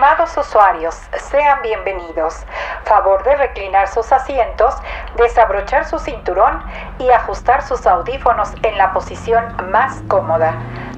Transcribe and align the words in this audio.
Estimados 0.00 0.34
usuarios, 0.38 0.94
sean 1.30 1.60
bienvenidos. 1.60 2.36
Favor 2.84 3.22
de 3.22 3.36
reclinar 3.36 3.86
sus 3.86 4.10
asientos, 4.12 4.72
desabrochar 5.18 5.86
su 5.86 5.98
cinturón 5.98 6.64
y 6.98 7.10
ajustar 7.10 7.62
sus 7.62 7.86
audífonos 7.86 8.48
en 8.62 8.78
la 8.78 8.94
posición 8.94 9.44
más 9.70 10.00
cómoda. 10.08 10.54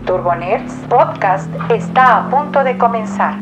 Turbonerds 0.06 0.72
Podcast 0.88 1.48
está 1.68 2.18
a 2.18 2.30
punto 2.30 2.62
de 2.62 2.78
comenzar. 2.78 3.38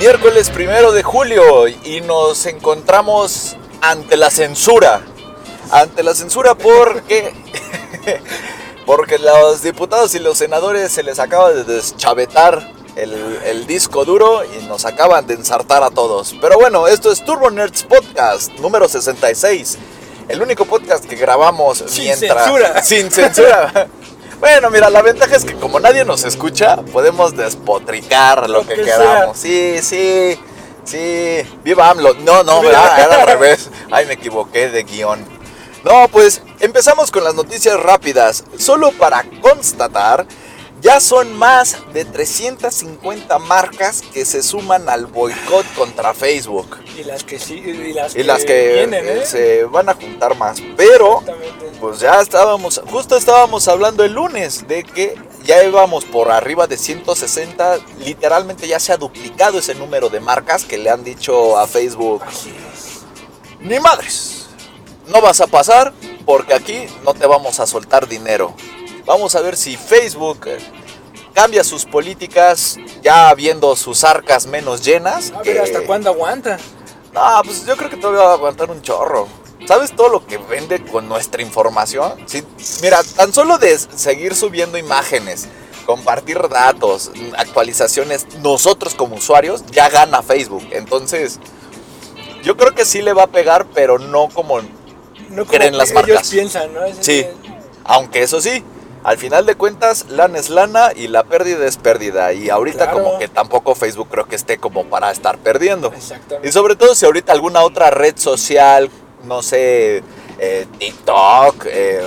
Miércoles 0.00 0.48
primero 0.48 0.92
de 0.92 1.02
julio 1.02 1.68
y 1.68 2.00
nos 2.00 2.46
encontramos 2.46 3.58
ante 3.82 4.16
la 4.16 4.30
censura. 4.30 5.02
Ante 5.70 6.02
la 6.02 6.14
censura 6.14 6.54
porque. 6.54 7.32
porque 8.86 9.18
los 9.18 9.62
diputados 9.62 10.14
y 10.14 10.18
los 10.18 10.38
senadores 10.38 10.92
se 10.92 11.02
les 11.02 11.18
acaba 11.18 11.52
de 11.52 11.64
deschavetar 11.64 12.72
el, 12.96 13.40
el, 13.44 13.66
disco 13.66 14.04
duro 14.04 14.42
y 14.44 14.64
nos 14.66 14.84
acaban 14.84 15.26
de 15.26 15.34
ensartar 15.34 15.82
a 15.82 15.90
todos. 15.90 16.36
Pero 16.40 16.58
bueno, 16.58 16.86
esto 16.86 17.10
es 17.10 17.24
Turbo 17.24 17.50
Nerds 17.50 17.84
Podcast 17.84 18.52
número 18.58 18.88
66. 18.88 19.78
El 20.28 20.40
único 20.40 20.64
podcast 20.64 21.04
que 21.04 21.16
grabamos 21.16 21.84
Sin 21.86 22.04
mientras. 22.04 22.44
censura. 22.44 22.82
Sin 22.82 23.10
censura. 23.10 23.88
Bueno, 24.40 24.68
mira, 24.68 24.90
la 24.90 25.00
ventaja 25.00 25.36
es 25.36 25.44
que 25.44 25.54
como 25.54 25.80
nadie 25.80 26.04
nos 26.04 26.24
escucha, 26.24 26.76
podemos 26.92 27.34
despotricar 27.34 28.50
lo, 28.50 28.58
Lo 28.58 28.66
que, 28.66 28.74
que 28.74 28.82
queramos. 28.82 29.38
Sí, 29.38 29.78
sí, 29.80 30.38
sí. 30.84 31.40
Viva 31.62 31.88
AMLO. 31.88 32.12
No, 32.14 32.42
no, 32.42 32.60
¿verdad? 32.60 32.98
era 32.98 33.22
al 33.22 33.26
revés. 33.26 33.70
Ay, 33.90 34.04
me 34.04 34.14
equivoqué 34.14 34.68
de 34.68 34.82
guion. 34.82 35.24
No, 35.84 36.08
pues 36.08 36.42
empezamos 36.60 37.10
con 37.10 37.24
las 37.24 37.34
noticias 37.34 37.78
rápidas. 37.78 38.44
Solo 38.58 38.90
para 38.92 39.24
constatar, 39.42 40.26
ya 40.80 40.98
son 40.98 41.34
más 41.34 41.78
de 41.92 42.04
350 42.04 43.38
marcas 43.38 44.02
que 44.12 44.24
se 44.24 44.42
suman 44.42 44.88
al 44.88 45.06
boicot 45.06 45.66
contra 45.74 46.14
Facebook. 46.14 46.78
Y 46.98 47.04
las 47.04 47.22
que 47.24 47.38
sí, 47.38 47.54
y 47.54 47.92
las, 47.92 48.14
Y 48.16 48.22
las 48.22 48.44
que 48.44 48.72
vienen, 48.74 49.06
¿eh? 49.06 49.26
se 49.26 49.64
van 49.64 49.88
a 49.88 49.94
juntar 49.94 50.36
más. 50.36 50.58
Pero 50.76 51.22
pues 51.80 52.00
ya 52.00 52.20
estábamos, 52.20 52.80
justo 52.90 53.16
estábamos 53.16 53.68
hablando 53.68 54.04
el 54.04 54.12
lunes 54.12 54.66
de 54.66 54.84
que 54.84 55.16
ya 55.44 55.62
íbamos 55.64 56.04
por 56.06 56.30
arriba 56.30 56.66
de 56.66 56.78
160, 56.78 57.78
literalmente 57.98 58.66
ya 58.66 58.80
se 58.80 58.92
ha 58.92 58.96
duplicado 58.96 59.58
ese 59.58 59.74
número 59.74 60.08
de 60.08 60.20
marcas 60.20 60.64
que 60.64 60.78
le 60.78 60.88
han 60.88 61.04
dicho 61.04 61.58
a 61.58 61.66
Facebook, 61.66 62.22
ni 63.60 63.78
madres, 63.80 64.33
no 65.08 65.20
vas 65.20 65.40
a 65.40 65.46
pasar 65.46 65.92
porque 66.26 66.54
aquí 66.54 66.86
no 67.04 67.14
te 67.14 67.26
vamos 67.26 67.60
a 67.60 67.66
soltar 67.66 68.08
dinero. 68.08 68.54
Vamos 69.04 69.34
a 69.34 69.40
ver 69.40 69.56
si 69.56 69.76
Facebook 69.76 70.46
eh, 70.46 70.58
cambia 71.34 71.62
sus 71.64 71.84
políticas 71.84 72.78
ya 73.02 73.32
viendo 73.34 73.76
sus 73.76 74.02
arcas 74.04 74.46
menos 74.46 74.82
llenas. 74.82 75.32
A 75.36 75.42
que- 75.42 75.52
ver, 75.52 75.62
¿hasta 75.62 75.82
cuándo 75.86 76.10
aguanta? 76.10 76.58
no, 77.12 77.42
pues 77.44 77.64
yo 77.66 77.76
creo 77.76 77.90
que 77.90 77.96
todavía 77.96 78.22
va 78.24 78.30
a 78.30 78.34
aguantar 78.34 78.70
un 78.70 78.82
chorro. 78.82 79.28
¿Sabes 79.68 79.94
todo 79.94 80.08
lo 80.08 80.26
que 80.26 80.36
vende 80.36 80.84
con 80.84 81.08
nuestra 81.08 81.40
información? 81.42 82.14
Sí, 82.26 82.42
mira, 82.82 83.00
tan 83.16 83.32
solo 83.32 83.56
de 83.56 83.78
seguir 83.78 84.34
subiendo 84.34 84.76
imágenes, 84.76 85.48
compartir 85.86 86.38
datos, 86.48 87.10
actualizaciones, 87.38 88.26
nosotros 88.42 88.94
como 88.94 89.16
usuarios, 89.16 89.64
ya 89.70 89.88
gana 89.88 90.22
Facebook. 90.22 90.66
Entonces, 90.72 91.38
yo 92.42 92.56
creo 92.58 92.74
que 92.74 92.84
sí 92.84 93.00
le 93.00 93.12
va 93.14 93.22
a 93.24 93.26
pegar, 93.28 93.66
pero 93.74 93.98
no 93.98 94.28
como... 94.28 94.60
No 95.34 95.44
como 95.46 95.58
Creen 95.58 95.76
las 95.76 95.88
que 95.88 95.94
marcas. 95.94 96.10
ellos 96.16 96.28
piensan, 96.30 96.72
¿no? 96.74 96.84
Es- 96.84 96.96
Sí, 97.00 97.26
aunque 97.84 98.22
eso 98.22 98.40
sí, 98.40 98.62
al 99.02 99.18
final 99.18 99.44
de 99.46 99.54
cuentas, 99.54 100.06
lana 100.08 100.38
es 100.38 100.48
lana 100.48 100.92
y 100.96 101.08
la 101.08 101.24
pérdida 101.24 101.66
es 101.66 101.76
pérdida. 101.76 102.32
Y 102.32 102.48
ahorita 102.50 102.90
Claro. 102.90 103.02
como 103.04 103.18
que 103.18 103.28
tampoco 103.28 103.74
Facebook 103.74 104.08
creo 104.10 104.26
que 104.26 104.36
esté 104.36 104.58
como 104.58 104.84
para 104.84 105.10
estar 105.10 105.36
perdiendo. 105.38 105.92
Exactamente. 105.94 106.48
Y 106.48 106.52
sobre 106.52 106.76
todo 106.76 106.94
si 106.94 107.04
ahorita 107.04 107.32
alguna 107.32 107.62
otra 107.62 107.90
red 107.90 108.16
social, 108.16 108.88
no 109.24 109.42
sé, 109.42 110.02
eh, 110.38 110.66
TikTok, 110.78 111.66
eh, 111.66 112.02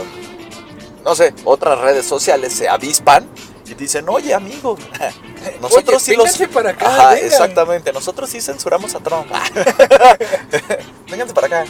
no 1.03 1.15
sé, 1.15 1.33
otras 1.45 1.79
redes 1.79 2.05
sociales 2.05 2.53
se 2.53 2.67
avispan 2.67 3.27
y 3.65 3.73
dicen, 3.75 4.07
oye 4.09 4.33
amigo, 4.33 4.77
nosotros 5.61 6.01
sí 6.01 6.15
los... 6.15 6.35
para 6.53 6.71
acá, 6.71 6.87
Ajá, 6.87 7.09
vengan". 7.11 7.25
exactamente, 7.27 7.93
nosotros 7.93 8.29
sí 8.29 8.41
censuramos 8.41 8.95
a 8.95 8.99
Trump. 9.01 9.27
Vénganse 11.09 11.33
para 11.33 11.47
acá. 11.47 11.65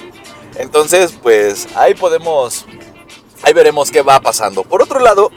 Entonces, 0.57 1.13
pues 1.21 1.67
ahí 1.75 1.93
podemos, 1.93 2.65
ahí 3.43 3.53
veremos 3.53 3.91
qué 3.91 4.01
va 4.01 4.19
pasando. 4.19 4.63
Por 4.63 4.81
otro 4.81 4.99
lado, 4.99 5.31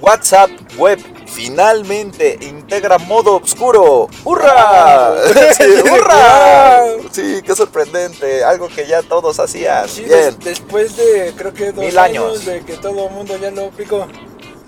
WhatsApp 0.00 0.50
Web 0.76 0.98
finalmente 1.26 2.38
integra 2.42 2.98
modo 2.98 3.36
oscuro. 3.36 4.08
¡Hurra! 4.24 5.14
Sí, 5.56 5.64
¡Hurra! 5.90 6.80
Sí, 7.12 7.40
qué 7.44 7.54
sorprendente. 7.54 8.44
Algo 8.44 8.68
que 8.68 8.86
ya 8.86 9.02
todos 9.02 9.38
hacían. 9.38 9.88
Sí, 9.88 10.02
Bien. 10.02 10.36
des- 10.36 10.38
después 10.40 10.96
de 10.96 11.32
creo 11.36 11.52
que 11.54 11.72
dos 11.72 11.84
Mil 11.84 11.98
años. 11.98 12.24
años. 12.30 12.44
de 12.46 12.60
que 12.64 12.74
todo 12.76 13.06
el 13.08 13.14
mundo 13.14 13.36
ya 13.40 13.50
lo 13.50 13.66
aplicó. 13.66 14.06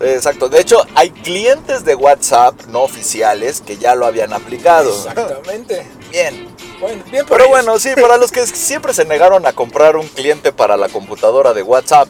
Exacto. 0.01 0.49
De 0.49 0.61
hecho, 0.61 0.85
hay 0.95 1.11
clientes 1.11 1.85
de 1.85 1.95
WhatsApp 1.95 2.55
no 2.69 2.83
oficiales 2.83 3.63
que 3.63 3.79
ya 3.79 3.95
lo 3.95 4.05
habían 4.07 4.33
aplicado. 4.33 4.91
Exactamente. 4.91 5.87
Bien. 6.13 6.55
Bueno, 6.81 7.03
bien 7.11 7.25
Pero 7.29 7.45
ellos. 7.45 7.49
bueno, 7.49 7.79
sí, 7.79 7.91
para 8.01 8.17
los 8.17 8.31
que 8.31 8.47
siempre 8.47 8.93
se 8.93 9.05
negaron 9.05 9.47
a 9.47 9.53
comprar 9.53 9.97
un 9.97 10.07
cliente 10.09 10.53
para 10.53 10.77
la 10.77 10.89
computadora 10.89 11.55
de 11.55 11.63
WhatsApp, 11.63 12.09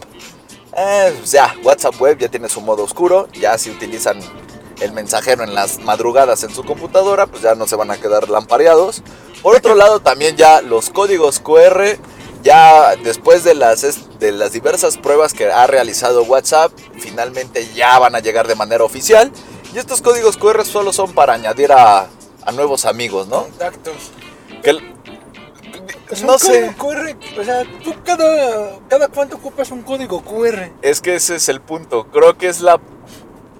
eh, 0.76 1.14
pues 1.18 1.30
ya, 1.32 1.54
WhatsApp 1.62 2.00
Web 2.00 2.18
ya 2.18 2.28
tiene 2.28 2.48
su 2.48 2.60
modo 2.60 2.82
oscuro, 2.84 3.28
ya 3.32 3.56
si 3.58 3.70
utilizan 3.70 4.18
el 4.80 4.92
mensajero 4.92 5.42
en 5.44 5.54
las 5.54 5.78
madrugadas 5.80 6.42
en 6.42 6.54
su 6.54 6.64
computadora, 6.64 7.26
pues 7.26 7.42
ya 7.42 7.54
no 7.54 7.66
se 7.66 7.76
van 7.76 7.90
a 7.90 7.96
quedar 7.96 8.28
lampareados. 8.28 9.02
Por 9.42 9.56
otro 9.56 9.74
lado, 9.76 10.00
también 10.00 10.36
ya 10.36 10.60
los 10.60 10.90
códigos 10.90 11.40
QR, 11.40 11.96
ya 12.42 12.94
después 12.96 13.42
de 13.44 13.54
las, 13.54 14.18
de 14.18 14.32
las 14.32 14.52
diversas 14.52 14.98
pruebas 14.98 15.32
que 15.32 15.50
ha 15.50 15.66
realizado 15.66 16.24
WhatsApp, 16.24 16.72
finalmente 16.98 17.66
ya 17.74 17.98
van 17.98 18.14
a 18.14 18.20
llegar 18.20 18.46
de 18.46 18.54
manera 18.54 18.84
oficial. 18.84 19.32
Y 19.74 19.78
estos 19.78 20.02
códigos 20.02 20.36
QR 20.36 20.64
solo 20.64 20.92
son 20.92 21.12
para 21.12 21.34
añadir 21.34 21.72
a, 21.72 22.06
a 22.44 22.52
nuevos 22.52 22.84
amigos, 22.84 23.26
¿no? 23.28 23.42
Contactos. 23.42 24.12
Que 24.62 24.70
el- 24.70 24.82
Es 26.10 26.22
no 26.22 26.38
sé. 26.38 26.72
QR, 26.78 27.16
o 27.40 27.44
sea, 27.44 27.64
tú 27.82 27.92
cada, 28.04 28.78
cada 28.88 29.08
cuánto 29.08 29.36
ocupas 29.36 29.70
un 29.72 29.82
código 29.82 30.22
QR. 30.22 30.70
Es 30.82 31.00
que 31.00 31.16
ese 31.16 31.34
es 31.36 31.48
el 31.48 31.60
punto. 31.60 32.06
Creo 32.12 32.38
que 32.38 32.48
es 32.48 32.60
la 32.60 32.78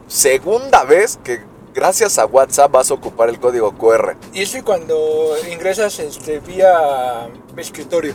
segunda 0.06 0.84
vez 0.84 1.18
que 1.24 1.40
gracias 1.74 2.18
a 2.18 2.26
WhatsApp 2.26 2.70
vas 2.70 2.90
a 2.90 2.94
ocupar 2.94 3.28
el 3.28 3.40
código 3.40 3.72
QR. 3.76 4.16
Y 4.32 4.42
eso 4.42 4.58
cuando 4.64 5.34
ingresas 5.50 5.98
este, 5.98 6.38
vía 6.40 7.28
escritorio. 7.56 8.14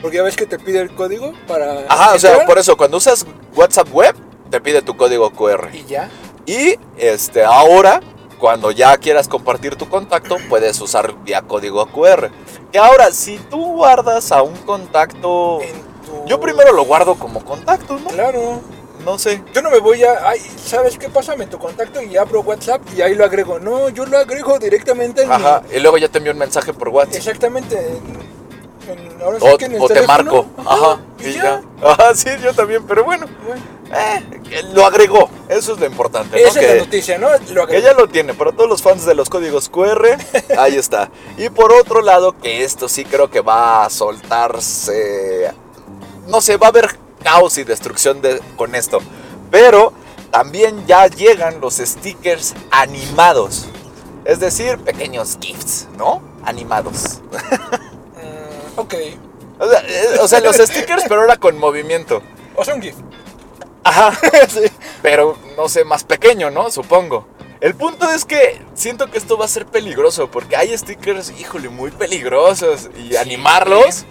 Porque 0.00 0.16
ya 0.18 0.22
ves 0.22 0.36
que 0.36 0.46
te 0.46 0.58
pide 0.58 0.80
el 0.80 0.94
código 0.94 1.32
para. 1.46 1.84
Ajá, 1.88 2.14
o 2.14 2.18
sea, 2.18 2.44
por 2.46 2.58
eso 2.58 2.76
cuando 2.76 2.96
usas 2.98 3.26
WhatsApp 3.54 3.88
web 3.92 4.14
te 4.50 4.60
pide 4.60 4.82
tu 4.82 4.96
código 4.96 5.30
QR. 5.32 5.70
Y 5.72 5.84
ya. 5.84 6.10
Y 6.46 6.76
este 6.96 7.44
ahora 7.44 8.00
cuando 8.38 8.70
ya 8.70 8.96
quieras 8.96 9.28
compartir 9.28 9.76
tu 9.76 9.88
contacto 9.88 10.36
puedes 10.48 10.80
usar 10.80 11.14
vía 11.24 11.42
código 11.42 11.86
QR. 11.86 12.30
Que 12.72 12.78
ahora 12.78 13.10
si 13.12 13.38
tú 13.38 13.74
guardas 13.74 14.30
a 14.32 14.42
un 14.42 14.56
contacto 14.58 15.60
tu... 16.06 16.24
yo 16.26 16.40
primero 16.40 16.72
lo 16.72 16.84
guardo 16.84 17.14
como 17.16 17.44
contacto, 17.44 17.98
¿no? 17.98 18.08
Claro. 18.10 18.60
No 19.04 19.18
sé. 19.18 19.42
Yo 19.54 19.62
no 19.62 19.70
me 19.70 19.78
voy 19.78 20.02
a. 20.02 20.28
Ay, 20.28 20.40
¿sabes 20.62 20.98
qué? 20.98 21.08
Pásame 21.08 21.46
tu 21.46 21.58
contacto 21.58 22.02
y 22.02 22.16
abro 22.16 22.40
WhatsApp 22.40 22.82
y 22.96 23.00
ahí 23.00 23.14
lo 23.14 23.24
agrego. 23.24 23.58
No, 23.60 23.88
yo 23.90 24.04
lo 24.04 24.18
agrego 24.18 24.58
directamente 24.58 25.22
en 25.22 25.30
Ajá, 25.32 25.62
mi. 25.70 25.76
y 25.76 25.80
luego 25.80 25.98
ya 25.98 26.08
te 26.08 26.18
envío 26.18 26.32
un 26.32 26.38
mensaje 26.38 26.72
por 26.72 26.88
WhatsApp. 26.88 27.14
Exactamente. 27.16 27.76
En, 27.78 28.98
en- 28.98 29.22
ahora 29.22 29.38
sí 29.38 29.46
O, 29.50 29.56
que 29.56 29.64
en 29.66 29.74
el 29.76 29.82
o 29.82 29.86
te 29.88 30.02
marco. 30.06 30.46
Ajá. 30.58 30.98
Y 31.20 31.28
y 31.28 31.32
ya. 31.34 31.42
ya. 31.42 31.62
Ajá, 31.88 32.14
sí, 32.14 32.28
yo 32.42 32.52
también, 32.52 32.84
pero 32.86 33.04
bueno. 33.04 33.26
Bueno, 33.46 33.62
Eh, 33.90 34.62
lo 34.74 34.84
agregó, 34.86 35.30
eso 35.48 35.72
es 35.72 35.80
lo 35.80 35.86
importante. 35.86 36.40
¿no? 36.40 36.46
esa 36.48 36.60
es 36.60 36.74
la 36.76 36.84
noticia, 36.84 37.18
¿no? 37.18 37.28
Lo 37.52 37.66
que 37.66 37.80
ya 37.80 37.94
lo 37.94 38.08
tiene, 38.08 38.34
para 38.34 38.52
todos 38.52 38.68
los 38.68 38.82
fans 38.82 39.06
de 39.06 39.14
los 39.14 39.28
códigos 39.30 39.68
QR, 39.68 40.18
ahí 40.58 40.76
está. 40.76 41.10
Y 41.36 41.48
por 41.48 41.72
otro 41.72 42.02
lado, 42.02 42.36
que 42.38 42.64
esto 42.64 42.88
sí 42.88 43.04
creo 43.04 43.30
que 43.30 43.40
va 43.40 43.84
a 43.84 43.90
soltarse. 43.90 45.52
No 46.26 46.40
sé, 46.40 46.56
va 46.58 46.66
a 46.66 46.70
haber 46.70 46.98
caos 47.22 47.56
y 47.58 47.64
destrucción 47.64 48.20
de- 48.20 48.40
con 48.56 48.74
esto. 48.74 49.00
Pero 49.50 49.92
también 50.30 50.86
ya 50.86 51.06
llegan 51.06 51.60
los 51.60 51.76
stickers 51.76 52.54
animados. 52.70 53.66
Es 54.26 54.40
decir, 54.40 54.76
pequeños 54.78 55.38
GIFs, 55.40 55.88
¿no? 55.96 56.20
Animados. 56.44 57.20
Mm, 58.16 58.78
ok. 58.78 58.94
O 59.58 59.68
sea, 59.68 59.80
eh, 59.80 60.18
o 60.20 60.28
sea, 60.28 60.40
los 60.40 60.56
stickers, 60.58 61.04
pero 61.08 61.22
ahora 61.22 61.36
con 61.38 61.56
movimiento. 61.58 62.22
O 62.54 62.64
sea, 62.64 62.74
un 62.74 62.82
GIF. 62.82 62.94
Ajá, 63.84 64.18
sí. 64.48 64.70
Pero 65.02 65.36
no 65.56 65.68
sé, 65.68 65.84
más 65.84 66.04
pequeño, 66.04 66.50
¿no? 66.50 66.70
Supongo. 66.70 67.26
El 67.60 67.74
punto 67.74 68.08
es 68.10 68.24
que 68.24 68.60
siento 68.74 69.10
que 69.10 69.18
esto 69.18 69.36
va 69.36 69.44
a 69.46 69.48
ser 69.48 69.66
peligroso 69.66 70.30
porque 70.30 70.56
hay 70.56 70.76
stickers, 70.78 71.32
híjole, 71.40 71.68
muy 71.68 71.90
peligrosos 71.90 72.88
y 72.96 73.16
animarlos. 73.16 74.04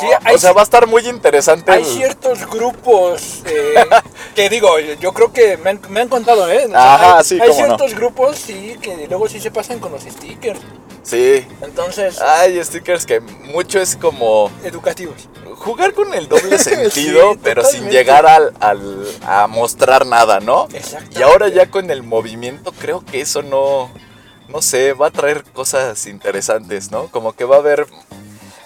Sí, 0.00 0.06
o 0.06 0.18
hay- 0.24 0.38
sea, 0.38 0.52
va 0.52 0.62
a 0.62 0.64
estar 0.64 0.86
muy 0.86 1.06
interesante. 1.06 1.70
Hay 1.70 1.82
el- 1.82 1.86
ciertos 1.86 2.46
grupos 2.46 3.42
eh, 3.44 3.74
que 4.34 4.48
digo, 4.48 4.78
yo 4.78 5.12
creo 5.12 5.30
que 5.30 5.58
me 5.58 5.70
han, 5.70 5.80
me 5.90 6.00
han 6.00 6.08
contado, 6.08 6.50
¿eh? 6.50 6.64
O 6.66 6.70
sea, 6.70 6.94
Ajá, 6.94 7.18
hay, 7.18 7.24
sí, 7.24 7.34
hay 7.34 7.48
cómo 7.48 7.52
ciertos 7.66 7.94
grupos, 7.94 8.36
sí, 8.38 8.78
que 8.80 9.06
luego 9.08 9.28
sí 9.28 9.40
se 9.40 9.50
pasan 9.50 9.78
con 9.80 9.92
los 9.92 10.02
stickers. 10.02 10.60
Sí. 11.04 11.46
Entonces, 11.60 12.20
Hay 12.20 12.62
stickers 12.64 13.06
que 13.06 13.20
mucho 13.20 13.78
es 13.80 13.94
como 13.96 14.50
educativos. 14.64 15.28
jugar 15.56 15.92
con 15.94 16.12
el 16.14 16.28
doble 16.28 16.58
sentido, 16.58 17.34
Sí, 17.34 17.40
pero 17.44 17.62
sin 17.64 17.88
llegar 17.90 18.26
al, 18.26 18.52
al- 18.60 19.06
a 19.26 19.46
mostrar 19.46 20.04
nada, 20.06 20.40
¿no? 20.40 20.66
Exactamente. 20.72 21.20
Y 21.20 21.22
ahora 21.22 21.48
ya 21.48 21.70
con 21.70 21.90
el 21.90 22.02
movimiento 22.02 22.72
creo 22.72 23.04
que 23.04 23.20
eso 23.20 23.42
no, 23.42 23.90
no 24.48 24.60
sé, 24.62 24.92
va 24.94 25.06
a 25.08 25.10
traer 25.10 25.44
cosas 25.44 26.06
interesantes, 26.06 26.90
¿no? 26.90 27.08
Como 27.08 27.32
que 27.34 27.44
va 27.44 27.56
a 27.56 27.58
haber, 27.60 27.86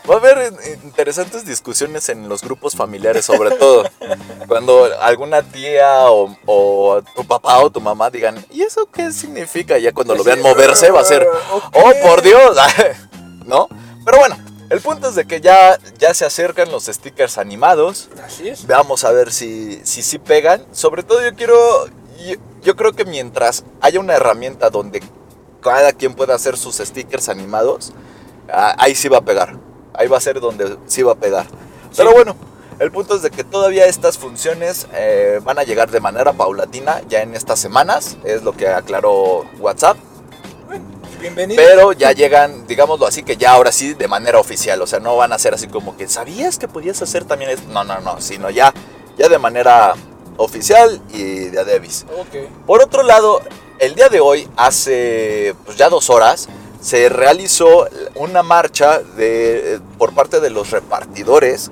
va 0.08 0.14
a 0.14 0.18
haber 0.18 0.52
interesantes 0.84 1.44
discusiones 1.44 2.08
en 2.08 2.28
los 2.28 2.42
grupos 2.42 2.74
familiares, 2.74 3.24
sobre 3.24 3.50
todo. 3.52 3.84
Cuando 4.48 4.88
alguna 5.00 5.42
tía 5.42 6.10
o, 6.10 6.36
o 6.46 7.02
tu 7.14 7.24
papá 7.26 7.58
o 7.58 7.70
tu 7.70 7.80
mamá 7.80 8.10
digan, 8.10 8.44
¿y 8.50 8.62
eso 8.62 8.88
qué 8.90 9.12
significa? 9.12 9.78
Ya 9.78 9.92
cuando 9.92 10.14
lo 10.14 10.24
vean 10.24 10.40
moverse 10.40 10.90
va 10.90 11.00
a 11.00 11.04
ser, 11.04 11.26
Ok. 11.52 11.64
¡oh, 11.74 11.92
por 12.02 12.22
Dios! 12.22 12.56
¿No? 13.46 13.68
Pero 14.04 14.18
bueno, 14.18 14.36
el 14.70 14.80
punto 14.80 15.08
es 15.08 15.14
de 15.14 15.26
que 15.26 15.40
ya, 15.40 15.78
ya 15.98 16.14
se 16.14 16.24
acercan 16.24 16.70
los 16.70 16.86
stickers 16.86 17.38
animados. 17.38 18.08
Así 18.24 18.48
es. 18.48 18.66
Veamos 18.66 19.04
a 19.04 19.12
ver 19.12 19.32
si 19.32 19.80
si, 19.84 20.02
sí 20.02 20.18
pegan. 20.18 20.64
Sobre 20.72 21.02
todo 21.02 21.22
yo 21.22 21.34
quiero, 21.34 21.86
yo, 22.26 22.36
yo 22.62 22.76
creo 22.76 22.92
que 22.92 23.04
mientras 23.04 23.64
haya 23.80 24.00
una 24.00 24.14
herramienta 24.14 24.70
donde 24.70 25.02
cada 25.60 25.92
quien 25.92 26.14
pueda 26.14 26.34
hacer 26.34 26.56
sus 26.56 26.76
stickers 26.76 27.28
animados, 27.28 27.92
ah, 28.50 28.74
ahí 28.78 28.94
sí 28.94 29.08
va 29.08 29.18
a 29.18 29.22
pegar. 29.22 29.67
Ahí 29.94 30.08
va 30.08 30.18
a 30.18 30.20
ser 30.20 30.40
donde 30.40 30.76
sí 30.86 31.02
va 31.02 31.12
a 31.12 31.16
pegar. 31.16 31.46
Pero 31.96 32.12
bueno, 32.12 32.36
el 32.78 32.92
punto 32.92 33.16
es 33.16 33.22
de 33.22 33.30
que 33.30 33.42
todavía 33.42 33.86
estas 33.86 34.18
funciones 34.18 34.86
eh, 34.94 35.40
van 35.42 35.58
a 35.58 35.64
llegar 35.64 35.90
de 35.90 36.00
manera 36.00 36.32
paulatina 36.32 37.02
ya 37.08 37.22
en 37.22 37.34
estas 37.34 37.58
semanas. 37.58 38.16
Es 38.24 38.42
lo 38.42 38.52
que 38.52 38.68
aclaró 38.68 39.44
WhatsApp. 39.58 39.96
Bienvenido. 41.20 41.60
Pero 41.60 41.92
ya 41.92 42.12
llegan, 42.12 42.68
digámoslo 42.68 43.04
así, 43.06 43.24
que 43.24 43.36
ya 43.36 43.52
ahora 43.52 43.72
sí 43.72 43.94
de 43.94 44.06
manera 44.06 44.38
oficial. 44.38 44.80
O 44.80 44.86
sea, 44.86 45.00
no 45.00 45.16
van 45.16 45.32
a 45.32 45.38
ser 45.38 45.54
así 45.54 45.66
como 45.66 45.96
que 45.96 46.06
sabías 46.06 46.58
que 46.58 46.68
podías 46.68 47.02
hacer 47.02 47.24
también 47.24 47.50
esto. 47.50 47.68
No, 47.72 47.82
no, 47.82 47.98
no, 48.00 48.20
sino 48.20 48.50
ya, 48.50 48.72
ya 49.16 49.28
de 49.28 49.38
manera 49.38 49.94
oficial 50.36 51.02
y 51.12 51.48
de 51.48 51.58
Adebis. 51.58 52.06
Ok. 52.16 52.48
Por 52.64 52.80
otro 52.80 53.02
lado, 53.02 53.42
el 53.80 53.96
día 53.96 54.08
de 54.08 54.20
hoy, 54.20 54.48
hace 54.56 55.56
pues, 55.64 55.76
ya 55.76 55.88
dos 55.88 56.10
horas, 56.10 56.48
se 56.80 57.08
realizó 57.08 57.88
una 58.14 58.42
marcha 58.42 59.00
de, 59.00 59.80
por 59.98 60.14
parte 60.14 60.40
de 60.40 60.50
los 60.50 60.70
repartidores 60.70 61.70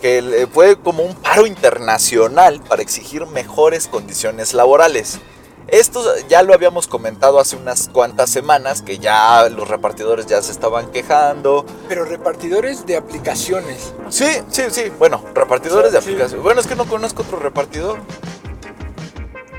que 0.00 0.48
fue 0.52 0.76
como 0.80 1.02
un 1.02 1.14
paro 1.16 1.46
internacional 1.46 2.60
para 2.60 2.80
exigir 2.82 3.26
mejores 3.26 3.88
condiciones 3.88 4.54
laborales. 4.54 5.18
Esto 5.66 6.04
ya 6.28 6.42
lo 6.42 6.52
habíamos 6.54 6.86
comentado 6.86 7.40
hace 7.40 7.56
unas 7.56 7.88
cuantas 7.88 8.28
semanas, 8.30 8.82
que 8.82 8.98
ya 8.98 9.48
los 9.48 9.66
repartidores 9.66 10.26
ya 10.26 10.40
se 10.42 10.52
estaban 10.52 10.92
quejando. 10.92 11.64
Pero 11.88 12.04
repartidores 12.04 12.86
de 12.86 12.96
aplicaciones. 12.96 13.94
Sí, 14.10 14.26
sí, 14.50 14.62
sí, 14.70 14.92
bueno, 14.98 15.24
repartidores 15.34 15.90
de 15.92 16.00
Sí. 16.02 16.10
aplicación. 16.10 16.42
Bueno, 16.42 16.60
es 16.60 16.66
que 16.66 16.76
no 16.76 16.84
conozco 16.84 17.22
otro 17.22 17.38
repartidor. 17.38 17.98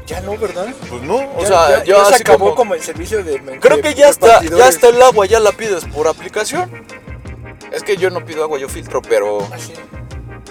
Ya 0.06 0.22
no, 0.22 0.38
¿verdad? 0.38 0.68
Pues 0.90 1.02
no, 1.02 1.16
o 1.16 1.42
Ya- 1.42 1.48
sea, 1.48 1.70
ya, 1.80 1.84
yo 1.84 1.98
ya 1.98 2.06
se 2.06 2.16
acabó 2.22 2.40
como- 2.46 2.56
como... 2.56 2.74
el 2.76 2.82
servicio 2.82 3.24
de 3.24 3.40
Creo 3.60 3.78
de 3.78 3.82
que 3.82 3.94
ya 3.96 4.10
está, 4.10 4.42
ya 4.44 4.68
está 4.68 4.90
el 4.90 5.02
agua, 5.02 5.26
ya 5.26 5.40
la 5.40 5.52
pides 5.52 5.86
por 5.86 6.08
aplicación. 6.08 6.70
Es 7.72 7.82
que 7.84 7.98
yo 7.98 8.10
no 8.12 8.24
pido 8.24 8.44
agua, 8.44 8.60
yo 8.60 8.70
filtro, 8.70 9.02
pero, 9.02 9.40
Ah, 9.52 9.58
sí. 9.58 9.74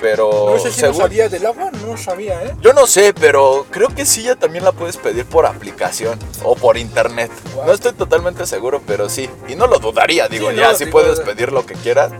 pero 0.01 0.51
No 0.55 0.59
sé 0.59 0.73
si 0.73 0.81
no 0.83 0.89
según- 0.89 1.03
sabía 1.03 1.29
del 1.29 1.47
agua, 1.47 1.71
no 1.87 1.97
sabía, 1.97 2.43
¿eh? 2.43 2.55
yo 2.61 2.73
no 2.73 2.87
sé, 2.89 3.15
pero 3.15 3.65
creo 3.71 3.89
que 3.95 4.05
sí 4.05 4.25
ya 4.25 4.35
también 4.35 4.65
la 4.65 4.73
puedes 4.73 4.97
pedir 4.97 5.25
por 5.25 5.47
aplicación 5.47 6.19
o 6.43 6.56
por 6.56 6.77
internet. 6.77 7.31
Wow. 7.55 7.67
No 7.67 7.73
estoy 7.73 7.93
totalmente 7.93 8.47
seguro, 8.47 8.83
pero 8.85 9.09
sí. 9.09 9.31
Y 9.47 9.55
no 9.55 9.69
lo 9.69 9.79
dudaría, 9.79 10.27
digo, 10.29 10.51
Sí, 10.51 10.56
ya 10.56 10.73
no, 10.73 10.75
si 10.77 10.87
digo, 10.87 10.99
puedes 10.99 11.21
eh. 11.21 11.23
pedir 11.25 11.53
lo 11.53 11.65
que 11.65 11.75
quieras. 11.75 12.11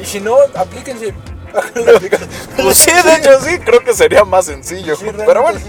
Y 0.00 0.04
si 0.04 0.20
no, 0.20 0.36
aplíquense. 0.54 1.14
Pues 2.62 2.76
sí, 2.78 2.90
de 2.90 3.16
hecho 3.16 3.40
sí, 3.40 3.58
creo 3.58 3.80
que 3.84 3.92
sería 3.94 4.24
más 4.24 4.46
sencillo. 4.46 4.94
Sí, 4.96 5.06
pero 5.26 5.42
bueno, 5.42 5.58
sí. 5.58 5.64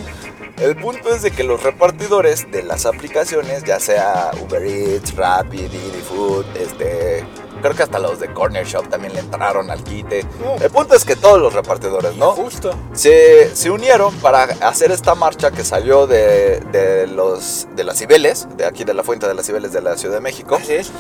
El 0.58 0.76
punto 0.76 1.14
es 1.14 1.22
de 1.22 1.32
que 1.32 1.44
los 1.44 1.64
repartidores 1.64 2.52
de 2.52 2.64
las 2.64 2.86
aplicaciones, 2.86 3.64
ya 3.64 3.80
sea 3.80 4.32
Uber 4.42 4.64
Eats, 4.64 5.16
Rappi, 5.16 5.58
Didi 5.58 6.02
Food, 6.08 6.46
este, 6.56 7.24
creo 7.62 7.74
que 7.74 7.84
hasta 7.84 8.00
los 8.00 8.20
de 8.20 8.32
Corner 8.34 8.66
Shop 8.66 8.88
también 8.90 9.14
le 9.14 9.22
entraron 9.22 9.72
al 9.72 9.84
quite. 9.84 10.24
No. 10.44 10.56
El 10.64 10.70
punto 10.70 10.96
es 10.96 11.06
que 11.06 11.16
todos 11.16 11.40
los 11.40 11.54
repartidores, 11.54 12.16
¿no? 12.16 12.32
Justo. 12.32 12.74
Se, 12.94 13.56
se 13.56 13.72
unieron 13.72 14.14
para 14.16 14.44
hacer 14.44 14.92
esta 14.92 15.16
marcha 15.16 15.52
que 15.52 15.64
salió 15.64 16.08
de, 16.08 16.60
de 16.72 17.08
los 17.08 17.68
de 17.76 17.84
las 17.84 17.98
Cibeles, 17.98 18.48
de 18.56 18.66
aquí 18.66 18.84
de 18.84 18.94
la 18.94 19.04
Fuente 19.04 19.28
de 19.28 19.34
las 19.34 19.46
Cibeles 19.46 19.74
de 19.74 19.82
la 19.82 19.98
Ciudad 19.98 20.16
de 20.16 20.22
México. 20.22 20.56
Así 20.56 20.74
es. 20.74 20.92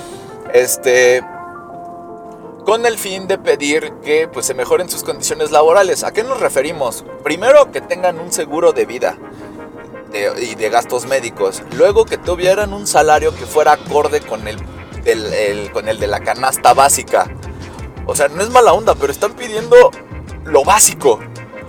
Este 0.54 1.24
con 2.65 2.86
el 2.86 2.98
fin 2.98 3.27
de 3.27 3.38
pedir 3.38 3.94
que 4.04 4.27
pues 4.27 4.45
se 4.45 4.54
mejoren 4.54 4.89
sus 4.89 5.04
condiciones 5.04 5.51
laborales. 5.51 6.04
¿A 6.04 6.12
qué 6.12 6.24
nos 6.24 6.39
referimos? 6.39 7.04
Primero 7.24 7.71
que 7.71 7.81
tengan 7.81 8.19
un 8.19 8.31
seguro 8.31 8.71
de 8.71 8.86
vida 8.86 9.18
y 10.42 10.56
de 10.56 10.69
gastos 10.69 11.06
médicos. 11.06 11.63
Luego 11.75 12.06
que 12.06 12.18
tuvieran 12.18 12.74
un 12.74 12.88
salario 12.88 13.36
que 13.36 13.45
fuera 13.45 13.74
acorde 13.74 14.21
con 14.21 14.48
el, 14.48 14.57
el- 15.06 15.71
con 15.71 15.88
el 15.89 16.00
de 16.00 16.07
la 16.07 16.19
canasta 16.21 16.74
básica. 16.74 17.30
O 18.06 18.15
sea, 18.15 18.27
no 18.27 18.42
es 18.44 18.50
mala 18.50 18.74
onda, 18.74 18.95
pero 18.95 19.12
están 19.12 19.33
pidiendo 19.33 19.92
lo 20.45 20.63
básico. 20.63 21.19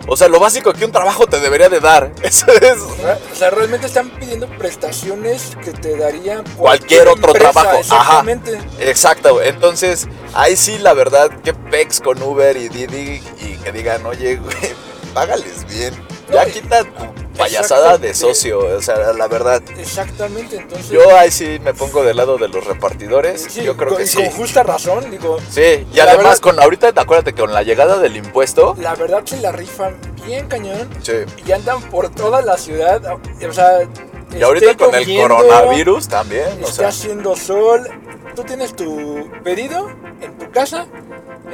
O 0.07 0.17
sea, 0.17 0.29
lo 0.29 0.39
básico 0.39 0.73
que 0.73 0.85
un 0.85 0.93
trabajo 0.93 1.27
te 1.27 1.41
debería 1.41 1.69
de 1.69 1.81
dar. 1.81 2.13
Eso 2.23 2.47
es 2.53 2.79
O 2.81 3.35
sea, 3.35 3.51
realmente 3.51 3.87
están 3.87 4.11
pidiendo 4.11 4.49
prestaciones 4.49 5.57
que 5.65 5.73
te 5.73 5.97
daría 5.97 6.43
Cualquier 6.57 7.09
otro 7.09 7.33
empresa, 7.33 7.53
trabajo, 7.53 7.79
ajá. 7.89 8.21
Exactamente. 8.21 8.59
Exacto, 8.81 9.43
entonces 9.43 10.09
ahí 10.35 10.57
sí 10.57 10.79
la 10.79 10.93
verdad 10.95 11.31
que 11.43 11.55
pex 11.55 12.01
con 12.01 12.23
Uber 12.23 12.57
y 12.57 12.69
Didi 12.69 13.23
y 13.41 13.57
que 13.63 13.73
digan, 13.73 14.05
oye, 14.07 14.37
güey, 14.37 14.75
págales 15.15 15.67
bien. 15.69 15.95
Ya 16.33 16.47
quita 16.47 16.85
tu 16.85 17.24
payasada 17.37 17.99
de 17.99 18.15
socio, 18.15 18.59
o 18.61 18.83
sea, 18.83 19.13
la 19.13 19.29
verdad. 19.29 19.63
Exactamente. 19.79 20.57
Entonces. 20.57 20.89
Yo 20.91 21.17
ahí 21.17 21.31
sí 21.31 21.59
me 21.63 21.75
pongo 21.75 22.03
del 22.05 22.17
lado 22.17 22.39
de 22.39 22.49
los 22.49 22.65
repartidores, 22.65 23.47
sí, 23.49 23.63
yo 23.63 23.77
creo 23.77 23.91
con, 23.91 23.99
que 23.99 24.07
sí. 24.07 24.17
con 24.17 24.31
justa 24.31 24.63
razón, 24.63 25.11
digo. 25.11 25.39
Sí, 25.51 25.87
y 25.93 26.01
además 26.01 26.17
verdad- 26.25 26.39
con 26.39 26.61
ahorita, 26.61 26.89
acuérdate 26.97 27.33
que 27.35 27.41
con 27.41 27.53
la 27.53 27.63
llegada 27.63 27.99
del 27.99 28.17
impuesto, 28.17 28.75
La 28.79 28.95
verdad 28.95 29.23
se 29.25 29.37
la 29.39 29.53
rifan 29.53 29.97
bien 30.27 30.47
cañón 30.49 30.89
sí. 31.03 31.13
y 31.47 31.53
andan 31.53 31.83
por 31.91 32.09
toda 32.11 32.43
la 32.43 32.57
ciudad. 32.57 33.03
O 33.49 33.53
sea. 33.53 33.89
Y 34.37 34.43
ahorita 34.43 34.77
con 34.77 34.95
el 34.95 35.05
coronavirus 35.17 36.09
también, 36.09 36.47
o 36.61 36.65
Está 36.67 36.73
sea, 36.73 36.89
haciendo 36.89 37.37
sol. 37.37 37.89
Tú 38.35 38.43
tienes 38.43 38.75
tu 38.75 39.31
pedido 39.45 39.89
en 40.21 40.37
tu 40.39 40.51
casa 40.51 40.87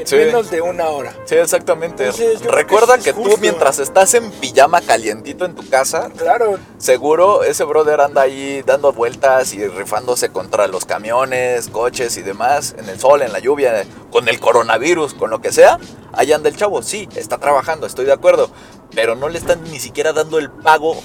en 0.01 0.07
Sí. 0.07 0.17
menos 0.17 0.51
de 0.51 0.61
una 0.61 0.89
hora. 0.89 1.15
sí, 1.25 1.35
exactamente. 1.37 2.05
Entonces, 2.07 2.41
Recuerda 2.43 2.99
que 2.99 3.13
tú 3.13 3.23
justo. 3.23 3.39
mientras 3.41 3.79
estás 3.79 4.15
en 4.15 4.31
pijama 4.33 4.81
calientito 4.81 5.45
en 5.45 5.55
tu 5.55 5.69
casa, 5.69 6.11
Claro, 6.17 6.59
Seguro 6.79 7.43
ese 7.45 7.65
brother 7.65 8.01
anda 8.01 8.23
ahí 8.23 8.63
dando 8.67 8.93
vueltas 8.93 9.53
y 9.55 9.67
rifándose 9.67 10.31
contra 10.31 10.67
los 10.67 10.85
camiones, 10.85 11.69
coches 11.69 12.17
y 12.17 12.23
demás, 12.23 12.75
en 12.79 12.89
el 12.89 12.99
sol, 12.99 13.23
en 13.23 13.33
la 13.33 13.39
lluvia, 13.39 13.85
con 14.11 14.29
el 14.29 14.41
coronavirus, 14.41 15.15
con 15.15 15.31
lo 15.31 15.41
que 15.41 15.53
sea. 15.53 15.79
Ahí 16.13 16.33
anda 16.33 16.49
el 16.49 16.57
chavo, 16.57 16.83
sí, 16.83 17.09
está 17.15 17.39
trabajando, 17.39 17.87
estoy 17.87 18.05
de 18.07 18.13
acuerdo, 18.13 18.51
pero 18.95 19.15
no 19.15 19.29
le 19.29 19.39
están 19.39 19.63
ni 19.65 19.79
siquiera 19.79 20.13
dando 20.13 20.39
el 20.39 20.51
pago 20.51 20.97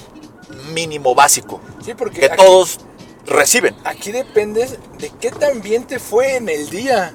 mínimo 0.72 1.14
básico 1.14 1.60
sí, 1.84 1.94
porque 1.94 2.20
que 2.20 2.26
aquí, 2.26 2.36
todos 2.44 2.78
reciben. 3.26 3.74
aquí 3.84 4.12
dependes 4.12 4.78
de 4.98 5.10
qué 5.20 5.30
tan 5.30 5.60
bien 5.60 5.86
te 5.86 5.98
fue 5.98 6.36
en 6.36 6.48
el 6.48 6.70
día. 6.70 7.14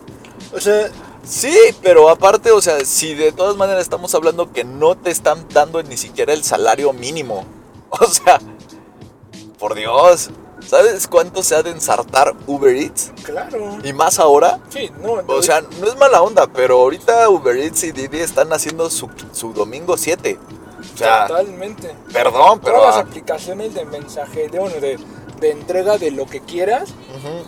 O 0.54 0.60
sea, 0.60 0.90
Sí, 1.24 1.56
pero 1.82 2.10
aparte, 2.10 2.52
o 2.52 2.62
sea, 2.62 2.84
si 2.84 3.14
de 3.14 3.32
todas 3.32 3.56
maneras 3.56 3.82
estamos 3.82 4.14
hablando 4.16 4.52
que 4.52 4.64
no 4.64 4.96
te 4.96 5.12
están 5.12 5.46
dando 5.50 5.82
ni 5.84 5.98
siquiera 5.98 6.34
el 6.34 6.44
salario 6.44 6.94
mínimo. 6.94 7.46
O 7.94 8.06
sea, 8.06 8.40
por 9.60 9.76
Dios, 9.76 10.30
¿sabes 10.66 11.08
cuánto 11.08 11.44
se 11.44 11.56
ha 11.56 11.62
de 11.62 11.72
ensartar 11.72 12.34
Uber 12.48 12.74
Eats? 12.74 13.12
claro. 13.22 13.78
Y 13.84 13.92
más 13.92 14.18
ahora. 14.18 14.62
Sí, 14.70 14.90
no, 15.02 15.22
O 15.28 15.42
sea, 15.42 15.60
no 15.60 15.88
es 15.88 15.98
mala 15.98 16.22
onda, 16.22 16.48
pero 16.48 16.80
ahorita 16.80 17.28
Uber 17.30 17.58
Eats 17.58 17.84
y 17.84 17.92
Didi 17.92 18.20
están 18.20 18.54
haciendo 18.54 18.90
su, 18.90 19.10
su 19.34 19.52
domingo 19.52 19.98
7. 19.98 20.40
O 20.94 20.98
sea, 20.98 21.28
totalmente. 21.28 21.94
perdón, 22.14 22.62
pero... 22.64 22.78
Todas 22.78 22.96
las 22.96 23.06
aplicaciones 23.06 23.74
de 23.74 23.84
mensaje, 23.84 24.48
de, 24.48 24.60
bueno, 24.60 24.80
de, 24.80 24.98
de 25.42 25.52
entrega 25.52 25.98
de 25.98 26.12
lo 26.12 26.28
que 26.28 26.40
quieras, 26.40 26.94
sea, 27.22 27.44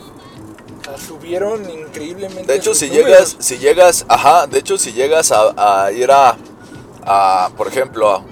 subieron 0.98 1.70
increíblemente. 1.70 2.52
De 2.52 2.56
hecho, 2.58 2.74
si 2.76 2.88
números. 2.90 3.08
llegas, 3.10 3.36
si 3.40 3.58
llegas, 3.58 4.06
ajá, 4.08 4.48
de 4.48 4.60
hecho, 4.60 4.78
si 4.78 4.94
llegas 4.94 5.32
a, 5.32 5.86
a 5.86 5.92
ir 5.92 6.12
a, 6.12 6.36
a, 7.06 7.50
por 7.58 7.68
ejemplo, 7.68 8.24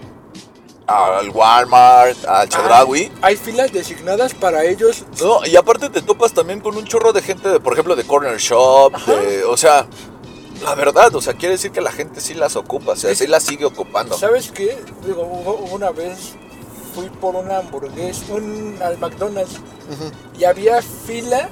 al 0.88 1.30
Walmart, 1.30 2.26
al 2.26 2.50
Chedraui, 2.50 3.04
Hay, 3.04 3.12
hay 3.22 3.36
filas 3.38 3.72
designadas 3.72 4.34
para 4.34 4.64
ellos. 4.66 5.06
no, 5.22 5.46
y 5.46 5.56
aparte 5.56 5.90
te 5.90 6.02
topas 6.02 6.34
también 6.34 6.60
con 6.60 6.76
un 6.76 6.86
chorro 6.86 7.14
de 7.14 7.22
gente, 7.22 7.48
de, 7.50 7.60
por 7.60 7.74
ejemplo, 7.74 7.96
de 7.96 8.04
Corner 8.04 8.38
Shop, 8.38 8.94
de- 9.06 9.44
o 9.46 9.56
sea, 9.58 9.88
La 10.64 10.76
verdad, 10.76 11.16
o 11.16 11.22
sea, 11.22 11.34
quiere 11.34 11.54
decir 11.56 11.72
que 11.72 11.82
la 11.82 11.92
gente 11.92 12.22
sí 12.22 12.36
las 12.36 12.56
ocupa, 12.56 12.92
o 12.92 12.96
sea, 12.96 13.10
Es- 13.10 13.18
sí 13.20 13.26
las 13.28 13.42
sigue 13.44 13.66
ocupando. 13.66 14.16
¿Sabes 14.18 14.52
qué? 14.52 14.78
Digo, 15.06 15.24
una 15.72 15.90
vez 15.92 16.34
fui 16.94 17.10
por 17.10 17.36
una 17.36 17.58
hamburguesa, 17.60 18.22
un, 18.34 18.78
al 18.84 18.98
McDonald's, 19.00 19.54
y 20.38 20.44
había 20.44 20.82
fila 20.82 21.50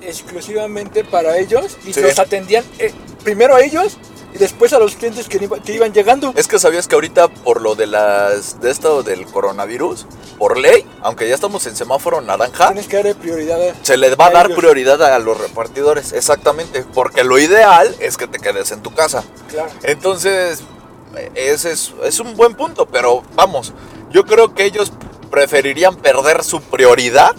exclusivamente 0.00 1.04
para 1.04 1.38
ellos 1.38 1.76
y 1.84 1.92
Sí. 1.92 2.00
los 2.00 2.18
atendían 2.18 2.64
eh, 2.78 2.92
primero 3.24 3.54
a 3.56 3.60
ellos 3.62 3.98
y 4.34 4.38
después 4.38 4.72
a 4.74 4.78
los 4.78 4.94
clientes 4.94 5.26
que, 5.28 5.38
iba- 5.42 5.58
que 5.58 5.72
iban 5.72 5.92
llegando. 5.92 6.32
Es 6.36 6.46
que 6.48 6.58
sabías 6.58 6.86
que 6.86 6.94
ahorita 6.94 7.28
por 7.28 7.62
lo 7.62 7.74
de 7.74 7.86
las 7.86 8.60
de 8.60 8.70
esto 8.70 9.02
del 9.02 9.24
coronavirus, 9.26 10.06
por 10.38 10.58
ley, 10.58 10.84
aunque 11.02 11.26
ya 11.28 11.34
estamos 11.34 11.66
en 11.66 11.74
semáforo 11.76 12.20
naranja, 12.20 12.66
Tienes 12.68 12.86
que 12.88 12.96
darle 12.96 13.14
prioridad 13.14 13.60
a... 13.70 13.74
se 13.82 13.96
les 13.96 14.18
va 14.18 14.26
a 14.26 14.28
a 14.28 14.32
dar 14.32 14.46
ellos. 14.46 14.58
prioridad 14.58 15.02
a 15.02 15.18
los 15.18 15.38
repartidores, 15.40 16.12
exactamente, 16.12 16.84
porque 16.94 17.24
lo 17.24 17.38
ideal 17.38 17.94
es 18.00 18.16
que 18.18 18.26
te 18.26 18.38
quedes 18.38 18.70
en 18.70 18.82
tu 18.82 18.92
casa. 18.92 19.24
Claro. 19.50 19.70
Entonces, 19.82 20.60
ese 21.34 21.72
es, 21.72 21.94
es 22.04 22.20
un 22.20 22.36
buen 22.36 22.54
punto, 22.54 22.86
pero 22.86 23.22
vamos, 23.34 23.72
yo 24.10 24.24
creo 24.26 24.54
que 24.54 24.64
ellos 24.64 24.92
preferirían 25.30 25.96
perder 25.96 26.44
su 26.44 26.60
prioridad 26.60 27.34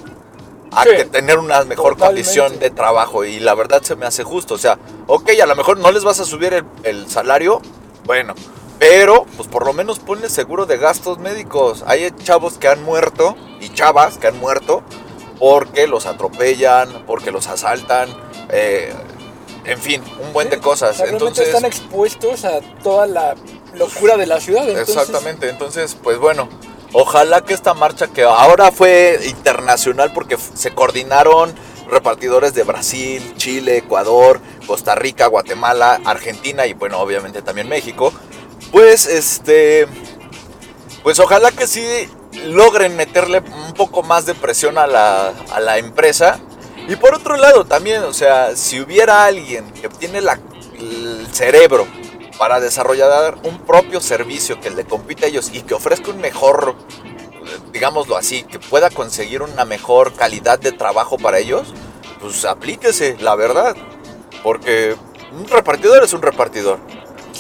a 0.72 0.84
Sí, 0.84 0.90
que 0.96 1.06
tener 1.06 1.38
una 1.40 1.64
mejor 1.64 1.94
totalmente. 1.96 2.24
condición 2.24 2.60
de 2.60 2.70
trabajo 2.70 3.24
y 3.26 3.40
la 3.40 3.56
verdad 3.56 3.82
se 3.82 3.96
me 3.96 4.06
hace 4.06 4.24
justo, 4.24 4.54
o 4.56 4.58
sea, 4.58 4.78
ok, 5.08 5.30
a 5.42 5.46
lo 5.46 5.56
mejor 5.56 5.78
no 5.80 5.92
les 5.92 6.04
vas 6.04 6.20
a 6.20 6.26
subir 6.26 6.54
el, 6.54 6.64
el 6.84 7.10
salario, 7.10 7.62
bueno, 8.06 8.34
pero 8.78 9.26
pues 9.36 9.48
por 9.50 9.66
lo 9.66 9.74
menos 9.74 10.00
ponle 10.00 10.30
seguro 10.30 10.66
de 10.66 10.78
gastos 10.78 11.18
médicos. 11.20 11.84
Hay 11.86 12.10
chavos 12.24 12.58
que 12.58 12.68
han 12.68 12.82
muerto 12.84 13.36
y 13.60 13.70
chavas 13.70 14.18
que 14.18 14.28
han 14.28 14.38
muerto 14.40 14.84
porque 15.40 15.88
los 15.88 16.06
atropellan, 16.06 17.04
porque 17.06 17.32
los 17.32 17.48
asaltan, 17.48 18.10
eh, 18.50 18.94
en 19.66 19.78
fin, 19.80 20.02
un 20.26 20.32
buen 20.34 20.48
Sí, 20.50 20.56
de 20.56 20.62
cosas. 20.62 20.92
o 20.92 20.94
sea, 20.94 21.06
realmente 21.08 21.26
Entonces, 21.28 21.48
están 21.48 21.66
expuestos 21.66 22.46
a 22.46 22.62
toda 22.84 23.06
la 23.06 23.36
locura 23.76 24.18
de 24.18 24.26
la 24.28 24.40
ciudad. 24.40 24.68
entonces- 24.68 24.96
Exactamente, 24.96 25.50
entonces, 25.50 25.96
pues 26.02 26.18
bueno, 26.18 26.48
ojalá 26.94 27.42
que 27.42 27.54
esta 27.54 27.74
marcha 27.74 28.08
que 28.08 28.24
ahora 28.24 28.72
fue 28.72 29.20
internacional 29.26 30.12
porque 30.14 30.38
se 30.38 30.72
coordinaron 30.72 31.54
repartidores 31.90 32.54
de 32.54 32.64
Brasil, 32.64 33.34
Chile, 33.38 33.78
Ecuador, 33.78 34.40
Costa 34.68 34.96
Rica, 34.96 35.28
Guatemala, 35.28 36.00
Argentina 36.06 36.66
y 36.68 36.74
bueno, 36.74 37.00
obviamente 37.00 37.42
también 37.42 37.68
México, 37.68 38.14
pues 38.72 39.08
este, 39.08 39.88
pues 41.04 41.20
ojalá 41.20 41.52
que 41.52 41.68
sí 41.68 41.84
logren 42.46 42.96
meterle 42.96 43.40
un 43.68 43.74
poco 43.74 44.04
más 44.04 44.26
de 44.26 44.36
presión 44.36 44.78
a 44.78 44.88
la, 44.88 45.34
a 45.52 45.60
la 45.60 45.78
empresa. 45.78 46.40
Y 46.88 46.96
por 46.96 47.14
otro 47.14 47.38
lado 47.38 47.66
también, 47.66 48.04
o 48.04 48.14
sea, 48.14 48.56
si 48.56 48.80
hubiera 48.80 49.26
alguien 49.26 49.72
que 49.74 49.90
tiene 49.90 50.22
la, 50.22 50.40
el 50.80 51.28
cerebro 51.32 51.88
para 52.40 52.62
desarrollar 52.62 53.38
un 53.44 53.60
propio 53.60 54.00
servicio 54.00 54.62
que 54.62 54.70
le 54.70 54.86
compita 54.86 55.26
a 55.26 55.30
ellos 55.30 55.52
y 55.54 55.62
que 55.62 55.74
ofrezca 55.74 56.10
un 56.10 56.22
mejor, 56.22 56.74
digámoslo 57.74 58.16
así, 58.16 58.44
que 58.44 58.60
pueda 58.60 58.90
conseguir 58.90 59.42
una 59.42 59.66
mejor 59.66 60.14
calidad 60.14 60.58
de 60.58 60.72
trabajo 60.72 61.18
para 61.18 61.38
ellos, 61.38 61.74
pues 62.22 62.46
aplíquese, 62.46 63.18
la 63.20 63.36
verdad. 63.36 63.76
Porque 64.42 64.96
un 65.38 65.50
repartidor 65.50 66.02
es 66.02 66.14
un 66.14 66.22
repartidor. 66.22 66.80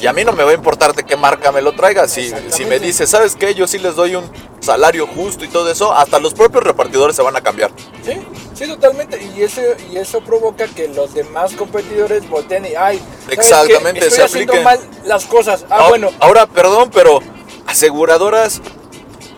Y 0.01 0.07
a 0.07 0.13
mí 0.13 0.25
no 0.25 0.33
me 0.33 0.43
va 0.43 0.51
a 0.51 0.53
importar 0.53 0.93
de 0.93 1.03
qué 1.03 1.15
marca 1.15 1.51
me 1.53 1.61
lo 1.61 1.71
traiga. 1.73 2.07
Si, 2.07 2.33
si 2.49 2.65
me 2.65 2.79
dice, 2.79 3.07
¿sabes 3.07 3.35
qué? 3.35 3.53
Yo 3.55 3.67
sí 3.67 3.79
les 3.79 3.95
doy 3.95 4.15
un 4.15 4.29
salario 4.59 5.07
justo 5.07 5.45
y 5.45 5.47
todo 5.47 5.71
eso, 5.71 5.93
hasta 5.93 6.19
los 6.19 6.33
propios 6.33 6.63
repartidores 6.63 7.15
se 7.15 7.21
van 7.21 7.37
a 7.37 7.41
cambiar. 7.41 7.71
Sí, 8.03 8.19
sí, 8.59 8.67
totalmente. 8.67 9.19
Y 9.35 9.41
eso, 9.43 9.61
y 9.91 9.97
eso 9.97 10.21
provoca 10.21 10.67
que 10.67 10.87
los 10.89 11.13
demás 11.13 11.53
competidores 11.53 12.27
volteen 12.29 12.65
y, 12.65 12.75
ay. 12.75 13.01
Exactamente, 13.29 13.99
Estoy 14.01 14.11
se 14.17 14.23
haciendo 14.23 14.53
apliquen. 14.53 14.63
mal 14.63 14.79
las 15.05 15.25
cosas. 15.25 15.63
Ah, 15.69 15.75
Ahora- 15.77 15.89
bueno. 15.89 16.09
Ahora, 16.19 16.45
perdón, 16.45 16.91
pero 16.93 17.19
aseguradoras 17.65 18.61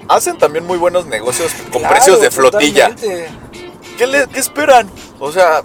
hacen 0.10 0.38
también 0.38 0.66
muy 0.66 0.78
buenos 0.78 1.06
negocios 1.06 1.52
con 1.72 1.82
claro, 1.82 1.96
precios 1.96 2.22
de 2.22 2.32
flotilla. 2.32 2.96
¿Qué, 3.98 4.08
le- 4.08 4.28
qué 4.28 4.40
esperan? 4.40 4.90
O 5.20 5.32
sea, 5.32 5.64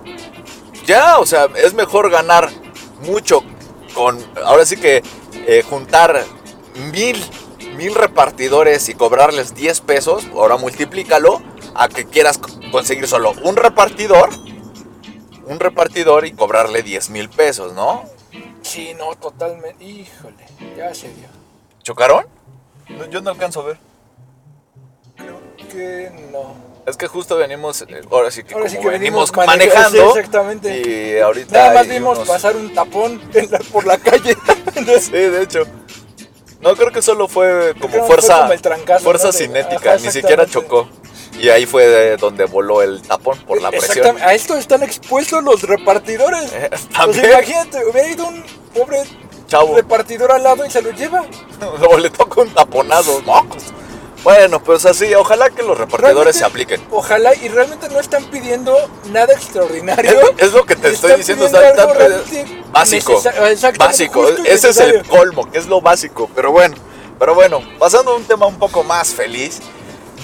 ya, 0.86 1.18
o 1.18 1.26
sea, 1.26 1.48
es 1.56 1.74
mejor 1.74 2.10
ganar 2.10 2.50
mucho 3.02 3.42
con, 3.94 4.22
ahora 4.44 4.66
sí 4.66 4.76
que 4.76 5.02
eh, 5.46 5.64
juntar 5.68 6.22
mil, 6.92 7.16
mil 7.76 7.94
repartidores 7.94 8.88
y 8.88 8.94
cobrarles 8.94 9.54
10 9.54 9.80
pesos, 9.80 10.24
ahora 10.34 10.56
multiplícalo, 10.58 11.40
a 11.74 11.88
que 11.88 12.04
quieras 12.04 12.38
conseguir 12.70 13.06
solo 13.08 13.32
un 13.42 13.56
repartidor, 13.56 14.30
un 15.46 15.60
repartidor 15.60 16.26
y 16.26 16.32
cobrarle 16.32 16.82
10 16.82 17.10
mil 17.10 17.28
pesos, 17.28 17.72
¿no? 17.74 18.04
Sí, 18.62 18.94
no, 18.98 19.14
totalmente. 19.14 19.84
Híjole, 19.84 20.44
ya 20.76 20.94
se 20.94 21.08
dio. 21.08 21.28
¿Chocaron? 21.82 22.26
No, 22.88 23.06
yo 23.06 23.20
no 23.20 23.30
alcanzo 23.30 23.60
a 23.60 23.64
ver. 23.66 23.78
Creo 25.16 25.40
que 25.70 26.10
no. 26.32 26.66
Es 26.86 26.96
que 26.96 27.06
justo 27.08 27.36
venimos, 27.36 27.82
eh, 27.82 28.00
ahora 28.12 28.30
sí 28.30 28.44
que, 28.44 28.54
Ahora 28.54 28.66
como 28.66 28.76
sí 28.76 28.80
que 28.82 28.88
venimos 28.90 29.30
venimos 29.32 29.48
maneja- 29.48 29.74
manejando. 29.74 30.12
sí, 30.12 30.18
exactamente. 30.18 30.82
Y 31.16 31.18
ahorita. 31.20 31.52
Nada 31.58 31.74
más 31.74 31.88
vimos 31.88 32.18
unos- 32.18 32.28
pasar 32.28 32.56
un 32.56 32.72
tapón 32.74 33.20
por 33.72 33.86
la 33.86 33.98
calle. 33.98 34.36
Sí, 35.00 35.10
de 35.12 35.42
hecho. 35.42 35.62
No, 36.60 36.74
creo 36.76 36.90
que 36.92 37.02
solo 37.02 37.28
fue 37.28 37.74
como 37.80 37.92
Creo 37.92 38.06
fuerza, 38.06 38.46
fue 38.46 38.58
como 38.58 38.74
el 38.94 39.00
fuerza 39.00 39.32
cinética, 39.32 39.94
ajá, 39.94 40.02
ni 40.04 40.10
siquiera 40.10 40.46
chocó. 40.46 40.88
Y 41.38 41.48
ahí 41.48 41.66
fue 41.66 41.86
de 41.86 42.16
donde 42.16 42.44
voló 42.44 42.82
el 42.82 43.02
tapón 43.02 43.38
por 43.40 43.60
la 43.60 43.70
presión. 43.70 44.16
A 44.22 44.34
esto 44.34 44.56
están 44.56 44.82
expuestos 44.82 45.42
los 45.42 45.62
repartidores. 45.62 46.52
Eh, 46.52 46.70
Pues 47.04 47.18
imagínate, 47.18 47.84
hubiera 47.84 48.08
ido 48.08 48.26
un 48.26 48.42
pobre 48.74 49.02
chavo, 49.46 49.76
repartidor 49.76 50.32
al 50.32 50.42
lado 50.42 50.64
y 50.64 50.70
se 50.70 50.82
lo 50.82 50.90
lleva. 50.90 51.24
o 51.90 51.98
le 51.98 52.10
toca 52.10 52.40
un 52.40 52.50
taponazo. 52.50 53.20
mocos. 53.22 53.62
Bueno, 54.26 54.60
pues 54.60 54.84
así, 54.86 55.14
ojalá 55.14 55.50
que 55.50 55.62
los 55.62 55.78
repartidores 55.78 56.16
Realmente, 56.16 56.38
se 56.38 56.44
apliquen. 56.44 56.82
Ojalá 56.90 57.32
y 57.36 57.46
realmente 57.46 57.88
no 57.88 58.00
están 58.00 58.24
pidiendo 58.24 58.76
nada 59.12 59.32
extraordinario. 59.32 60.20
Es, 60.36 60.48
es 60.48 60.52
lo 60.52 60.66
que 60.66 60.74
te 60.74 60.88
estoy 60.88 61.14
diciendo, 61.14 61.44
o 61.44 61.48
sea, 61.48 61.60
algo 61.68 61.94
básico, 62.72 63.22
básico, 63.78 64.28
ese 64.44 64.70
es 64.70 64.78
el 64.78 65.06
colmo, 65.06 65.48
que 65.48 65.58
es 65.58 65.68
lo 65.68 65.80
básico, 65.80 66.28
pero 66.34 66.50
bueno, 66.50 66.74
pero 67.20 67.36
bueno, 67.36 67.62
pasando 67.78 68.10
a 68.10 68.16
un 68.16 68.24
tema 68.24 68.46
un 68.46 68.58
poco 68.58 68.82
más 68.82 69.14
feliz, 69.14 69.60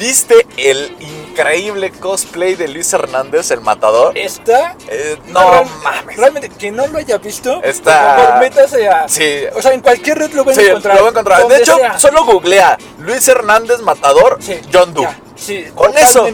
¿viste 0.02 0.46
el 0.56 0.96
increíble 1.00 1.92
cosplay 1.92 2.56
de 2.56 2.66
Luis 2.66 2.92
Hernández, 2.92 3.52
el 3.52 3.60
matador? 3.60 4.18
Está. 4.18 4.76
Eh, 4.88 5.16
no 5.28 5.48
real- 5.50 5.66
mames. 5.84 6.16
Realmente, 6.16 6.48
que 6.48 6.72
no 6.72 6.86
lo 6.88 6.98
haya 6.98 7.18
visto, 7.18 7.62
Está- 7.62 8.16
por 8.16 8.24
favor, 8.26 8.40
métase 8.40 8.88
a. 8.88 9.08
Sí. 9.08 9.44
O 9.54 9.62
sea, 9.62 9.72
en 9.72 9.80
cualquier 9.80 10.18
red 10.18 10.32
lo 10.32 10.42
van 10.44 10.54
Sí, 10.56 10.60
a 10.60 10.64
lo 10.64 10.68
encontrar. 10.70 10.98
voy 10.98 11.06
a 11.06 11.10
encontrar. 11.10 11.46
De 11.48 11.56
hecho, 11.56 11.76
sea. 11.76 11.98
solo 12.00 12.24
googlea 12.24 12.76
Luis 12.98 13.26
Hernández 13.28 13.78
Matador, 13.80 14.38
Sí, 14.40 14.60
John 14.72 14.92
Doe. 14.92 15.08
Sí, 15.36 15.66
Con 15.74 15.96
eso. 15.96 16.26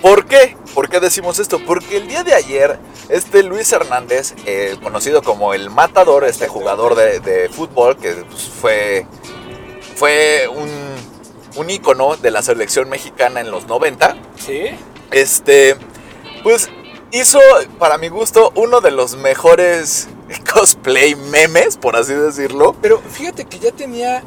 ¿Por 0.00 0.26
qué? 0.26 0.56
¿Por 0.74 0.88
qué 0.88 1.00
decimos 1.00 1.38
esto? 1.40 1.58
Porque 1.66 1.96
el 1.96 2.06
día 2.06 2.22
de 2.22 2.34
ayer, 2.34 2.78
este 3.08 3.42
Luis 3.42 3.72
Hernández, 3.72 4.34
eh, 4.44 4.76
conocido 4.82 5.22
como 5.22 5.52
el 5.54 5.68
Matador, 5.70 6.24
este 6.24 6.46
jugador 6.48 6.94
de, 6.94 7.18
de 7.20 7.48
fútbol, 7.48 7.96
que 7.96 8.12
pues, 8.12 8.42
fue, 8.60 9.06
fue 9.96 10.48
un, 10.48 10.68
un 11.56 11.70
ícono 11.70 12.16
de 12.16 12.30
la 12.30 12.42
selección 12.42 12.88
mexicana 12.88 13.40
en 13.40 13.50
los 13.50 13.66
90, 13.66 14.16
Sí. 14.38 14.66
este, 15.10 15.76
pues 16.42 16.68
hizo, 17.12 17.40
para 17.78 17.98
mi 17.98 18.08
gusto, 18.08 18.52
uno 18.54 18.80
de 18.80 18.90
los 18.90 19.16
mejores 19.16 20.08
cosplay 20.52 21.14
memes, 21.14 21.76
por 21.76 21.96
así 21.96 22.12
decirlo. 22.14 22.74
Pero 22.82 22.98
fíjate 23.00 23.44
que 23.46 23.58
ya 23.58 23.72
tenía 23.72 24.22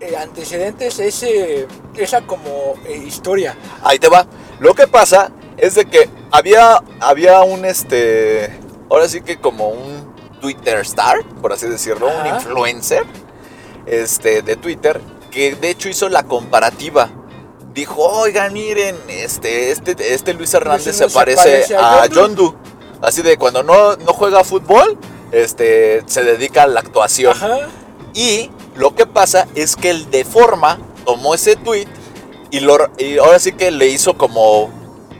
eh, 0.00 0.16
antecedentes 0.16 0.98
ese, 0.98 1.66
esa 1.96 2.22
como 2.22 2.74
eh, 2.86 2.96
historia. 3.06 3.56
Ahí 3.82 3.98
te 3.98 4.08
va. 4.08 4.26
Lo 4.58 4.74
que 4.74 4.86
pasa 4.86 5.30
es 5.56 5.74
de 5.76 5.84
que 5.84 6.08
había, 6.30 6.82
había 7.00 7.40
un 7.42 7.64
este. 7.64 8.58
Ahora 8.90 9.08
sí 9.08 9.20
que 9.20 9.38
como 9.38 9.68
un 9.68 10.12
Twitter 10.40 10.78
star, 10.80 11.24
por 11.40 11.52
así 11.52 11.68
decirlo, 11.68 12.08
un 12.08 12.26
influencer 12.26 13.04
este, 13.86 14.42
de 14.42 14.56
Twitter, 14.56 15.00
que 15.32 15.56
de 15.56 15.70
hecho 15.70 15.88
hizo 15.88 16.08
la 16.08 16.22
comparativa. 16.22 17.10
Dijo, 17.74 18.02
oigan, 18.02 18.52
miren, 18.52 18.96
este, 19.08 19.72
este, 19.72 19.96
este 20.14 20.34
Luis 20.34 20.52
Hernández 20.54 20.86
Luis 20.86 20.96
se 20.98 21.04
Hernández 21.04 21.36
parece, 21.36 21.64
se 21.66 21.74
parece 21.74 21.74
a 21.74 22.02
a 22.02 22.08
John 22.14 22.36
Doe. 22.36 22.54
Así 23.00 23.22
de 23.22 23.36
cuando 23.38 23.62
no, 23.62 23.96
no 23.96 24.12
juega 24.12 24.44
fútbol, 24.44 24.96
este, 25.32 26.02
se 26.06 26.22
dedica 26.22 26.64
a 26.64 26.66
la 26.66 26.80
actuación. 26.80 27.32
Ajá. 27.32 27.68
Y 28.14 28.50
lo 28.76 28.94
que 28.94 29.06
pasa 29.06 29.48
es 29.54 29.74
que 29.74 29.90
el 29.90 30.10
de 30.10 30.24
forma 30.24 30.78
tomó 31.04 31.34
ese 31.34 31.56
tweet 31.56 31.88
y, 32.50 32.60
lo, 32.60 32.76
y 32.98 33.18
ahora 33.18 33.38
sí 33.38 33.52
que 33.52 33.70
le 33.70 33.88
hizo 33.88 34.18
como 34.18 34.70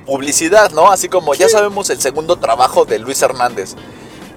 publicidad, 0.04 0.70
¿no? 0.72 0.90
Así 0.90 1.08
como 1.08 1.34
ya 1.34 1.48
sabemos 1.48 1.88
el 1.90 2.00
segundo 2.00 2.36
trabajo 2.36 2.84
de 2.84 2.98
Luis 2.98 3.22
Hernández. 3.22 3.74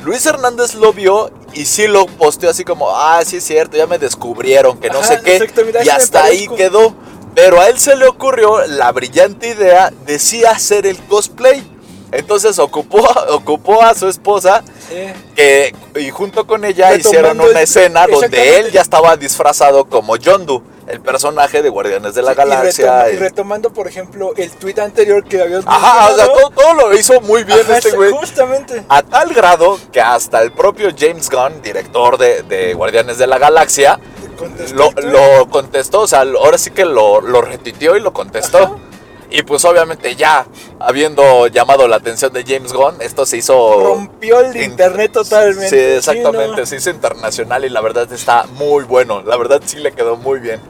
Luis 0.06 0.24
Hernández 0.28 0.76
lo 0.76 0.94
vio 0.94 1.32
y 1.54 1.66
sí 1.66 1.88
lo 1.88 2.06
posteó 2.06 2.52
así 2.52 2.64
como, 2.64 2.96
ah, 2.96 3.24
sí 3.26 3.38
es 3.38 3.44
cierto, 3.44 3.76
ya 3.76 3.88
me 3.88 3.98
descubrieron, 3.98 4.80
que 4.80 4.92
no 4.92 5.00
Ajá, 5.00 5.18
sé 5.18 5.22
qué. 5.24 5.50
Y 5.84 5.90
hasta 5.90 6.26
ahí 6.26 6.48
quedó. 6.48 6.94
Pero 7.34 7.60
a 7.60 7.68
él 7.70 7.80
se 7.80 7.96
le 7.96 8.06
ocurrió 8.06 8.66
la 8.68 8.92
brillante 8.92 9.50
idea 9.50 9.92
de 10.06 10.20
sí 10.20 10.46
hacer 10.46 10.86
el 10.86 10.98
cosplay. 11.08 11.64
Entonces 12.12 12.60
ocupó, 12.60 13.00
ocupó 13.30 13.82
a 13.82 13.96
su 13.96 14.08
esposa. 14.08 14.64
Que, 15.36 15.74
y 16.00 16.12
junto 16.12 16.46
con 16.46 16.64
ella 16.66 16.92
Retomando 16.92 17.10
hicieron 17.10 17.42
una 17.42 17.62
escena 17.62 18.06
donde 18.06 18.60
él 18.60 18.72
ya 18.72 18.82
estaba 18.82 19.18
disfrazado 19.18 19.86
como 19.86 20.18
Yondu, 20.18 20.62
el 20.88 21.02
personaje 21.02 21.62
de 21.62 21.70
Guardianes 21.70 22.14
de 22.16 22.22
la 22.22 22.32
Sí, 22.32 22.34
y 22.34 22.38
Galaxia. 22.38 22.86
retoma- 23.06 23.12
Y, 23.12 23.14
y- 23.16 23.18
retomando, 23.20 23.74
por 23.74 23.88
ejemplo, 23.88 24.34
el 24.38 24.52
tweet 24.52 24.80
anterior 24.80 25.24
que 25.24 25.42
habías 25.42 25.64
Ajá, 25.66 26.12
o 26.12 26.16
sea, 26.16 26.26
todo, 26.28 26.50
todo 26.52 26.74
lo 26.74 26.94
hizo 26.94 27.20
muy 27.22 27.44
bien 27.44 27.60
Ajá, 27.62 27.78
este 27.78 27.92
güey. 27.92 28.12
Justamente. 28.12 28.84
A 28.90 29.02
tal 29.02 29.34
grado 29.34 29.80
que 29.92 30.02
hasta 30.02 30.42
el 30.42 30.52
propio 30.52 30.90
James 30.98 31.30
Gunn, 31.30 31.62
director 31.62 32.18
de, 32.18 32.44
de 32.44 32.74
Guardianes 32.74 33.18
de 33.18 33.28
la 33.28 33.38
Galaxia, 33.38 34.00
Contestó 34.38 34.92
lo, 35.02 35.38
lo 35.38 35.50
contestó, 35.50 36.02
o 36.02 36.08
sea, 36.08 36.22
ahora 36.22 36.58
sí 36.58 36.70
que 36.72 36.84
lo, 36.86 37.22
lo 37.22 37.42
retuiteó 37.42 37.96
y 37.96 38.02
lo 38.02 38.12
contestó. 38.14 38.58
Ajá. 38.58 38.76
Y 39.32 39.42
pues 39.42 39.66
obviamente 39.66 40.16
ya, 40.16 40.46
habiendo 40.80 41.48
llamado 41.48 41.88
la 41.88 41.96
atención 41.98 42.32
de 42.32 42.44
James 42.46 42.72
Gunn, 42.74 43.02
esto 43.02 43.26
se 43.26 43.38
hizo... 43.38 43.80
Rompió 43.84 44.40
el 44.40 44.56
in- 44.56 44.64
internet 44.72 45.12
totalmente. 45.14 45.68
Sí, 45.70 45.78
exactamente, 45.98 46.62
¿no? 46.62 46.66
se 46.66 46.76
hizo 46.76 46.90
internacional 46.92 47.66
y 47.66 47.70
la 47.70 47.82
verdad 47.82 48.10
está 48.14 48.46
muy 48.54 48.84
bueno. 48.84 49.24
La 49.24 49.36
verdad 49.36 49.62
sí 49.66 49.78
le 49.78 49.92
quedó 49.94 50.16
muy 50.16 50.40
bien. 50.40 50.62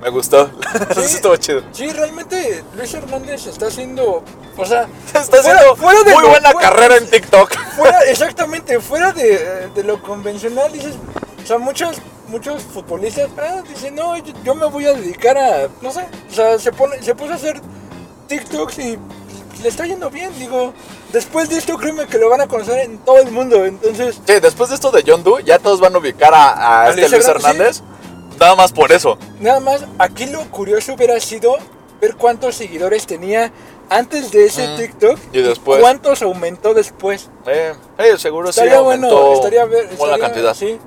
Me 0.00 0.10
gustó. 0.10 0.50
Sí. 0.94 1.00
Estuvo 1.16 1.36
chido. 1.36 1.62
Sí, 1.72 1.88
realmente 1.90 2.62
Luis 2.76 2.92
Hernández 2.94 3.46
está 3.46 3.66
haciendo, 3.68 4.22
o 4.56 4.64
sea, 4.66 4.86
Está 5.06 5.22
fuera- 5.24 5.40
haciendo 5.58 5.76
fuera 5.76 6.02
de 6.02 6.12
muy 6.14 6.22
lo- 6.22 6.28
buena 6.30 6.50
fuera- 6.52 6.70
carrera 6.70 6.96
en 6.98 7.06
TikTok. 7.10 7.52
fuera, 7.76 8.00
exactamente, 8.06 8.78
fuera 8.80 9.12
de, 9.12 9.68
de 9.74 9.82
lo 9.84 10.02
convencional, 10.02 10.70
dices, 10.72 10.94
o 11.42 11.46
sea, 11.46 11.58
muchos, 11.58 11.96
muchos 12.28 12.62
futbolistas, 12.62 13.28
ah, 13.38 13.62
dicen, 13.68 13.94
no, 13.94 14.16
yo, 14.18 14.32
yo 14.44 14.54
me 14.54 14.66
voy 14.66 14.86
a 14.86 14.92
dedicar 14.92 15.36
a, 15.38 15.68
no 15.80 15.90
sé, 15.90 16.06
o 16.30 16.34
sea, 16.34 16.58
se 16.58 16.72
pone, 16.72 17.02
se 17.02 17.14
puso 17.14 17.32
a 17.32 17.36
hacer 17.36 17.60
TikToks 18.28 18.78
y 18.78 18.98
le 19.62 19.68
está 19.68 19.86
yendo 19.86 20.10
bien, 20.10 20.30
digo, 20.38 20.74
después 21.12 21.48
de 21.48 21.56
esto 21.58 21.76
créeme 21.78 22.06
que 22.06 22.18
lo 22.18 22.28
van 22.28 22.40
a 22.42 22.46
conocer 22.48 22.80
en 22.80 22.98
todo 22.98 23.18
el 23.18 23.30
mundo, 23.30 23.64
entonces, 23.64 24.16
Sí, 24.26 24.40
después 24.40 24.68
de 24.68 24.74
esto 24.76 24.90
de 24.90 25.04
John 25.06 25.22
Doe, 25.24 25.42
ya 25.44 25.58
todos 25.58 25.80
van 25.80 25.94
a 25.94 25.98
ubicar 25.98 26.34
a, 26.34 26.50
a 26.50 26.82
A 26.84 26.90
este 26.90 27.08
Luis 27.08 27.26
Hernández. 27.26 27.82
Nada 28.38 28.54
más 28.56 28.72
por 28.72 28.92
eso. 28.92 29.18
nada 29.40 29.60
más, 29.60 29.84
aquí 29.98 30.26
lo 30.26 30.42
curioso 30.50 30.94
hubiera 30.94 31.18
sido 31.20 31.56
ver 32.00 32.14
cuántos 32.16 32.54
seguidores 32.56 33.06
tenía 33.06 33.50
antes 33.88 34.30
de 34.32 34.46
ese 34.46 34.66
Mm, 34.68 34.76
TikTok 34.76 35.18
y 35.32 35.40
después. 35.42 35.80
cuántos 35.80 36.20
aumentó 36.22 36.74
después. 36.74 37.30
Eh, 37.46 37.72
eh, 37.98 38.14
seguro 38.18 38.52
sí 38.52 38.60
Estaría 38.60 38.78
aumentó 38.78 39.08
bueno, 39.16 39.34
estaría 39.34 39.64
ver, 39.64 39.84
estaría- 39.92 40.18
cantidad. 40.18 40.54
Sí, 40.54 40.78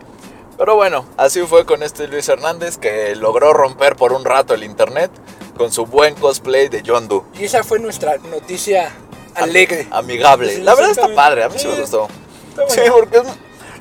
Pero 0.57 0.75
bueno, 0.75 1.05
así 1.15 1.39
fue 1.43 1.65
con 1.65 1.83
este 1.83 2.07
Luis 2.09 2.27
Hernández 2.27 2.77
que 2.77 3.15
logró 3.15 3.53
romper 3.53 3.95
por 3.95 4.11
un 4.11 4.25
rato 4.25 4.53
el 4.53 4.65
internet 4.65 5.09
con 5.57 5.71
su 5.71 5.85
buen 5.85 6.15
cosplay 6.15 6.67
de 6.67 6.83
John 6.85 7.07
Doe. 7.07 7.23
y 7.39 7.45
esa 7.45 7.63
fue 7.63 7.79
nuestra 7.79 8.17
noticia 8.17 8.91
alegre. 9.35 9.87
Amigable. 9.89 10.53
Sí, 10.55 10.61
La 10.61 10.75
verdad 10.75 10.91
está 10.91 11.07
padre, 11.15 11.45
a 11.45 11.49
mí 11.49 11.57
sí, 11.57 11.65
me 11.67 11.75
Sí. 11.75 11.81
gustó. 11.81 12.07
Está 12.49 12.65
bueno. 12.65 12.83
Sí, 12.83 12.91
porque 12.91 13.17
es- 13.19 13.23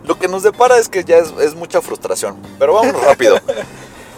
lo 0.08 0.18
que 0.18 0.26
nos 0.26 0.42
depara 0.42 0.78
es 0.78 0.88
que 0.88 1.04
ya 1.04 1.18
es, 1.18 1.32
es 1.40 1.54
mucha 1.54 1.80
frustración. 1.80 2.36
Pero 2.58 2.72
vamos 2.74 3.00
rápido. 3.04 3.38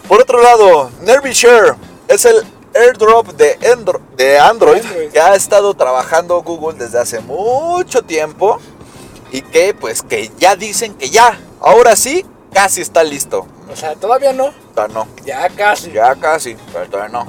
Por 0.08 0.20
otro 0.22 0.40
lado, 0.40 0.90
Nervy 1.02 1.32
Share 1.32 1.74
es 2.08 2.24
el 2.24 2.36
airdrop 2.74 3.26
de, 3.32 3.58
Andro- 3.60 4.00
de 4.16 4.38
Android, 4.38 4.82
Android. 4.84 5.10
que 5.10 5.20
ha 5.20 5.34
estado 5.34 5.74
trabajando 5.74 6.40
Google 6.42 6.78
desde 6.78 6.98
hace 7.00 7.20
mucho 7.20 8.02
tiempo 8.02 8.58
y 9.32 9.42
que 9.42 9.74
pues 9.74 10.02
que 10.02 10.30
ya 10.38 10.56
dicen 10.56 10.94
que 10.94 11.10
ya, 11.10 11.38
ahora 11.60 11.96
sí, 11.96 12.24
casi 12.52 12.80
está 12.80 13.02
listo. 13.02 13.46
O 13.72 13.76
sea, 13.76 13.94
todavía 13.96 14.32
no, 14.32 14.52
Todavía 14.74 14.94
no, 14.94 15.08
ya 15.24 15.48
casi. 15.50 15.90
ya 15.92 16.14
casi, 16.16 16.56
pero 16.72 16.86
todavía 16.88 17.12
no. 17.12 17.26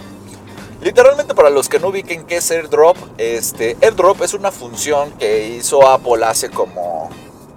Literalmente 0.82 1.36
para 1.36 1.52
los 1.52 1.70
que 1.70 1.78
no 1.80 1.90
ubiquen 1.90 2.26
qué 2.26 2.38
es 2.38 2.50
airdrop, 2.50 2.98
este 3.20 3.78
airdrop 3.84 4.22
es 4.24 4.34
una 4.34 4.52
función 4.52 5.12
que 5.14 5.48
hizo 5.48 5.88
Apple 5.88 6.26
hace 6.26 6.50
como 6.50 7.10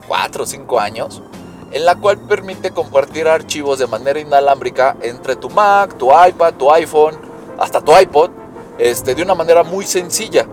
4 0.08 0.42
o 0.44 0.46
5 0.46 0.80
años, 0.80 1.22
en 1.72 1.84
la 1.84 1.94
cual 1.96 2.18
permite 2.18 2.70
compartir 2.70 3.26
archivos 3.28 3.78
de 3.78 3.86
manera 3.86 4.18
inalámbrica 4.20 4.96
entre 5.02 5.36
tu 5.36 5.50
Mac, 5.50 5.96
tu 5.98 6.10
iPad, 6.12 6.54
tu 6.54 6.72
iPhone, 6.72 7.16
hasta 7.58 7.80
tu 7.80 7.96
iPod, 7.96 8.30
este, 8.78 9.14
de 9.14 9.22
una 9.22 9.34
manera 9.34 9.62
muy 9.62 9.84
sencilla. 9.86 10.46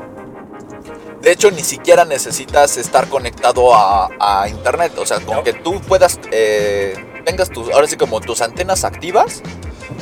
De 1.22 1.32
hecho, 1.32 1.52
ni 1.52 1.62
siquiera 1.62 2.04
necesitas 2.04 2.78
estar 2.78 3.08
conectado 3.08 3.76
a, 3.76 4.10
a 4.20 4.50
internet. 4.50 4.94
O 4.98 5.06
sea, 5.06 5.20
con 5.20 5.36
No. 5.38 5.44
que 5.44 5.54
tú 5.54 5.80
puedas, 5.82 6.20
eh, 6.32 6.96
tengas 7.26 7.50
tus, 7.52 7.70
ahora 7.72 7.86
sí 7.88 7.96
como 7.96 8.20
tus 8.22 8.42
antenas 8.42 8.84
activas, 8.84 9.42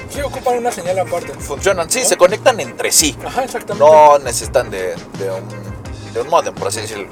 Sí, 0.09 0.21
ocupan 0.21 0.57
una 0.57 0.71
señal 0.71 0.97
aparte. 0.99 1.33
funcionan. 1.33 1.89
Sí, 1.89 2.03
se 2.05 2.15
conectan 2.17 2.59
entre 2.62 2.91
sí. 2.91 3.15
Ajá, 3.25 3.43
exactamente. 3.43 3.85
No 3.85 4.17
necesitan 4.19 4.69
de, 4.71 4.95
de 5.19 5.29
un, 5.31 6.13
de 6.13 6.21
un 6.21 6.29
modem, 6.29 6.53
por 6.55 6.69
así 6.69 6.81
decirlo. 6.81 7.07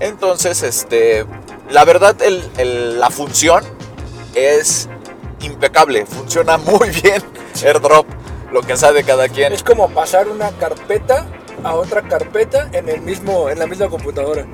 Entonces, 0.00 0.62
este, 0.62 1.26
la 1.70 1.84
verdad, 1.84 2.16
el- 2.22 2.48
el- 2.58 3.00
la 3.00 3.10
función 3.10 3.64
es 4.34 4.88
impecable. 5.42 6.06
Funciona 6.06 6.56
muy 6.58 6.90
bien. 7.02 7.22
AirDrop, 7.64 8.06
lo 8.52 8.62
que 8.62 8.76
sabe 8.76 9.04
cada 9.04 9.28
quien. 9.28 9.52
Es 9.52 9.62
como 9.62 9.88
pasar 9.90 10.28
una 10.28 10.50
carpeta 10.52 11.26
a 11.62 11.74
otra 11.74 12.02
carpeta 12.02 12.68
en 12.72 12.88
el 12.88 13.02
mismo, 13.02 13.50
en 13.50 13.58
la 13.58 13.66
misma 13.66 13.88
computadora. 13.88 14.46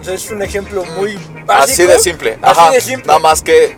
O 0.00 0.04
sea, 0.04 0.14
es 0.14 0.30
un 0.30 0.42
ejemplo 0.42 0.84
muy 0.98 1.14
básico. 1.46 1.52
Así 1.52 1.82
de 1.86 1.98
simple. 1.98 2.38
Así 2.42 2.60
Ajá. 2.60 2.70
de 2.70 2.80
simple. 2.80 3.06
Nada 3.06 3.18
más 3.18 3.42
que 3.42 3.76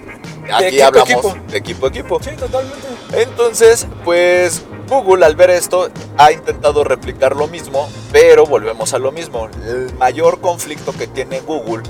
aquí 0.53 0.65
equipo 0.67 0.85
hablamos 0.87 1.11
equipo. 1.11 1.37
de 1.49 1.59
equipo 1.59 1.87
a 1.87 1.89
equipo. 1.89 2.21
Sí, 2.23 2.31
totalmente. 2.37 2.87
Entonces, 3.13 3.87
pues 4.05 4.63
Google 4.89 5.25
al 5.27 5.35
ver 5.35 5.51
esto 5.51 5.89
ha 6.17 6.31
intentado 6.33 6.85
replicar 6.85 7.35
lo 7.35 7.49
mismo, 7.49 7.89
pero 8.13 8.47
volvemos 8.47 8.95
a 8.95 8.99
lo 9.01 9.11
mismo. 9.11 9.49
El 9.67 9.93
mayor 9.99 10.41
conflicto 10.41 10.93
que 10.93 11.07
tiene 11.09 11.41
Google 11.41 11.83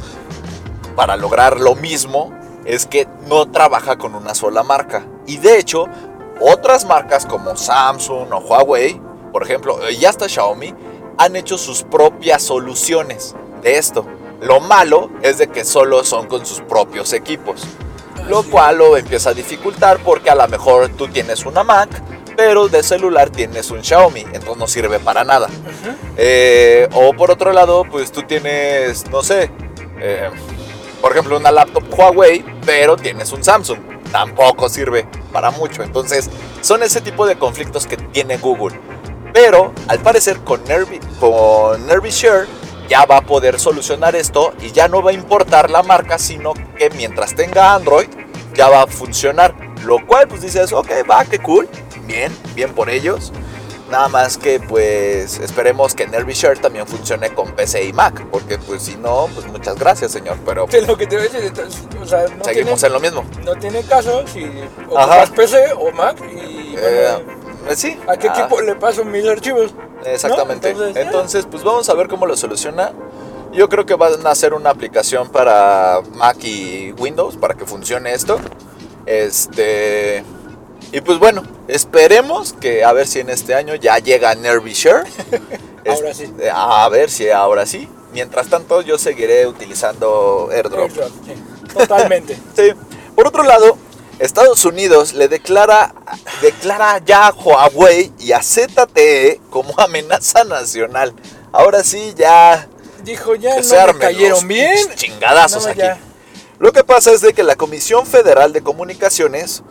para 0.97 1.17
lograr 1.17 1.61
lo 1.61 1.75
mismo 1.77 2.33
es 2.65 2.87
que 2.87 3.07
no 3.29 3.47
trabaja 3.51 3.97
con 3.97 4.15
una 4.15 4.35
sola 4.35 4.63
marca. 4.63 5.07
Y 5.27 5.37
de 5.37 5.59
hecho, 5.59 5.87
otras 6.41 6.85
marcas 6.85 7.27
como 7.27 7.57
Samsung 7.57 8.33
o 8.33 8.39
Huawei, 8.39 9.01
por 9.33 9.45
ejemplo, 9.45 9.79
y 9.91 10.05
hasta 10.05 10.29
Xiaomi, 10.29 10.75
han 11.19 11.37
hecho 11.37 11.59
sus 11.59 11.85
propias 11.85 12.43
soluciones 12.43 13.37
de 13.63 13.79
esto. 13.79 14.05
Lo 14.41 14.61
malo 14.61 15.11
es 15.23 15.39
de 15.39 15.47
que 15.47 15.65
solo 15.65 16.03
son 16.05 16.27
con 16.27 16.45
sus 16.45 16.61
propios 16.61 17.13
equipos 17.13 17.67
lo 18.29 18.43
cual 18.43 18.79
lo 18.79 18.97
empieza 18.97 19.31
a 19.31 19.35
dificultar 19.35 19.99
porque 19.99 20.31
a 20.31 20.35
lo 20.35 20.47
mejor 20.49 20.89
tú 20.91 21.09
tienes 21.09 21.47
una 21.47 21.63
Mac, 21.63 21.89
pero 22.37 22.69
de 22.69 22.83
celular 22.83 23.31
tienes 23.31 23.71
un 23.71 23.83
Xiaomi, 23.83 24.21
entonces 24.21 24.57
no 24.57 24.67
sirve 24.67 24.99
para 24.99 25.25
nada. 25.25 25.49
Eh, 26.17 26.89
o 26.93 27.13
por 27.15 27.31
otro 27.31 27.53
lado, 27.53 27.85
pues 27.91 28.13
tú 28.13 28.23
tienes, 28.23 29.09
no 29.11 29.23
sé, 29.23 29.51
eh, 30.01 30.31
por 31.01 31.13
ejemplo, 31.13 31.37
una 31.37 31.51
laptop 31.51 31.85
Huawei, 31.91 32.45
pero 32.65 32.97
tienes 32.97 33.33
un 33.33 33.43
Samsung, 33.43 33.79
tampoco 34.11 34.69
sirve 34.69 35.07
para 35.33 35.51
mucho. 35.51 35.83
Entonces, 35.83 36.31
son 36.61 36.83
ese 36.83 37.01
tipo 37.01 37.27
de 37.27 37.37
conflictos 37.37 37.87
que 37.87 37.97
tiene 37.97 38.39
Google. 38.39 38.79
Pero 39.33 39.73
al 39.89 39.99
parecer 40.01 40.39
con 40.41 40.65
Nervy, 40.65 40.99
con 41.21 41.87
Nervy 41.87 42.11
Share 42.11 42.47
ya 42.89 43.05
va 43.05 43.19
a 43.19 43.21
poder 43.23 43.59
solucionar 43.59 44.17
esto 44.17 44.55
y 44.61 44.71
ya 44.71 44.89
no 44.89 45.03
va 45.03 45.11
a 45.11 45.15
importar 45.15 45.71
la 45.71 45.83
marca, 45.83 46.19
sino 46.19 46.55
que 46.55 46.91
mientras 46.91 47.35
tenga 47.35 47.75
Android 47.75 48.09
ya 48.55 48.69
va 48.69 48.83
a 48.83 48.87
funcionar. 48.87 49.55
Lo 49.85 50.05
cual 50.07 50.27
pues 50.29 50.43
dices, 50.43 50.73
ok, 50.73 50.91
va, 51.11 51.25
qué 51.25 51.39
cool, 51.39 51.69
bien, 52.07 52.33
bien 52.55 52.73
por 52.73 52.89
ellos. 52.89 53.33
Nada 53.91 54.09
más 54.09 54.37
que 54.37 54.59
pues 54.59 55.39
esperemos 55.39 55.95
que 55.95 56.07
Nervy 56.09 56.33
Share 56.33 56.59
también 56.59 56.87
funcione 56.89 57.33
con 57.33 57.53
PC 57.53 57.85
y 57.85 57.93
Mac, 57.93 58.27
porque 58.33 58.59
pues 58.59 58.83
si 58.83 58.97
no, 58.97 59.29
pues 59.33 59.47
muchas 59.47 59.77
gracias 59.79 60.11
señor, 60.11 60.39
pero 60.45 60.67
Sí, 60.69 60.81
lo 60.85 60.97
que 60.97 61.07
te 61.07 61.17
voy 61.17 61.27
a 61.27 61.31
decir, 61.31 61.53
o 62.03 62.05
sea, 62.07 62.25
no 62.37 62.45
seguimos 62.45 62.81
tiene, 62.81 62.87
en 62.87 62.93
lo 62.93 63.01
mismo. 63.01 63.25
no 63.45 63.55
tiene 63.55 63.83
caso 63.85 64.25
si 64.27 64.45
ocupas 64.87 65.31
PC 65.31 65.73
o 65.79 65.93
Mac 65.93 66.19
y 66.21 66.75
Eh, 66.77 67.09
bueno, 67.25 67.71
eh, 67.71 67.77
sí. 67.77 67.99
¿a 68.09 68.17
qué 68.17 68.29
ah, 68.29 68.35
equipo 68.37 68.61
le 68.61 68.75
paso 68.75 69.05
mis 69.05 69.25
archivos? 69.27 69.73
Exactamente. 70.05 70.75
¿No? 70.75 70.87
Entonces, 70.87 71.47
pues 71.51 71.63
vamos 71.63 71.89
a 71.89 71.95
ver 71.95 72.09
cómo 72.09 72.27
lo 72.27 72.37
soluciona. 72.37 72.93
Yo 73.53 73.69
creo 73.69 73.87
que 73.87 73.95
van 73.95 74.27
a 74.27 74.31
hacer 74.31 74.53
una 74.53 74.71
aplicación 74.71 75.29
para 75.31 76.01
Mac 76.15 76.37
y 76.43 76.93
Windows 76.99 77.37
para 77.37 77.55
que 77.55 77.65
funcione 77.65 78.13
esto. 78.13 78.39
Este. 79.07 80.23
Y 80.93 81.01
pues 81.01 81.19
bueno, 81.19 81.43
esperemos 81.69 82.53
que 82.55 82.85
a 82.85 82.93
ver 82.93 83.07
si 83.07 83.21
en 83.21 83.31
este 83.31 83.55
año 83.55 83.75
ya 83.75 83.99
llega 83.99 84.35
Nervy 84.35 84.73
Share. 84.73 85.05
Ahora 85.87 86.15
sí. 86.15 86.25
Este, 86.25 86.51
A 86.51 86.89
ver 86.89 87.11
si 87.11 87.31
ahora 87.31 87.65
sí. 87.67 87.89
Mientras 88.13 88.49
tanto, 88.49 88.81
yo 88.81 88.99
seguiré 88.99 89.47
utilizando 89.47 90.49
AirDrop. 90.51 90.91
AirDrop, 90.91 91.11
sí, 91.25 91.35
Totalmente. 91.77 92.37
Sí. 92.57 92.73
Por 93.15 93.27
otro 93.29 93.43
lado, 93.45 93.77
Estados 94.19 94.65
Unidos 94.65 95.13
le 95.13 95.29
declara, 95.29 95.95
declara 96.41 96.99
ya 97.05 97.29
a 97.29 97.33
Huawei 97.35 98.13
y 98.19 98.33
a 98.33 98.43
ZTE 98.43 99.41
como 99.51 99.79
amenaza 99.79 100.45
nacional. 100.45 101.15
Ahora 101.53 101.85
sí, 101.85 102.15
ya 102.17 102.69
Dijo, 103.05 103.35
ya 103.37 103.57
que 103.61 103.63
no 103.63 103.93
me 103.93 103.99
cayeron 104.01 104.49
bien. 104.49 104.77
chingadazos 104.97 105.65
No, 105.65 105.71
aquí. 105.71 105.81
ya. 105.81 105.99
Lo 106.59 106.73
que 106.73 106.83
pasa 106.83 107.13
es 107.13 107.21
de 107.21 107.33
que 107.35 107.43
la 107.43 107.55
Comisión 107.57 108.07
Federal 108.07 108.53
de 108.53 108.63
Comunicaciones 108.63 109.63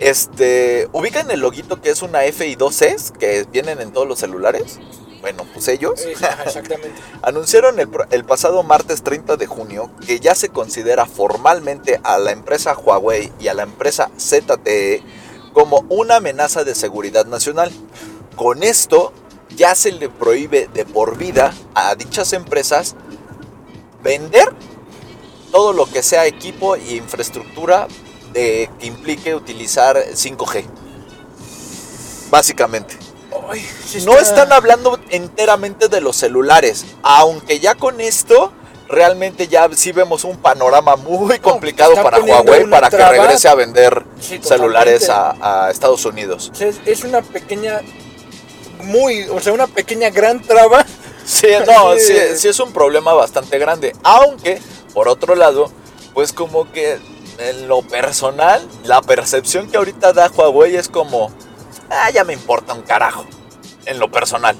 este, 0.00 0.88
ubican 0.92 1.30
el 1.30 1.40
loguito 1.40 1.80
que 1.80 1.90
es 1.90 2.02
una 2.02 2.24
F 2.24 2.46
y 2.46 2.56
dos 2.56 2.76
Cs 2.76 3.12
que 3.12 3.44
vienen 3.52 3.80
en 3.80 3.92
todos 3.92 4.08
los 4.08 4.18
celulares. 4.18 4.80
bueno, 5.20 5.44
pues 5.52 5.68
ellos, 5.68 6.00
exactamente. 6.00 6.94
anunciaron 7.22 7.78
el, 7.78 7.88
el 8.10 8.24
pasado 8.24 8.62
martes 8.62 9.02
30 9.02 9.36
de 9.36 9.46
junio 9.46 9.90
que 10.06 10.18
ya 10.18 10.34
se 10.34 10.48
considera 10.48 11.04
formalmente 11.04 12.00
a 12.02 12.18
la 12.18 12.32
empresa 12.32 12.74
Huawei 12.74 13.30
y 13.38 13.48
a 13.48 13.54
la 13.54 13.62
empresa 13.62 14.10
ZTE 14.18 15.02
como 15.52 15.84
una 15.90 16.16
amenaza 16.16 16.64
de 16.64 16.74
seguridad 16.74 17.26
nacional. 17.26 17.70
Con 18.36 18.62
esto 18.62 19.12
ya 19.54 19.74
se 19.74 19.92
le 19.92 20.08
prohíbe 20.08 20.68
de 20.72 20.86
por 20.86 21.18
vida 21.18 21.52
a 21.74 21.94
dichas 21.94 22.32
empresas 22.32 22.96
vender 24.02 24.48
todo 25.52 25.74
lo 25.74 25.84
que 25.84 26.02
sea 26.02 26.26
equipo 26.26 26.76
y 26.76 26.94
infraestructura 26.94 27.88
de, 28.32 28.70
que 28.78 28.86
implique 28.86 29.34
utilizar 29.34 29.96
5G. 30.14 30.64
Básicamente. 32.30 32.96
Ay, 33.50 33.66
No 34.04 34.12
está- 34.12 34.20
están 34.20 34.52
hablando 34.52 34.98
enteramente 35.10 35.88
de 35.88 36.00
los 36.00 36.16
celulares, 36.16 36.84
aunque 37.02 37.58
ya 37.60 37.74
con 37.74 38.00
esto 38.00 38.52
realmente 38.88 39.46
ya 39.46 39.68
sí 39.74 39.92
vemos 39.92 40.24
un 40.24 40.36
panorama 40.36 40.96
muy 40.96 41.38
complicado 41.38 41.94
para 42.02 42.18
Huawei 42.18 42.68
para 42.68 42.90
que 42.90 42.96
regrese 42.96 43.48
a 43.48 43.54
vender 43.54 44.04
Sí, 44.20 44.40
celulares 44.42 45.08
a, 45.08 45.66
a 45.66 45.70
Estados 45.70 46.04
Unidos. 46.04 46.50
O 46.52 46.54
sea, 46.56 46.70
es, 46.84 47.04
una 47.04 47.22
pequeña, 47.22 47.80
muy, 48.82 49.22
o 49.28 49.38
sea, 49.40 49.52
una 49.52 49.68
pequeña 49.68 50.10
gran 50.10 50.42
traba. 50.42 50.84
Sí, 51.24 51.46
no, 51.66 51.94
sí, 51.98 52.14
sí 52.36 52.48
es 52.48 52.58
un 52.58 52.72
problema 52.72 53.12
bastante 53.12 53.58
grande, 53.58 53.94
aunque 54.02 54.60
por 54.92 55.06
otro 55.08 55.36
lado, 55.36 55.70
pues 56.12 56.32
como 56.32 56.70
que 56.72 56.98
en 57.40 57.68
lo 57.68 57.82
personal, 57.82 58.66
la 58.84 59.00
percepción 59.02 59.68
que 59.68 59.76
ahorita 59.76 60.12
da 60.12 60.30
Huawei 60.30 60.76
es 60.76 60.88
como, 60.88 61.30
ah, 61.90 62.10
ya 62.10 62.24
me 62.24 62.32
importa 62.32 62.74
un 62.74 62.82
carajo, 62.82 63.24
en 63.86 63.98
lo 63.98 64.10
personal. 64.10 64.56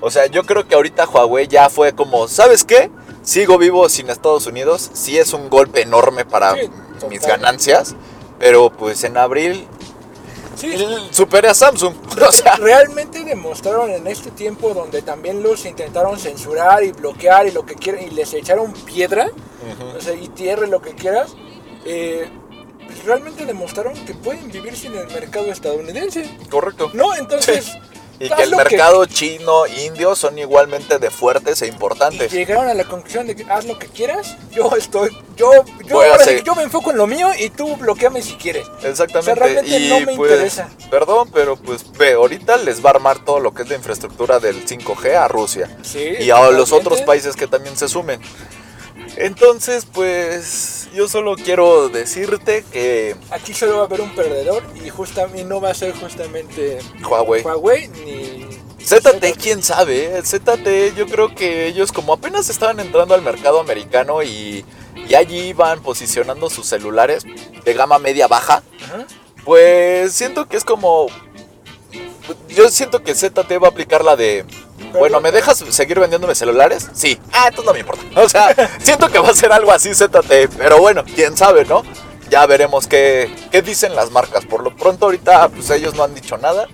O 0.00 0.10
sea, 0.10 0.26
yo 0.26 0.44
creo 0.44 0.66
que 0.66 0.74
ahorita 0.74 1.08
Huawei 1.08 1.48
ya 1.48 1.68
fue 1.70 1.92
como, 1.94 2.28
¿sabes 2.28 2.64
qué? 2.64 2.90
Sigo 3.22 3.58
vivo 3.58 3.88
sin 3.88 4.10
Estados 4.10 4.46
Unidos, 4.46 4.90
sí 4.94 5.18
es 5.18 5.32
un 5.32 5.50
golpe 5.50 5.82
enorme 5.82 6.24
para 6.24 6.54
Sí, 6.54 6.70
mis 7.08 7.22
ganancias, 7.22 7.94
pero 8.38 8.70
pues 8.70 9.04
en 9.04 9.16
abril 9.16 9.68
Sí, 10.56 10.74
superé 11.12 11.48
a 11.48 11.54
Samsung. 11.54 11.94
O 12.28 12.32
sea, 12.32 12.56
realmente 12.56 13.22
demostraron 13.22 13.90
en 13.90 14.08
este 14.08 14.32
tiempo 14.32 14.74
donde 14.74 15.02
también 15.02 15.40
los 15.40 15.64
intentaron 15.64 16.18
censurar 16.18 16.82
y 16.82 16.90
bloquear 16.90 17.46
y 17.46 17.52
lo 17.52 17.64
que 17.64 17.76
quieran 17.76 18.02
y 18.02 18.10
les 18.10 18.34
echaron 18.34 18.72
piedra, 18.72 19.30
o 19.96 20.00
sea, 20.00 20.14
y 20.14 20.26
tierra 20.28 20.66
y 20.66 20.70
lo 20.70 20.82
que 20.82 20.94
quieras, 20.94 21.36
eh, 21.84 22.28
realmente 23.04 23.44
demostraron 23.44 23.94
que 24.04 24.14
pueden 24.14 24.50
vivir 24.50 24.76
sin 24.76 24.94
el 24.94 25.06
mercado 25.08 25.50
estadounidense. 25.50 26.28
correcto. 26.50 26.90
No, 26.94 27.14
entonces... 27.14 27.76
Y 28.20 28.28
que 28.28 28.42
el 28.42 28.56
mercado 28.56 29.06
chino, 29.06 29.66
indio 29.66 30.16
son 30.16 30.38
igualmente 30.38 30.98
de 30.98 31.08
fuertes 31.10 31.62
e 31.62 31.66
y 31.66 31.68
importantes. 31.68 32.32
llegaron 32.32 32.66
a 32.68 32.74
la 32.74 32.84
conclusión 32.84 33.28
de 33.28 33.36
que 33.36 33.44
haz 33.44 33.64
lo 33.64 33.78
que 33.78 33.86
quieras, 33.86 34.36
yo 34.50 34.72
estoy, 34.76 35.16
yo, 35.36 35.52
yo, 35.86 36.02
ahora 36.02 36.24
sí 36.24 36.42
que 36.42 36.50
me 36.56 36.64
enfoco 36.64 36.90
en 36.90 36.96
lo 36.96 37.06
mío 37.06 37.28
y 37.38 37.50
tú 37.50 37.76
bloqueame 37.76 38.20
si 38.20 38.34
quieres. 38.34 38.66
Exactamente. 38.82 39.18
O 39.18 39.22
sea, 39.22 39.34
realmente 39.34 39.78
y 39.78 39.88
no 39.88 40.00
me 40.00 40.16
pues, 40.16 40.32
interesa. 40.32 40.68
perdón, 40.90 41.30
pero 41.32 41.56
pues 41.56 41.84
ve, 41.92 42.14
ahorita 42.14 42.56
les 42.56 42.84
va 42.84 42.90
a 42.90 42.94
armar 42.94 43.24
todo 43.24 43.38
lo 43.38 43.54
que 43.54 43.62
es 43.62 43.68
la 43.68 43.76
infraestructura 43.76 44.40
del 44.40 44.66
5G 44.66 45.14
a 45.14 45.28
Rusia. 45.28 45.76
Sí, 45.82 46.14
y 46.18 46.30
a 46.30 46.50
los 46.50 46.72
otros 46.72 47.02
países 47.02 47.36
que 47.36 47.46
también 47.46 47.76
se 47.76 47.88
sumen. 47.88 48.20
Entonces, 49.20 49.84
pues 49.84 50.88
yo 50.94 51.08
solo 51.08 51.34
quiero 51.34 51.88
decirte 51.88 52.64
que 52.70 53.16
Aquí 53.30 53.52
solo 53.52 53.76
va 53.76 53.82
a 53.82 53.84
haber 53.86 54.00
un 54.00 54.14
perdedor 54.14 54.62
y 54.84 54.90
justamente 54.90 55.44
no 55.44 55.60
va 55.60 55.70
a 55.70 55.74
ser 55.74 55.92
justamente 55.92 56.78
Huawei 57.02 57.42
Huawei 57.42 57.88
ni 57.88 58.46
ZTE, 58.80 59.34
quién 59.34 59.62
sabe, 59.62 60.16
¿eh? 60.16 60.22
ZTE 60.22 60.94
yo 60.96 61.06
creo 61.06 61.34
que 61.34 61.66
ellos 61.66 61.90
como 61.90 62.12
apenas 62.12 62.48
estaban 62.48 62.78
entrando 62.78 63.12
al 63.14 63.22
mercado 63.22 63.58
americano 63.58 64.22
y, 64.22 64.64
y 64.94 65.14
allí 65.14 65.48
iban 65.48 65.82
posicionando 65.82 66.48
sus 66.48 66.66
celulares 66.66 67.24
de 67.64 67.74
gama 67.74 67.98
media 67.98 68.28
baja, 68.28 68.62
pues 69.44 70.12
siento 70.12 70.48
que 70.48 70.56
es 70.56 70.64
como... 70.64 71.08
Yo 72.48 72.68
siento 72.68 73.02
que 73.02 73.14
ZTE 73.14 73.58
va 73.58 73.68
a 73.68 73.70
aplicar 73.70 74.04
la 74.04 74.14
de... 74.16 74.44
Bueno, 74.92 75.20
¿me 75.20 75.30
dejas 75.32 75.58
seguir 75.70 75.98
vendiéndome 76.00 76.34
celulares? 76.34 76.88
Sí. 76.94 77.18
Ah, 77.32 77.44
entonces 77.48 77.64
no 77.66 77.72
me 77.72 77.80
importa. 77.80 78.02
O 78.20 78.28
sea, 78.28 78.54
siento 78.82 79.08
que 79.08 79.18
va 79.18 79.30
a 79.30 79.34
ser 79.34 79.52
algo 79.52 79.72
así 79.72 79.94
ZTE, 79.94 80.48
pero 80.56 80.78
bueno, 80.78 81.04
quién 81.14 81.36
sabe, 81.36 81.64
¿no? 81.64 81.82
Ya 82.30 82.44
veremos 82.46 82.86
qué, 82.86 83.34
qué 83.50 83.62
dicen 83.62 83.94
las 83.96 84.10
marcas. 84.10 84.44
Por 84.44 84.62
lo 84.62 84.76
pronto 84.76 85.06
ahorita, 85.06 85.48
pues 85.48 85.70
ellos 85.70 85.94
no 85.94 86.04
han 86.04 86.14
dicho 86.14 86.36
nada. 86.38 86.66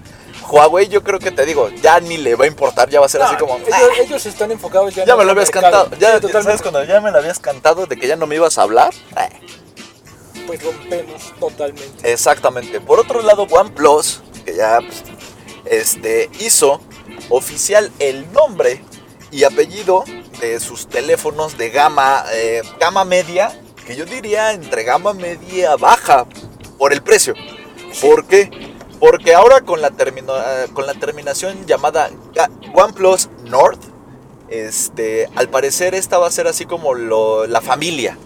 Huawei 0.51 0.89
yo 0.89 1.03
creo 1.03 1.19
que 1.19 1.31
te 1.31 1.47
digo, 1.47 1.71
ya 1.83 2.01
ni 2.01 2.19
le 2.19 2.35
va 2.35 2.45
a 2.45 2.49
importar, 2.49 2.91
ya 2.91 3.01
va 3.01 3.07
a 3.07 3.09
ser 3.09 3.23
así 3.23 3.35
como... 3.37 3.57
ellos, 3.57 3.69
"Ah, 3.73 3.81
ellos 4.03 4.27
están 4.27 4.51
enfocados 4.51 4.95
ya, 4.95 5.05
ya 5.05 5.13
en 5.15 5.19
me 5.19 5.25
lo 5.25 5.31
habías 5.31 5.53
mercado. 5.55 5.89
cantado. 5.89 6.01
Ya, 6.01 6.21
Sí. 6.21 6.33
¿Sabes 6.45 6.61
cuando 6.61 6.85
ya 6.85 7.01
me 7.01 7.11
lo 7.11 7.19
habías 7.19 7.39
cantado 7.39 7.87
de 7.87 7.97
que 7.97 8.07
ya 8.07 8.17
no 8.17 8.27
me 8.27 8.35
ibas 8.35 8.59
a 8.59 8.63
hablar? 8.63 8.93
Eh, 9.17 9.29
Pues 10.47 10.63
rompemos 10.63 11.33
totalmente. 11.41 12.13
Exactamente. 12.13 12.79
Por 12.81 13.01
otro 13.01 13.23
lado, 13.23 13.47
OnePlus, 13.51 14.21
que 14.45 14.55
ya 14.55 14.81
pues, 14.81 15.03
este, 15.65 16.29
hizo 16.41 16.81
oficial 17.31 17.91
el 17.99 18.31
nombre 18.33 18.83
y 19.31 19.45
apellido 19.45 20.05
de 20.41 20.61
sus 20.61 20.87
teléfonos 20.89 21.57
de 21.59 21.71
gama, 21.71 22.25
eh, 22.33 22.63
gama 22.79 23.05
media, 23.05 23.59
que 23.87 23.97
yo 23.97 24.05
diría 24.05 24.53
entre 24.53 24.85
gama 24.85 25.13
media 25.13 25.77
baja, 25.77 26.27
por 26.79 26.93
el 26.93 27.03
precio. 27.03 27.35
¿Por 28.01 28.27
qué? 28.27 28.51
Porque 29.01 29.35
ahora 29.35 29.61
con 29.61 29.81
la, 29.83 29.89
eh, 29.89 30.67
con 30.73 30.87
la 30.87 30.95
terminación 30.95 31.67
llamada 31.67 32.11
OnePlus 32.75 33.29
North, 33.45 33.81
este, 34.49 35.29
al 35.35 35.49
parecer 35.49 35.95
esta 35.95 36.19
va 36.19 36.29
a 36.29 36.31
ser 36.31 36.47
así 36.47 36.65
como 36.67 36.95
lo- 36.95 37.47
la 37.47 37.61
familia. 37.61 38.17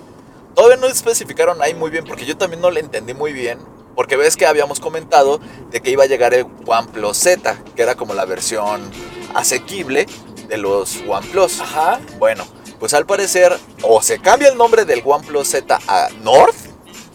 Todavía 0.54 0.76
no 0.76 0.86
especificaron 0.88 1.62
ahí 1.62 1.74
muy 1.74 1.90
bien 1.90 2.04
porque 2.04 2.26
yo 2.26 2.36
también 2.36 2.60
no 2.60 2.70
le 2.70 2.80
entendí 2.80 3.14
muy 3.14 3.32
bien. 3.32 3.58
Porque 3.98 4.14
ves 4.16 4.36
que 4.36 4.46
habíamos 4.46 4.78
comentado 4.78 5.40
de 5.72 5.80
que 5.80 5.90
iba 5.90 6.04
a 6.04 6.06
llegar 6.06 6.32
el 6.32 6.46
OnePlus 6.64 7.16
Z, 7.18 7.60
que 7.74 7.82
era 7.82 7.96
como 7.96 8.14
la 8.14 8.26
versión 8.26 8.88
asequible 9.34 10.06
de 10.46 10.56
los 10.56 10.98
OnePlus. 11.08 11.60
Ajá. 11.60 11.98
Bueno, 12.16 12.44
pues 12.78 12.94
al 12.94 13.06
parecer 13.06 13.58
o 13.82 14.00
se 14.00 14.20
cambia 14.20 14.50
el 14.50 14.56
nombre 14.56 14.84
del 14.84 15.02
OnePlus 15.04 15.48
Z 15.48 15.80
a 15.88 16.10
North 16.22 16.54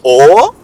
o, 0.02 0.54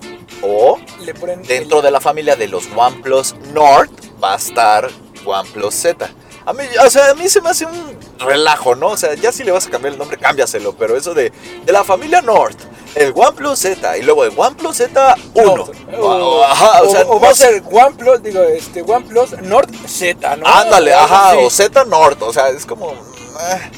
o 0.42 0.78
Le 1.00 1.14
ponen 1.14 1.42
dentro 1.42 1.78
el- 1.78 1.84
de 1.84 1.90
la 1.90 2.02
familia 2.02 2.36
de 2.36 2.48
los 2.48 2.64
OnePlus 2.76 3.34
North 3.54 3.90
va 4.22 4.34
a 4.34 4.36
estar 4.36 4.90
OnePlus 5.24 5.74
Z. 5.74 6.06
A 6.44 6.52
mí, 6.52 6.64
o 6.84 6.90
sea, 6.90 7.12
a 7.12 7.14
mí 7.14 7.30
se 7.30 7.40
me 7.40 7.48
hace 7.48 7.64
un 7.64 7.96
relajo, 8.20 8.74
¿no? 8.74 8.88
O 8.88 8.96
sea, 8.96 9.14
ya 9.14 9.32
si 9.32 9.44
le 9.44 9.50
vas 9.52 9.66
a 9.66 9.70
cambiar 9.70 9.92
el 9.94 9.98
nombre, 9.98 10.16
cámbiaselo. 10.18 10.74
Pero 10.76 10.96
eso 10.96 11.14
de, 11.14 11.32
de 11.64 11.72
la 11.72 11.84
familia 11.84 12.22
North, 12.22 12.58
el 12.94 13.12
OnePlus 13.14 13.58
Z 13.60 13.98
y 13.98 14.02
luego 14.02 14.24
el 14.24 14.32
OnePlus 14.36 14.76
Z 14.76 15.14
1. 15.34 15.56
North. 15.56 15.74
O, 15.98 16.44
Ajá, 16.44 16.82
o, 16.82 16.86
o- 16.86 16.90
sea, 16.92 17.04
o 17.06 17.20
va 17.20 17.28
a 17.30 17.34
ser 17.34 17.62
OnePlus, 17.70 18.22
digo, 18.22 18.42
este, 18.42 18.82
OnePlus 18.82 19.32
Nord 19.42 19.70
Z, 19.86 20.36
¿no? 20.36 20.46
Ándale, 20.46 20.94
ajá, 20.94 21.36
o 21.38 21.50
Z 21.50 21.84
North, 21.84 22.22
o 22.22 22.32
sea, 22.32 22.48
es 22.50 22.64
como... 22.66 22.92
eh, 22.92 23.70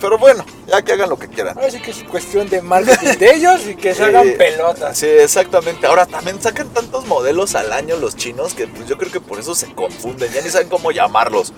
pero 0.00 0.16
bueno, 0.16 0.42
ya 0.66 0.80
que 0.80 0.92
hagan 0.92 1.10
lo 1.10 1.18
que 1.18 1.28
quieran. 1.28 1.58
Ahora 1.58 1.70
sí 1.70 1.78
que 1.78 1.90
es 1.90 2.02
cuestión 2.04 2.48
de 2.48 2.62
marketing 2.62 3.18
de 3.18 3.34
ellos 3.34 3.60
y 3.68 3.74
que 3.74 3.94
se 3.94 4.02
hagan 4.06 4.28
Eh, 4.28 4.32
pelotas. 4.32 4.96
Sí, 4.96 5.06
exactamente. 5.06 5.86
Ahora 5.86 6.06
también 6.06 6.40
sacan 6.40 6.70
tantos 6.70 7.04
modelos 7.04 7.54
al 7.54 7.70
año 7.70 7.96
los 7.96 8.16
chinos 8.16 8.54
que 8.54 8.66
pues 8.66 8.88
yo 8.88 8.96
creo 8.96 9.12
que 9.12 9.20
por 9.20 9.38
eso 9.38 9.54
se 9.54 9.70
confunden, 9.74 10.32
ya 10.32 10.40
ni 10.40 10.48
saben 10.48 10.70
cómo 10.70 10.90
llamarlos. 10.90 11.52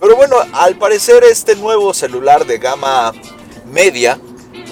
Pero 0.00 0.16
bueno, 0.16 0.36
al 0.52 0.76
parecer 0.76 1.24
este 1.24 1.56
nuevo 1.56 1.92
celular 1.94 2.46
de 2.46 2.58
gama 2.58 3.12
media 3.66 4.18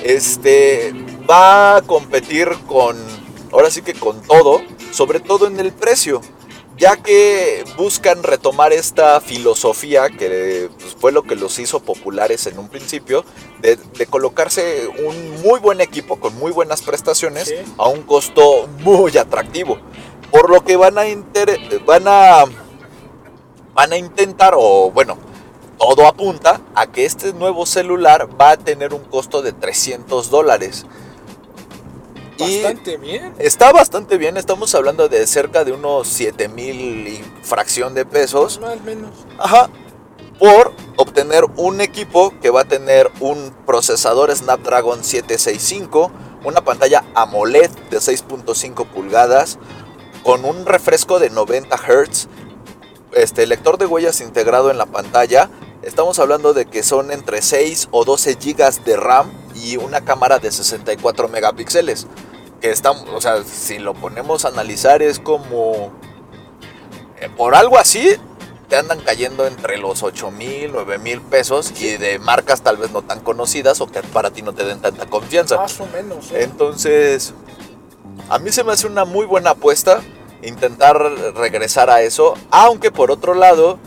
este 0.03 0.93
va 1.29 1.77
a 1.77 1.83
competir 1.83 2.49
con 2.67 2.97
ahora 3.53 3.71
sí 3.71 3.83
que 3.83 3.95
con 3.95 4.21
todo, 4.23 4.63
sobre 4.93 5.21
todo 5.21 5.47
en 5.47 5.59
el 5.61 5.73
precio, 5.73 6.21
ya 6.77 6.97
que 6.97 7.65
buscan 7.77 8.23
retomar 8.23 8.73
esta 8.73 9.21
filosofía 9.21 10.09
que 10.11 10.71
pues, 10.79 10.95
fue 10.99 11.13
lo 11.13 11.23
que 11.25 11.35
los 11.35 11.59
hizo 11.59 11.81
populares 11.81 12.47
en 12.47 12.59
un 12.59 12.69
principio, 12.69 13.25
de, 13.61 13.77
de 13.77 14.07
colocarse 14.07 14.89
un 15.05 15.43
muy 15.43 15.61
buen 15.61 15.81
equipo 15.81 16.21
con 16.21 16.35
muy 16.39 16.53
buenas 16.53 16.83
prestaciones 16.83 17.49
Sí. 17.49 17.55
a 17.79 17.89
un 17.89 18.03
costo 18.03 18.69
muy 18.81 19.17
atractivo. 19.19 19.79
Por 20.31 20.51
lo 20.51 20.63
que 20.65 20.77
van 20.77 20.99
a, 20.99 21.09
inter- 21.09 21.83
van 21.87 22.05
a, 22.07 22.45
van 23.79 23.93
a 23.93 23.97
intentar, 23.97 24.55
o 24.57 24.91
bueno, 24.91 25.17
todo 25.79 26.09
apunta 26.09 26.61
a 26.75 26.89
que 26.89 27.05
este 27.05 27.33
nuevo 27.33 27.65
celular 27.65 28.29
va 28.29 28.51
a 28.51 28.57
tener 28.57 28.93
un 28.93 29.05
costo 29.05 29.41
de 29.41 29.53
300 29.53 30.31
dólares. 30.31 30.85
Y 32.39 32.61
Bastante 32.61 32.97
bien. 32.97 33.35
está 33.39 33.71
bastante 33.71 34.19
bien, 34.19 34.37
estamos 34.37 34.75
hablando 34.75 35.09
de 35.09 35.25
cerca 35.29 35.63
de 35.63 35.71
unos 35.71 36.09
7 36.09 36.49
mil 36.49 37.07
y 37.07 37.25
fracción 37.43 37.95
de 37.95 38.05
pesos. 38.05 38.59
Más 38.59 38.79
o 38.79 38.81
menos. 38.81 39.11
Ajá. 39.39 39.71
Por 40.41 40.73
obtener 40.97 41.45
un 41.57 41.81
equipo 41.81 42.35
que 42.43 42.51
va 42.51 42.63
a 42.63 42.65
tener 42.65 43.09
un 43.21 43.55
procesador 43.65 44.35
Snapdragon 44.35 45.05
765, 45.05 46.11
una 46.43 46.63
pantalla 46.65 47.05
AMOLED 47.15 47.71
de 47.91 47.99
6.5 47.99 48.89
pulgadas, 48.89 49.57
con 50.25 50.45
un 50.45 50.67
refresco 50.67 51.21
de 51.21 51.31
90 51.31 51.77
Hz, 51.77 52.29
este 53.13 53.47
lector 53.47 53.79
de 53.79 53.87
huellas 53.87 54.21
integrado 54.21 54.71
en 54.71 54.79
la 54.79 54.87
pantalla, 54.87 55.51
estamos 55.83 56.19
hablando 56.19 56.53
de 56.53 56.67
que 56.67 56.83
son 56.83 57.11
entre 57.11 57.43
6 57.43 57.89
o 57.91 58.05
12 58.05 58.37
gigas 58.41 58.85
de 58.85 58.97
RAM 58.97 59.31
y 59.55 59.77
una 59.77 60.03
cámara 60.05 60.39
de 60.39 60.51
64 60.51 61.29
megapíxeles. 61.29 62.07
Que 62.61 62.71
estamos, 62.71 63.05
o 63.15 63.21
sea, 63.21 63.45
si 63.45 63.79
lo 63.79 63.95
ponemos 63.95 64.45
a 64.45 64.49
analizar 64.49 65.03
es 65.03 65.21
como... 65.21 65.93
eh, 67.21 67.29
por 67.37 67.55
algo 67.55 67.79
así, 67.79 68.17
te 68.69 68.77
andan 68.77 69.01
cayendo 69.01 69.47
entre 69.47 69.79
los 69.79 70.03
8 70.03 70.31
mil, 70.31 70.73
9 70.73 70.99
mil 70.99 71.21
pesos 71.23 71.73
y 71.81 71.97
de 71.97 72.19
marcas 72.19 72.63
tal 72.63 72.77
vez 72.77 72.91
no 72.91 73.03
tan 73.03 73.21
conocidas 73.21 73.81
o 73.81 73.87
que 73.87 74.03
para 74.03 74.31
ti 74.31 74.43
no 74.43 74.53
te 74.53 74.65
den 74.65 74.81
tanta 74.81 75.07
confianza. 75.07 75.57
Más 75.57 75.81
o 75.81 75.87
menos. 75.87 76.31
¿eh? 76.33 76.43
Entonces, 76.43 77.33
a 78.29 78.39
mí 78.39 78.53
se 78.53 78.65
me 78.65 78.73
hace 78.73 78.87
una 78.87 79.05
muy 79.05 79.25
buena 79.25 79.51
apuesta 79.51 80.03
intentar 80.43 80.97
regresar 81.35 81.91
a 81.91 82.03
eso, 82.03 82.35
aunque 82.51 82.91
por 82.91 83.11
otro 83.11 83.35
lado, 83.35 83.79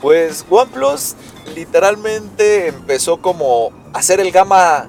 pues 0.00 0.44
OnePlus 0.50 1.14
literalmente 1.54 2.68
empezó 2.68 3.18
como 3.18 3.72
a 3.92 3.98
hacer 3.98 4.20
el 4.20 4.32
gama, 4.32 4.88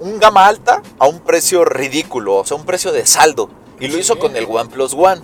un 0.00 0.18
gama 0.18 0.46
alta 0.46 0.82
a 0.98 1.06
un 1.06 1.20
precio 1.20 1.64
ridículo, 1.64 2.36
o 2.36 2.44
sea, 2.44 2.56
un 2.56 2.64
precio 2.64 2.92
de 2.92 3.06
saldo, 3.06 3.50
y 3.80 3.88
lo 3.88 3.98
hizo 3.98 4.18
con 4.18 4.36
el 4.36 4.46
OnePlus 4.48 4.94
One. 4.94 5.22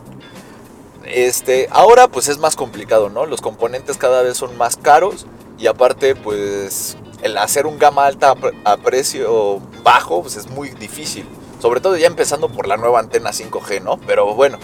Este, 1.05 1.69
ahora 1.71 2.09
pues 2.09 2.29
es 2.29 2.39
más 2.39 2.57
complicado, 2.57 3.09
¿no? 3.09 3.27
Los 3.27 3.41
componentes 3.41 3.97
cada 3.97 4.23
vez 4.23 4.37
son 4.37 4.57
más 4.57 4.77
caros 4.77 5.27
y 5.59 5.67
aparte 5.67 6.15
pues 6.15 6.97
el 7.23 7.37
hacer 7.39 7.67
un 7.67 7.79
gama 7.79 8.07
alta 8.07 8.35
a 8.65 8.77
precio 8.77 9.61
bajo 9.83 10.23
pues 10.23 10.37
es 10.37 10.49
muy 10.49 10.71
difícil. 10.71 11.27
Sobre 11.61 11.81
todo 11.81 11.97
ya 11.97 12.07
empezando 12.07 12.49
por 12.49 12.67
la 12.67 12.77
nueva 12.77 13.01
antena 13.01 13.31
5G, 13.31 13.83
¿no? 13.83 13.99
Pero 14.07 14.35
bueno, 14.35 14.59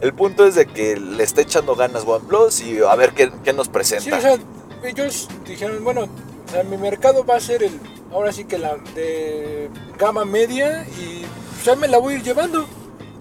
el 0.00 0.12
punto 0.14 0.46
es 0.46 0.54
de 0.54 0.66
que 0.66 0.96
le 0.96 1.22
está 1.22 1.40
echando 1.40 1.74
ganas 1.76 2.04
OnePlus 2.06 2.60
y 2.60 2.78
a 2.80 2.94
ver 2.96 3.12
qué, 3.14 3.32
qué 3.44 3.52
nos 3.52 3.66
Sí, 3.66 3.72
presenta. 3.72 4.18
o 4.18 4.20
sea, 4.20 4.38
ellos 4.84 5.28
dijeron, 5.46 5.82
bueno, 5.84 6.02
o 6.02 6.50
sea, 6.50 6.62
mi 6.64 6.76
mercado 6.76 7.24
va 7.24 7.36
a 7.36 7.40
ser 7.40 7.62
el, 7.62 7.78
ahora 8.12 8.32
sí 8.32 8.44
que 8.44 8.58
la 8.58 8.76
de 8.94 9.70
gama 9.98 10.24
media 10.24 10.86
y 10.98 11.24
ya 11.64 11.74
me 11.76 11.88
la 11.88 11.98
voy 11.98 12.14
a 12.14 12.16
ir 12.18 12.22
llevando. 12.22 12.66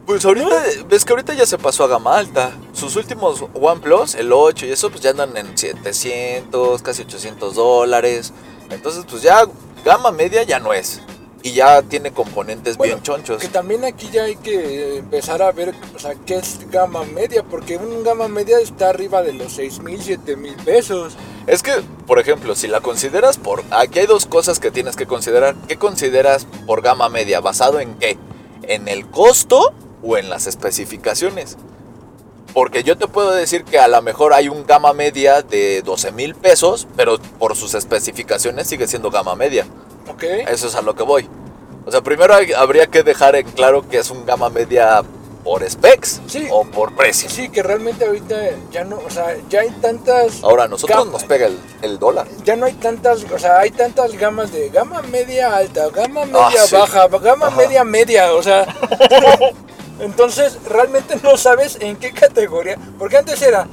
Pues 0.06 0.26
ahorita, 0.26 0.50
ves 0.90 1.06
que 1.06 1.14
ahorita 1.14 1.34
ya 1.34 1.46
se 1.46 1.58
pasó 1.58 1.86
a 1.86 1.88
gama 1.88 2.18
alta. 2.18 2.52
Sus 2.74 2.98
últimos 2.98 3.46
OnePlus, 3.54 4.16
el 4.16 4.34
8 4.34 4.66
y 4.66 4.72
eso, 4.72 4.90
pues 4.90 5.02
ya 5.02 5.12
andan 5.12 5.38
en 5.38 5.58
700, 5.58 6.82
casi 6.82 7.04
800 7.04 7.56
dólares. 7.56 8.34
Entonces, 8.70 9.06
pues 9.10 9.22
ya 9.22 9.46
gama 9.86 10.12
media 10.12 10.44
ya 10.44 10.60
no 10.60 10.74
es. 10.74 11.00
Y 11.46 11.52
ya 11.52 11.82
tiene 11.82 12.12
componentes 12.12 12.78
Bueno, 12.78 12.94
bien 12.94 13.04
chonchos. 13.04 13.42
Que 13.42 13.50
también 13.50 13.84
aquí 13.84 14.10
ya 14.10 14.24
hay 14.24 14.38
que 14.38 15.00
empezar 15.00 15.42
a 15.42 15.52
ver, 15.52 15.76
o 15.94 16.00
sea, 16.00 16.16
qué 16.26 16.38
es 16.38 16.60
gama 16.72 17.04
media, 17.04 17.44
porque 17.44 17.76
un 17.76 18.02
gama 18.02 18.30
media 18.30 18.60
está 18.60 18.90
arriba 18.90 19.22
de 19.22 19.34
los 19.34 19.52
6 19.52 19.82
mil, 19.82 20.02
7 20.02 20.38
mil 20.38 20.56
pesos. 20.56 21.16
Es 21.46 21.62
que, 21.62 21.74
por 22.08 22.20
ejemplo, 22.20 22.56
si 22.56 22.70
la 22.70 22.80
consideras 22.80 23.38
por... 23.38 23.62
Aquí 23.72 24.00
hay 24.00 24.06
dos 24.06 24.26
cosas 24.26 24.62
que 24.62 24.72
tienes 24.72 24.96
que 24.96 25.06
considerar. 25.06 25.56
¿Qué 25.68 25.76
consideras 25.76 26.48
por 26.66 26.82
gama 26.82 27.10
media? 27.10 27.42
¿Basado 27.42 27.82
en 27.82 27.96
qué? 27.96 28.18
¿En 28.62 28.88
el 28.88 29.06
costo 29.10 29.74
o 30.02 30.18
en 30.18 30.30
las 30.30 30.48
especificaciones? 30.48 31.58
Porque 32.54 32.84
yo 32.84 32.98
te 32.98 33.08
puedo 33.08 33.32
decir 33.32 33.66
que 33.66 33.80
a 33.80 33.90
lo 33.90 34.02
mejor 34.02 34.34
hay 34.34 34.48
un 34.48 34.66
gama 34.66 34.94
media 34.94 35.42
de 35.42 35.82
12 35.82 36.14
mil 36.14 36.36
pesos, 36.36 36.88
pero 36.96 37.20
por 37.40 37.58
sus 37.58 37.74
especificaciones 37.74 38.68
sigue 38.68 38.88
siendo 38.88 39.12
gama 39.12 39.36
media. 39.36 39.66
¿Ok? 40.10 40.24
Eso 40.24 40.68
es 40.68 40.76
a 40.76 40.82
lo 40.82 40.96
que 40.96 41.04
voy. 41.04 41.28
O 41.86 41.92
sea, 41.92 42.02
primero 42.02 42.34
hay- 42.34 42.54
habría 42.54 42.88
que 42.88 43.04
dejar 43.04 43.36
en 43.36 43.50
claro 43.52 43.88
que 43.88 43.98
es 44.00 44.10
un 44.10 44.26
gama 44.26 44.50
media 44.50 45.02
por 45.44 45.70
specs 45.70 46.22
Sí. 46.28 46.48
o 46.50 46.63
por 46.63 46.96
precio. 46.96 47.30
Sí, 47.30 47.50
que 47.50 47.62
realmente 47.62 48.06
ahorita 48.06 48.36
ya 48.72 48.86
no, 48.86 48.98
o 49.06 49.10
sea, 49.10 49.36
ya 49.50 49.60
hay 49.60 49.72
tantas, 49.82 50.42
Ahora, 50.42 50.63
a 50.63 50.68
nosotros 50.70 51.06
nos 51.08 51.26
pega 51.26 51.48
el, 51.48 51.60
el 51.82 52.00
dólar. 52.00 52.28
ya 52.46 52.56
no 52.56 52.66
hay 52.66 52.72
tantas, 52.74 53.26
o 53.30 53.38
sea, 53.38 53.60
hay 53.60 53.72
tantas 53.72 54.13
gamas 54.18 54.54
de 54.54 54.70
gama 54.70 55.02
media 55.02 55.54
alta, 55.58 55.89
gama 55.89 56.24
media 56.26 56.39
Ah, 56.63 56.66
sí. 56.68 56.76
baja, 56.78 57.08
gama 57.10 57.48
Ajá. 57.48 57.58
media 57.58 57.84
media, 57.84 58.32
o 58.34 58.42
sea, 58.42 58.66
entonces 60.00 60.58
realmente 60.70 61.18
no 61.22 61.36
sabes 61.36 61.78
en 61.82 61.98
qué 61.98 62.13
categoría, 62.13 62.78
porque 62.98 63.18
antes 63.18 63.42
era 63.42 63.68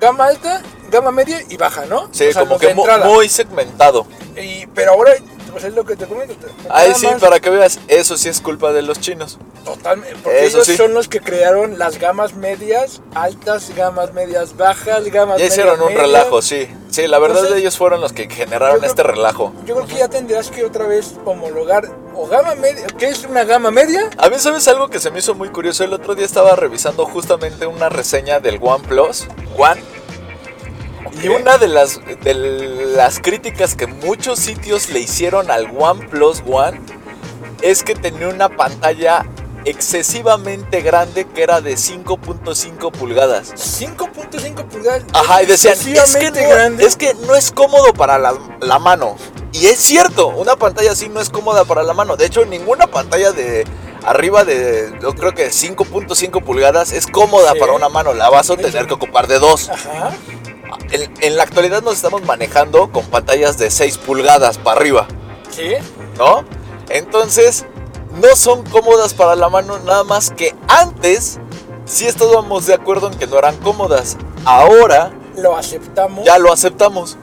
gama 0.00 0.26
alta, 0.26 0.62
gama 0.94 1.10
media 1.12 1.40
y 1.48 1.56
baja, 1.56 1.84
¿no? 1.86 2.08
Sí, 2.12 2.28
O 2.28 2.32
sea, 2.32 2.42
como 2.42 2.58
que 2.58 2.74
muy 2.74 3.28
segmentado. 3.28 4.06
Y, 4.36 4.66
pero 4.68 4.92
ahora, 4.92 5.12
pues 5.52 5.64
es 5.64 5.74
lo 5.74 5.84
que 5.84 5.94
te 5.96 6.06
comento. 6.06 6.34
te- 6.34 6.68
nada 6.68 6.94
sí, 6.94 7.06
más, 7.06 7.20
para 7.20 7.38
que 7.40 7.50
veas, 7.50 7.78
eso 7.88 8.16
sí 8.16 8.28
es 8.28 8.40
culpa 8.40 8.72
de 8.72 8.82
los 8.82 8.98
chinos. 9.00 9.38
Totalmente, 9.64 10.14
porque 10.22 10.44
Eso 10.44 10.56
ellos 10.58 10.66
sí. 10.66 10.76
son 10.76 10.92
los 10.92 11.08
que 11.08 11.20
crearon 11.20 11.78
las 11.78 11.98
gamas 11.98 12.34
medias, 12.34 13.00
altas, 13.14 13.70
gamas 13.74 14.12
medias 14.12 14.56
bajas, 14.58 15.04
gamas 15.06 15.38
Ya 15.38 15.44
medias 15.44 15.52
hicieron 15.52 15.80
un 15.80 15.86
medias. 15.86 16.02
relajo, 16.02 16.42
sí. 16.42 16.68
Sí, 16.90 17.06
la 17.06 17.18
verdad 17.18 17.38
Entonces, 17.38 17.60
ellos 17.62 17.78
fueron 17.78 18.00
los 18.02 18.12
que 18.12 18.28
generaron 18.28 18.78
creo- 18.78 18.90
este 18.90 19.02
relajo. 19.02 19.52
Yo 19.64 19.74
creo 19.76 19.86
que 19.86 19.94
ya 19.96 20.08
tendrás 20.08 20.50
que 20.50 20.64
otra 20.64 20.86
vez 20.86 21.14
homologar 21.24 21.88
o 22.14 22.26
gama 22.26 22.54
media, 22.56 22.86
¿qué 22.98 23.06
es 23.08 23.24
una 23.24 23.44
gama 23.44 23.70
media? 23.70 24.10
A 24.18 24.28
mí, 24.28 24.36
¿sabes 24.38 24.68
algo 24.68 24.88
que 24.90 24.98
se 25.00 25.10
me 25.10 25.20
hizo 25.20 25.34
muy 25.34 25.48
curioso? 25.48 25.82
El 25.82 25.92
otro 25.94 26.14
día 26.14 26.26
estaba 26.26 26.54
revisando 26.56 27.06
justamente 27.06 27.66
una 27.66 27.88
reseña 27.88 28.40
del 28.40 28.58
OnePlus 28.60 29.26
One. 29.56 29.82
Y 31.22 31.28
una 31.28 31.58
de 31.58 31.68
las, 31.68 32.00
de 32.22 32.34
las 32.34 33.18
críticas 33.20 33.74
que 33.74 33.86
muchos 33.86 34.38
sitios 34.38 34.88
le 34.90 35.00
hicieron 35.00 35.50
al 35.50 35.70
OnePlus 35.76 36.42
One 36.46 36.80
es 37.62 37.82
que 37.82 37.94
tenía 37.94 38.28
una 38.28 38.48
pantalla 38.50 39.24
excesivamente 39.64 40.82
grande 40.82 41.24
que 41.26 41.42
era 41.42 41.60
de 41.60 41.74
5.5 41.74 42.92
pulgadas. 42.92 43.52
5.5 43.54 44.64
pulgadas. 44.66 45.04
Ajá, 45.14 45.42
y 45.42 45.46
decían, 45.46 45.74
es 45.74 46.16
que, 46.16 46.30
no, 46.30 46.48
grande. 46.50 46.84
es 46.84 46.96
que 46.96 47.14
no 47.26 47.34
es 47.34 47.50
cómodo 47.50 47.94
para 47.94 48.18
la, 48.18 48.34
la 48.60 48.78
mano. 48.78 49.16
Y 49.52 49.66
es 49.66 49.78
cierto, 49.78 50.28
una 50.28 50.56
pantalla 50.56 50.92
así 50.92 51.08
no 51.08 51.20
es 51.20 51.30
cómoda 51.30 51.64
para 51.64 51.82
la 51.82 51.94
mano. 51.94 52.16
De 52.16 52.26
hecho, 52.26 52.44
ninguna 52.44 52.86
pantalla 52.88 53.32
de 53.32 53.64
arriba 54.04 54.44
de, 54.44 54.92
yo 55.00 55.14
creo 55.14 55.32
que 55.32 55.48
5.5 55.48 56.42
pulgadas 56.44 56.92
es 56.92 57.06
cómoda 57.06 57.52
Sí. 57.52 57.58
para 57.60 57.72
una 57.72 57.88
mano. 57.88 58.12
La 58.12 58.28
vas 58.28 58.50
a 58.50 58.56
tener 58.56 58.86
que 58.86 58.94
ocupar 58.94 59.26
de 59.28 59.38
dos. 59.38 59.70
Ajá. 59.70 60.10
En, 60.90 61.12
en 61.20 61.36
la 61.36 61.42
actualidad 61.44 61.82
nos 61.82 61.94
estamos 61.94 62.22
manejando 62.24 62.90
con 62.92 63.04
pantallas 63.06 63.58
de 63.58 63.70
6 63.70 63.98
pulgadas 63.98 64.58
para 64.58 64.78
arriba, 64.80 65.06
Sí. 65.50 65.72
¿no? 66.18 66.44
Entonces, 66.88 67.64
no 68.20 68.36
son 68.36 68.62
cómodas 68.64 69.14
para 69.14 69.34
la 69.36 69.48
mano, 69.48 69.78
nada 69.80 70.04
más 70.04 70.30
que 70.30 70.54
antes 70.68 71.38
sí 71.84 72.06
estábamos 72.06 72.66
de 72.66 72.74
acuerdo 72.74 73.10
en 73.10 73.18
que 73.18 73.26
no 73.26 73.38
eran 73.38 73.56
cómodas. 73.56 74.16
Ahora 74.44 75.10
Lo 75.36 75.56
aceptamos. 75.56 76.24
ya 76.24 76.38
lo 76.38 76.52
aceptamos. 76.52 77.16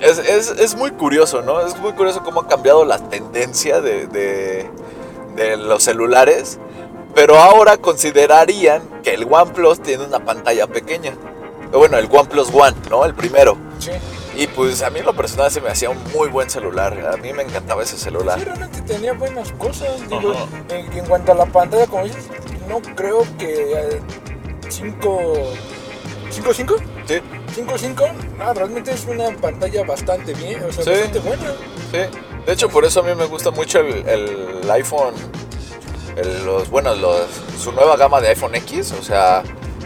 Es, 0.00 0.18
es- 0.18 0.50
es 0.58 0.74
muy 0.74 0.90
curioso, 0.92 1.42
¿no? 1.42 1.60
Es 1.60 1.78
muy 1.78 1.92
curioso 1.92 2.22
cómo 2.24 2.40
ha 2.40 2.48
cambiado 2.48 2.84
la 2.84 2.98
tendencia 3.08 3.80
de, 3.80 4.06
de- 4.08 4.68
de 5.36 5.56
los 5.56 5.82
celulares. 5.84 6.58
Pero 7.14 7.38
ahora 7.38 7.76
considerarían 7.76 8.82
que 9.02 9.14
el 9.14 9.24
OnePlus 9.30 9.80
tiene 9.82 10.04
una 10.04 10.24
pantalla 10.24 10.66
pequeña. 10.66 11.14
Bueno, 11.72 11.98
el 11.98 12.08
OnePlus 12.10 12.50
One, 12.52 12.76
¿no? 12.90 13.04
El 13.04 13.14
primero. 13.14 13.56
Sí. 13.78 13.90
Y 14.34 14.46
pues 14.46 14.82
a 14.82 14.90
mí 14.90 15.00
en 15.00 15.06
lo 15.06 15.14
personal 15.14 15.50
se 15.50 15.60
me 15.60 15.68
hacía 15.68 15.90
un 15.90 15.98
muy 16.14 16.28
buen 16.28 16.48
celular. 16.48 16.98
A 17.12 17.16
mí 17.16 17.32
me 17.32 17.42
encantaba 17.42 17.82
ese 17.82 17.96
Sí, 17.96 18.04
celular. 18.04 18.38
realmente 18.40 18.80
tenía 18.82 19.12
buenas 19.12 19.52
cosas. 19.52 20.00
Digo, 20.08 20.34
en, 20.68 20.92
en 20.92 21.04
cuanto 21.06 21.32
a 21.32 21.34
la 21.34 21.46
pantalla, 21.46 21.86
como 21.86 22.04
dices, 22.04 22.28
no 22.68 22.80
creo 22.94 23.24
que 23.38 24.00
5. 24.68 25.22
¿5 26.30 26.54
5? 26.54 26.76
Sí, 27.06 27.14
5.5, 27.56 28.10
ah, 28.40 28.54
realmente 28.54 28.92
es 28.92 29.04
una 29.04 29.28
pantalla 29.36 29.84
bastante 29.84 30.32
bien, 30.32 30.64
o 30.64 30.72
sea, 30.72 30.84
Sí. 30.84 30.90
bastante 30.90 31.18
buena. 31.18 31.52
sí. 31.90 31.98
De 32.46 32.52
hecho, 32.54 32.68
por 32.70 32.84
eso 32.86 33.00
a 33.00 33.02
mí 33.02 33.14
me 33.14 33.26
gusta 33.26 33.50
mucho 33.50 33.80
el, 33.80 34.08
el 34.08 34.70
iPhone. 34.70 35.14
el- 36.16 36.44
los, 36.46 36.70
bueno, 36.70 36.94
los, 36.94 37.26
su 37.58 37.72
nueva 37.72 37.96
gama 37.96 38.20
de 38.20 38.28
iPhone 38.28 38.54
X. 38.54 38.92
O 38.98 39.02
sea, 39.02 39.42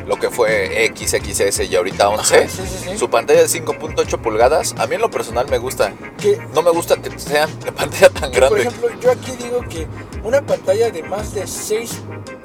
lo 0.07 0.17
que 0.17 0.31
fue 0.31 0.85
X, 0.87 1.11
XS 1.23 1.61
y 1.69 1.75
ahorita 1.77 2.09
11. 2.09 2.37
Ajá, 2.39 2.49
sí, 2.49 2.63
sí, 2.67 2.89
sí. 2.91 2.99
Su 2.99 3.11
pantalla 3.11 3.41
de 3.41 3.49
5.8 3.49 4.19
pulgadas, 4.23 4.75
a 4.79 4.87
mí 4.87 4.95
en 4.95 5.01
lo 5.01 5.11
personal 5.11 5.49
me 5.51 5.59
gusta. 5.59 5.93
Que, 6.21 6.39
No 6.55 6.63
me 6.63 6.71
gusta 6.71 6.97
que 6.97 7.19
sea 7.19 7.47
de 7.47 7.73
pantalla 7.73 8.09
tan 8.11 8.31
que, 8.31 8.41
por 8.41 8.51
grande. 8.51 8.61
ejemplo, 8.69 8.89
yo 9.01 9.11
aquí 9.11 9.33
digo 9.33 9.61
que 9.69 9.87
una 10.23 10.41
pantalla 10.43 10.91
de 10.91 11.03
más 11.03 11.35
de 11.35 11.47
6, 11.47 11.91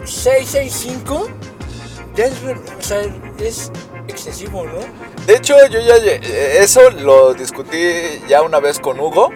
665 0.05 1.27
ya 2.15 2.25
es, 2.25 2.33
o 2.43 2.81
sea, 2.81 3.01
es 3.39 3.71
excesivo, 4.07 4.65
¿no? 4.65 4.79
De 5.25 5.35
hecho, 5.35 5.55
yo 5.69 5.79
ya 5.79 5.97
lle- 5.97 6.19
eso 6.59 6.89
lo 6.91 7.33
discutí 7.33 7.77
ya 8.27 8.41
una 8.41 8.59
vez 8.59 8.79
con 8.79 8.99
Hugo 8.99 9.29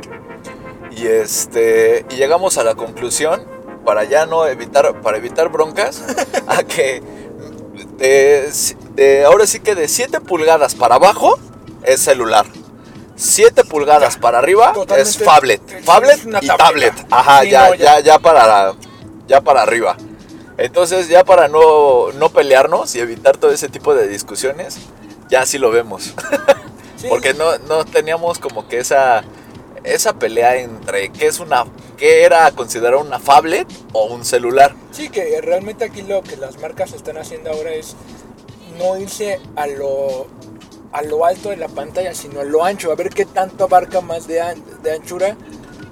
y 0.92 1.08
este 1.08 2.06
y 2.10 2.16
llegamos 2.16 2.58
a 2.58 2.64
la 2.64 2.76
conclusión 2.76 3.44
para 3.86 4.04
ya 4.04 4.26
no 4.26 4.46
evitar 4.48 5.00
para 5.02 5.18
evitar 5.18 5.50
broncas 5.50 6.04
a 6.48 6.64
que 6.64 7.02
de, 7.98 8.50
de- 8.96 9.26
ahora 9.26 9.46
sí 9.48 9.60
que 9.60 9.76
de 9.76 9.88
7 9.88 10.20
pulgadas 10.22 10.76
para 10.76 10.96
abajo 10.96 11.38
es 11.84 12.02
celular. 12.02 12.46
7 13.18 13.64
pulgadas 13.64 14.18
para 14.18 14.40
arriba 14.40 14.74
es 14.98 15.18
phablet, 15.18 15.62
Es 15.72 15.86
phablet 15.86 16.26
una 16.26 16.40
y 16.42 16.48
tablet. 16.48 16.94
Ajá, 17.10 17.42
Sí, 17.44 17.50
ya, 17.52 17.70
no, 17.70 17.76
ya 17.76 17.86
ya. 17.86 18.00
ya 18.02 18.20
para 18.20 18.74
ya 19.28 19.42
para 19.42 19.62
arriba. 19.62 19.96
Entonces, 20.58 21.08
ya 21.10 21.24
para 21.24 21.48
no, 21.48 22.12
no 22.14 22.30
pelearnos 22.30 22.94
y 22.96 23.00
evitar 23.00 23.38
todo 23.38 23.52
ese 23.52 23.68
tipo 23.70 23.94
de 23.96 24.08
discusiones, 24.08 24.78
ya 25.30 25.46
sí 25.46 25.58
lo 25.58 25.72
vemos. 25.72 26.14
Sí. 26.98 27.08
Porque 27.10 27.34
no, 27.34 27.58
no 27.68 27.84
teníamos 27.84 28.40
como 28.40 28.70
que 28.70 28.80
esa, 28.80 29.26
esa 29.84 30.14
pelea 30.14 30.56
entre 30.56 31.10
qué 31.12 31.28
es 31.28 31.42
una 31.42 31.66
qué 31.96 32.24
era 32.24 32.52
considerar 32.52 32.96
una 32.98 33.20
phablet 33.20 33.68
o 33.94 34.06
un 34.06 34.24
celular. 34.26 34.76
Sí, 34.92 35.10
que 35.10 35.40
realmente 35.42 35.86
aquí 35.86 36.02
lo 36.02 36.22
que 36.24 36.38
las 36.38 36.60
marcas 36.60 36.94
están 36.94 37.18
haciendo 37.18 37.52
ahora 37.52 37.72
es 37.74 37.96
no 38.78 38.98
irse 38.98 39.40
a 39.56 39.68
lo, 39.68 40.28
a 40.92 41.02
lo 41.02 41.26
alto 41.26 41.50
de 41.50 41.58
la 41.58 41.68
pantalla, 41.68 42.14
sino 42.14 42.42
a 42.42 42.44
lo 42.44 42.64
ancho, 42.64 42.92
a 42.92 42.96
ver 42.96 43.10
qué 43.10 43.26
tanto 43.26 43.64
abarca 43.66 44.02
más 44.02 44.28
de, 44.28 44.42
an- 44.42 44.64
de 44.84 44.92
anchura 44.94 45.36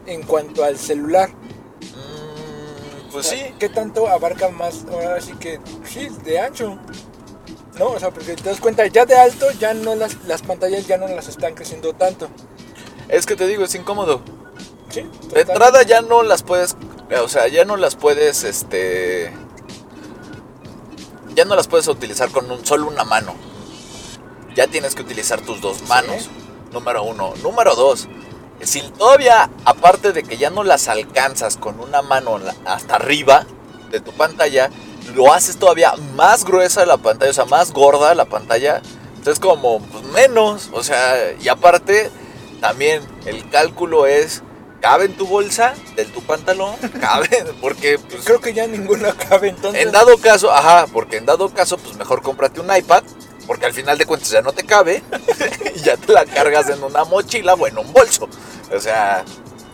en 0.06 0.24
cuanto 0.24 0.63
al 0.63 0.78
celular. 0.78 1.30
Mm, 1.30 3.12
pues 3.12 3.28
O 3.28 3.30
sí. 3.30 3.42
¿Qué 3.60 3.70
tanto 3.70 4.08
abarca 4.08 4.50
más? 4.50 4.86
Ahora 4.92 5.22
sí 5.22 5.34
que, 5.39 5.60
sí, 5.86 6.10
de 6.24 6.39
ancho. 6.39 6.78
¿No? 7.80 7.88
O 7.88 8.00
sea, 8.00 8.12
porque 8.12 8.36
te 8.36 8.44
das 8.50 8.60
cuenta, 8.60 8.86
ya 8.86 9.06
de 9.06 9.16
alto, 9.16 9.50
ya 9.60 9.74
no 9.74 9.96
las, 9.96 10.24
las 10.26 10.44
pantallas 10.44 10.86
ya 10.86 10.98
no 10.98 11.08
las 11.08 11.28
están 11.28 11.56
creciendo 11.56 11.94
tanto. 11.94 12.28
Es 13.10 13.26
que 13.26 13.36
te 13.36 13.48
digo, 13.48 13.63
es 13.63 13.74
incómodo. 13.74 14.22
Sí, 14.94 15.10
De 15.34 15.42
entrada 15.42 15.82
ya 15.82 16.02
no 16.02 16.22
las 16.22 16.44
puedes, 16.44 16.78
o 17.20 17.28
sea, 17.28 17.48
ya 17.48 17.66
no 17.66 17.78
las 17.78 17.96
puedes, 17.96 18.44
este, 18.44 19.34
ya 21.34 21.46
no 21.46 21.56
las 21.56 21.68
puedes 21.68 21.88
utilizar 21.88 22.30
con 22.30 22.52
un, 22.52 22.64
solo 22.64 22.88
una 22.90 23.04
mano. 23.04 23.34
Ya 24.56 24.68
tienes 24.68 24.94
que 24.94 25.02
utilizar 25.02 25.42
tus 25.42 25.62
dos 25.62 25.82
manos. 25.88 26.30
Número 26.72 27.02
uno. 27.02 27.34
Número 27.42 27.76
dos. 27.76 28.08
Si 28.62 28.82
todavía, 28.82 29.50
aparte 29.66 30.12
de 30.12 30.22
que 30.22 30.38
ya 30.38 30.52
no 30.52 30.64
las 30.64 30.88
alcanzas 30.88 31.58
con 31.58 31.80
una 31.80 32.04
mano 32.04 32.40
hasta 32.64 32.98
arriba 32.98 33.48
de 33.90 34.00
tu 34.00 34.12
pantalla, 34.12 34.70
lo 35.16 35.34
haces 35.34 35.58
todavía 35.58 35.96
más 36.16 36.46
gruesa 36.46 36.86
la 36.86 36.98
pantalla, 36.98 37.32
o 37.32 37.34
sea, 37.34 37.46
más 37.46 37.74
gorda 37.74 38.14
la 38.14 38.26
pantalla. 38.26 38.84
Entonces 39.18 39.40
como 39.40 39.80
pues, 39.80 40.04
menos, 40.04 40.70
o 40.72 40.84
sea, 40.84 41.34
y 41.42 41.48
aparte 41.48 42.12
también 42.62 43.02
el 43.26 43.50
cálculo 43.50 44.06
es 44.06 44.44
cabe 44.84 45.06
en 45.06 45.13
tu 45.15 45.26
bolsa 45.26 45.74
de 45.96 46.04
tu 46.04 46.22
pantalón, 46.22 46.76
cabe 47.00 47.46
porque 47.62 47.98
pues, 47.98 48.26
Creo 48.26 48.41
que 48.41 48.54
ya 48.54 48.67
ninguna 48.67 49.13
cabe, 49.13 49.48
entonces. 49.48 49.82
en 49.82 49.93
dado 49.93 50.17
caso, 50.17 50.52
ajá, 50.52 50.88
porque 50.91 51.15
en 51.17 51.26
dado 51.26 51.50
caso, 51.54 51.78
pues 51.78 51.96
mejor 51.96 52.22
cómprate 52.22 52.60
un 52.60 52.67
iPad, 52.76 53.02
porque 53.48 53.65
al 53.65 53.72
final 53.74 53.98
de 53.98 54.06
cuentas 54.06 54.30
ya 54.30 54.41
no 54.41 54.52
te 54.52 54.65
cabe 54.65 55.02
y 55.76 55.80
ya 55.80 55.96
te 55.96 56.12
la 56.12 56.26
cargas 56.26 56.67
en 56.69 56.84
una 56.84 57.06
mochila 57.06 57.54
o 57.54 57.65
en 57.65 57.78
un 57.78 57.93
bolso. 57.93 58.28
O 58.76 58.80
sea, 58.82 59.24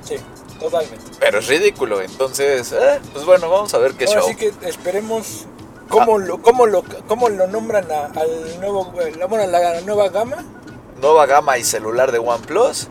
Sí, 0.03 0.15
totalmente. 0.59 1.03
pero 1.19 1.39
es 1.39 1.47
ridículo. 1.47 2.01
Entonces, 2.01 2.71
eh, 2.71 2.99
pues 3.11 3.25
bueno, 3.25 3.49
vamos 3.49 3.73
a 3.73 3.79
ver 3.79 3.93
qué 3.95 4.05
Ahora 4.05 4.21
show. 4.21 4.29
sí 4.29 4.35
que 4.35 4.53
esperemos 4.67 5.45
cómo, 5.87 6.19
lo, 6.19 6.39
cómo, 6.43 6.67
lo, 6.67 6.83
cómo 7.07 7.29
lo 7.29 7.47
nombran 7.47 7.91
a- 7.91 8.05
al 8.19 8.59
nuevo, 8.59 8.93
la, 9.17 9.25
bueno, 9.25 9.47
la 9.47 9.81
nueva 9.81 10.09
gama. 10.09 10.37
Nueva 11.01 11.25
gama 11.25 11.57
y 11.57 11.63
celular 11.63 12.11
de 12.11 12.19
OnePlus. 12.19 12.87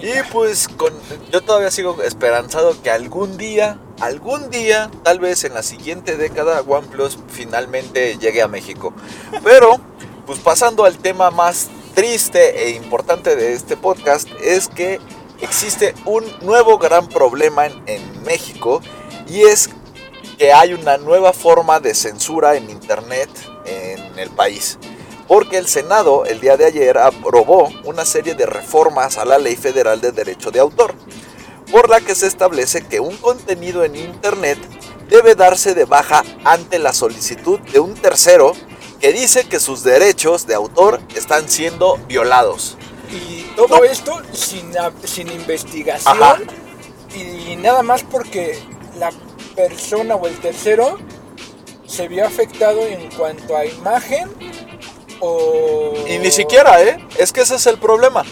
Y 0.00 0.12
pues 0.30 0.68
yo 1.32 1.42
todavía 1.42 1.70
sigo 1.70 2.02
esperanzado 2.02 2.80
que 2.82 2.90
algún 2.90 3.38
día, 3.38 3.78
algún 4.00 4.50
día, 4.50 4.90
tal 5.02 5.20
vez 5.20 5.44
en 5.44 5.54
la 5.54 5.62
siguiente 5.62 6.16
década, 6.16 6.60
OnePlus 6.60 7.18
finalmente 7.28 8.18
llegue 8.18 8.42
a 8.42 8.48
México. 8.48 8.92
Pero, 9.42 9.80
pues 10.26 10.38
pasando 10.40 10.84
al 10.84 10.98
tema 10.98 11.30
más 11.30 11.68
triste 11.94 12.64
e 12.64 12.70
importante 12.70 13.36
de 13.36 13.54
este 13.54 13.76
podcast, 13.76 14.28
es 14.42 14.68
que 14.68 15.00
existe 15.40 15.94
un 16.04 16.24
nuevo 16.42 16.78
gran 16.78 17.08
problema 17.08 17.66
en 17.66 18.22
México 18.24 18.82
y 19.26 19.42
es 19.42 19.70
que 20.38 20.52
hay 20.52 20.74
una 20.74 20.98
nueva 20.98 21.32
forma 21.32 21.80
de 21.80 21.94
censura 21.94 22.56
en 22.56 22.68
Internet 22.68 23.30
en 23.64 24.18
el 24.18 24.28
país 24.30 24.78
porque 25.28 25.58
el 25.58 25.66
Senado 25.66 26.24
el 26.24 26.40
día 26.40 26.56
de 26.56 26.66
ayer 26.66 26.98
aprobó 26.98 27.68
una 27.84 28.04
serie 28.04 28.34
de 28.34 28.46
reformas 28.46 29.18
a 29.18 29.24
la 29.24 29.38
Ley 29.38 29.56
Federal 29.56 30.00
de 30.00 30.12
Derecho 30.12 30.50
de 30.50 30.60
Autor, 30.60 30.94
por 31.70 31.88
la 31.88 32.00
que 32.00 32.14
se 32.14 32.26
establece 32.26 32.82
que 32.82 33.00
un 33.00 33.16
contenido 33.16 33.84
en 33.84 33.96
Internet 33.96 34.58
debe 35.08 35.34
darse 35.34 35.74
de 35.74 35.84
baja 35.84 36.22
ante 36.44 36.78
la 36.78 36.92
solicitud 36.92 37.58
de 37.60 37.80
un 37.80 37.94
tercero 37.94 38.52
que 39.00 39.12
dice 39.12 39.44
que 39.48 39.60
sus 39.60 39.82
derechos 39.82 40.46
de 40.46 40.54
autor 40.54 41.00
están 41.14 41.48
siendo 41.48 41.96
violados. 42.08 42.76
Y 43.10 43.42
todo 43.56 43.84
esto 43.84 44.22
sin, 44.32 44.72
sin 45.04 45.28
investigación. 45.30 46.22
Ajá. 46.22 46.38
Y 47.14 47.56
nada 47.56 47.82
más 47.82 48.02
porque 48.02 48.58
la 48.98 49.10
persona 49.54 50.16
o 50.16 50.26
el 50.26 50.38
tercero 50.40 50.98
se 51.86 52.08
vio 52.08 52.26
afectado 52.26 52.80
en 52.86 53.10
cuanto 53.12 53.56
a 53.56 53.64
imagen 53.64 54.28
o... 55.20 55.94
Y 56.08 56.18
ni 56.18 56.30
siquiera, 56.30 56.82
¿eh? 56.82 57.04
Es 57.18 57.32
que 57.32 57.42
ese 57.42 57.56
es 57.56 57.66
el 57.66 57.78
problema. 57.78 58.24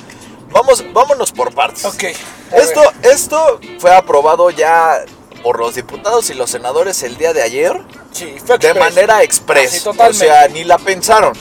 Vamos, 0.50 0.84
vámonos 0.92 1.32
por 1.32 1.54
partes. 1.54 1.84
Ok. 1.84 2.04
Esto, 2.52 2.80
ver. 2.80 3.12
esto 3.12 3.60
fue 3.78 3.92
aprobado 3.92 4.50
ya 4.50 5.04
por 5.42 5.58
los 5.58 5.74
diputados 5.74 6.30
y 6.30 6.34
los 6.34 6.50
senadores 6.50 7.02
el 7.02 7.16
día 7.16 7.32
de 7.32 7.42
ayer. 7.42 7.80
Sí, 8.12 8.36
fue 8.44 8.58
de 8.58 8.74
manera 8.74 9.22
express. 9.22 9.86
Así, 9.86 9.88
o 9.88 10.12
sea, 10.12 10.48
ni 10.48 10.64
la 10.64 10.78
pensaron. 10.78 11.32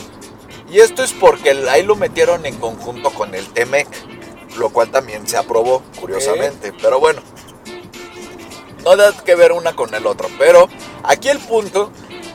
Y 0.69 0.79
esto 0.79 1.03
es 1.03 1.13
porque 1.13 1.51
ahí 1.69 1.83
lo 1.83 1.95
metieron 1.95 2.45
en 2.45 2.57
conjunto 2.57 3.11
con 3.11 3.35
el 3.35 3.47
TEMEC, 3.53 3.87
lo 4.57 4.71
cual 4.71 4.89
también 4.89 5.27
se 5.27 5.37
aprobó, 5.37 5.83
curiosamente. 5.99 6.73
Pero 6.81 6.99
bueno, 6.99 7.21
no 8.83 8.95
da 8.95 9.13
que 9.23 9.35
ver 9.35 9.51
una 9.51 9.75
con 9.75 9.93
el 9.93 10.07
otro. 10.07 10.27
Pero 10.39 10.67
aquí 11.03 11.29
el 11.29 11.39
punto 11.39 11.91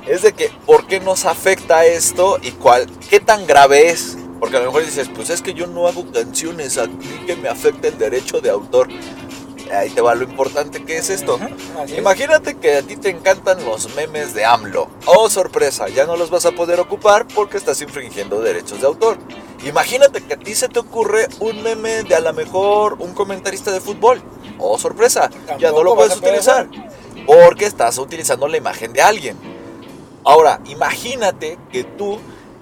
es 0.08 0.22
de 0.22 0.32
que, 0.32 0.50
¿por 0.66 0.86
qué 0.86 1.00
nos 1.00 1.24
afecta 1.24 1.84
esto 1.84 2.38
y 2.42 2.52
cuál, 2.52 2.86
qué 3.10 3.20
tan 3.20 3.46
grave 3.46 3.90
es? 3.90 4.16
Porque 4.40 4.56
a 4.56 4.60
lo 4.60 4.66
mejor 4.66 4.84
dices, 4.84 5.10
pues 5.14 5.30
es 5.30 5.42
que 5.42 5.54
yo 5.54 5.66
no 5.66 5.86
hago 5.86 6.10
canciones, 6.12 6.78
a 6.78 6.86
mí 6.86 7.24
que 7.26 7.36
me 7.36 7.48
afecta 7.48 7.88
el 7.88 7.98
derecho 7.98 8.40
de 8.40 8.50
autor. 8.50 8.88
Ahí 9.72 9.90
te 9.90 10.00
va 10.00 10.14
lo 10.14 10.24
importante 10.24 10.82
que 10.82 10.96
es 10.96 11.10
esto. 11.10 11.38
Es. 11.84 11.98
Imagínate 11.98 12.54
que 12.54 12.76
a 12.76 12.82
ti 12.82 12.96
te 12.96 13.10
encantan 13.10 13.62
los 13.66 13.94
memes 13.94 14.32
de 14.32 14.46
AMLO. 14.46 14.88
Oh, 15.04 15.28
sorpresa, 15.28 15.88
ya 15.88 16.06
no 16.06 16.16
los 16.16 16.30
vas 16.30 16.46
a 16.46 16.52
poder 16.52 16.80
ocupar 16.80 17.26
porque 17.26 17.58
estás 17.58 17.82
infringiendo 17.82 18.40
derechos 18.40 18.80
de 18.80 18.86
autor. 18.86 19.18
Imagínate 19.66 20.22
que 20.22 20.34
a 20.34 20.38
ti 20.38 20.54
se 20.54 20.68
te 20.68 20.78
ocurre 20.78 21.28
un 21.40 21.62
meme 21.62 22.04
de 22.04 22.14
a 22.14 22.20
lo 22.20 22.32
mejor 22.32 22.96
un 23.00 23.12
comentarista 23.12 23.70
de 23.70 23.80
fútbol. 23.80 24.22
Oh, 24.58 24.78
sorpresa, 24.78 25.28
ya 25.58 25.70
no 25.70 25.82
lo 25.82 25.94
puedes 25.94 26.16
utilizar 26.16 26.68
porque 27.26 27.66
estás 27.66 27.98
utilizando 27.98 28.48
la 28.48 28.56
imagen 28.56 28.94
de 28.94 29.02
alguien. 29.02 29.57
Ahora, 30.24 30.60
imagínate 30.66 31.58
que 31.72 31.84
tú 31.84 32.18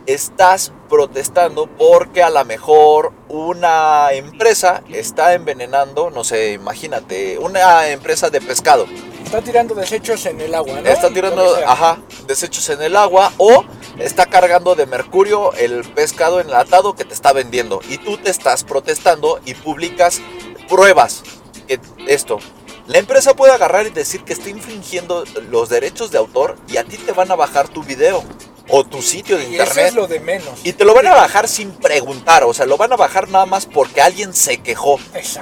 estás 0.07 0.73
protestando 0.88 1.66
porque 1.66 2.23
a 2.23 2.31
lo 2.31 2.45
mejor 2.45 3.12
una 3.29 4.12
empresa 4.12 4.83
está 4.92 5.35
envenenando, 5.35 6.11
no 6.11 6.23
sé, 6.23 6.53
imagínate, 6.53 7.38
una 7.38 7.88
empresa 7.88 8.31
de 8.31 8.40
pescado 8.40 8.87
Está 9.27 9.42
tirando 9.42 9.75
desechos 9.75 10.25
en 10.27 10.40
el 10.40 10.55
agua, 10.55 10.81
¿no? 10.81 10.88
está 10.88 11.11
tirando, 11.11 11.57
ajá, 11.66 11.99
desechos 12.29 12.69
en 12.71 12.81
el 12.81 12.95
agua 12.95 13.33
o 13.38 13.64
está 13.99 14.27
cargando 14.27 14.77
de 14.77 14.87
mercurio 14.87 15.53
el 15.55 15.83
pescado 15.83 16.38
enlatado 16.38 16.95
que 16.95 17.05
te 17.05 17.12
está 17.12 17.33
vendiendo 17.33 17.81
y 17.88 17.99
tú 17.99 18.19
te 18.19 18.31
estás 18.31 18.62
protestando 18.62 19.40
y 19.45 19.55
publicas 19.55 20.21
pruebas 20.69 21.25
que 21.66 21.81
esto. 22.07 22.38
La 22.87 22.99
empresa 22.99 23.35
puede 23.35 23.53
agarrar 23.53 23.87
y 23.87 23.90
decir 23.90 24.22
que 24.22 24.33
está 24.33 24.49
infringiendo 24.49 25.25
los 25.51 25.68
derechos 25.68 26.11
de 26.11 26.18
autor 26.18 26.57
y 26.68 26.77
a 26.77 26.85
ti 26.85 26.96
te 26.99 27.12
van 27.12 27.31
a 27.31 27.35
bajar 27.35 27.68
tu 27.68 27.83
video 27.83 28.22
o 28.68 28.85
tu 28.85 29.03
sitio 29.03 29.37
de 29.38 29.44
Y 29.44 29.55
eso 29.55 29.62
internet. 29.64 29.87
es 29.88 29.94
lo 29.94 30.07
de 30.07 30.20
menos. 30.20 30.61
Y 30.64 30.72
te 30.72 30.85
lo 30.85 30.94
van 30.94 31.07
a 31.07 31.14
bajar 31.14 31.49
sin 31.49 31.70
preguntar, 31.72 32.44
o 32.44 32.55
sea, 32.55 32.66
lo 32.66 32.77
van 32.77 32.92
a 32.92 32.96
bajar 32.96 33.29
nada 33.29 33.46
más 33.46 33.66
porque 33.66 34.01
alguien 34.01 34.35
se 34.35 34.59
quejó. 34.59 34.99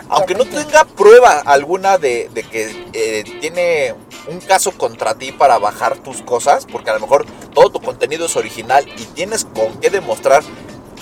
Aunque 0.08 0.34
no 0.34 0.44
tenga 0.44 0.84
prueba 0.84 1.40
alguna 1.40 1.98
de, 1.98 2.30
de 2.32 2.42
que 2.44 2.84
eh, 2.92 3.24
tiene 3.40 3.94
un 4.28 4.40
caso 4.40 4.72
contra 4.72 5.14
ti 5.14 5.32
para 5.32 5.58
bajar 5.58 5.98
tus 5.98 6.22
cosas, 6.22 6.66
porque 6.70 6.90
a 6.90 6.94
lo 6.94 7.00
mejor 7.00 7.26
todo 7.54 7.70
tu 7.70 7.80
contenido 7.80 8.26
es 8.26 8.36
original 8.36 8.86
y 8.98 9.04
tienes 9.06 9.44
con 9.44 9.80
qué 9.80 9.90
demostrar 9.90 10.42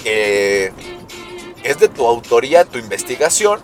que 0.03 0.73
es 1.63 1.79
de 1.79 1.89
tu 1.89 2.07
autoría, 2.07 2.65
tu 2.65 2.79
investigación, 2.79 3.61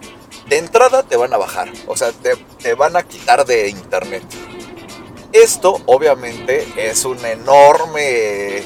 de 0.49 0.57
entrada 0.59 1.03
te 1.03 1.17
van 1.17 1.33
a 1.33 1.37
bajar, 1.37 1.71
o 1.87 1.97
sea, 1.97 2.13
te, 2.13 2.37
te 2.63 2.75
van 2.75 2.97
a 2.97 3.03
quitar 3.03 3.45
de 3.45 3.69
internet. 3.69 4.23
Esto 5.33 5.81
obviamente 5.87 6.67
es 6.77 7.05
un 7.05 7.23
enorme, 7.25 8.63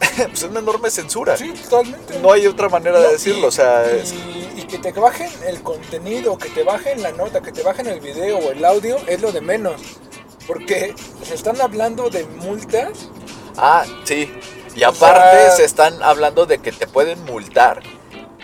pues 0.28 0.42
una 0.42 0.58
enorme 0.60 0.90
censura. 0.90 1.36
Sí, 1.36 1.52
totalmente. 1.68 2.18
No 2.18 2.32
hay 2.32 2.46
otra 2.46 2.68
manera 2.68 3.00
de 3.00 3.12
decirlo, 3.12 3.42
y- 3.42 3.44
o 3.48 3.52
sea, 3.52 3.84
es- 3.90 4.12
y, 4.12 4.52
y 4.56 4.62
que 4.66 4.78
te 4.78 4.92
bajen 4.92 5.30
el 5.46 5.62
contenido, 5.62 6.36
que 6.36 6.48
te 6.50 6.64
bajen 6.64 7.00
la 7.02 7.12
nota, 7.12 7.40
que 7.42 7.52
te 7.52 7.62
bajen 7.62 7.86
el 7.86 8.00
video 8.00 8.38
o 8.38 8.50
el 8.50 8.64
audio 8.64 8.96
es 9.06 9.20
lo 9.22 9.30
de 9.32 9.40
menos. 9.40 9.80
Porque 10.46 10.94
se 11.26 11.34
están 11.34 11.60
hablando 11.60 12.10
de 12.10 12.24
multas. 12.24 12.90
Ah, 13.56 13.84
sí. 14.04 14.30
Y 14.74 14.82
aparte 14.82 15.38
sea- 15.38 15.50
se 15.52 15.64
están 15.64 16.02
hablando 16.02 16.44
de 16.44 16.58
que 16.58 16.72
te 16.72 16.86
pueden 16.86 17.24
multar. 17.24 17.82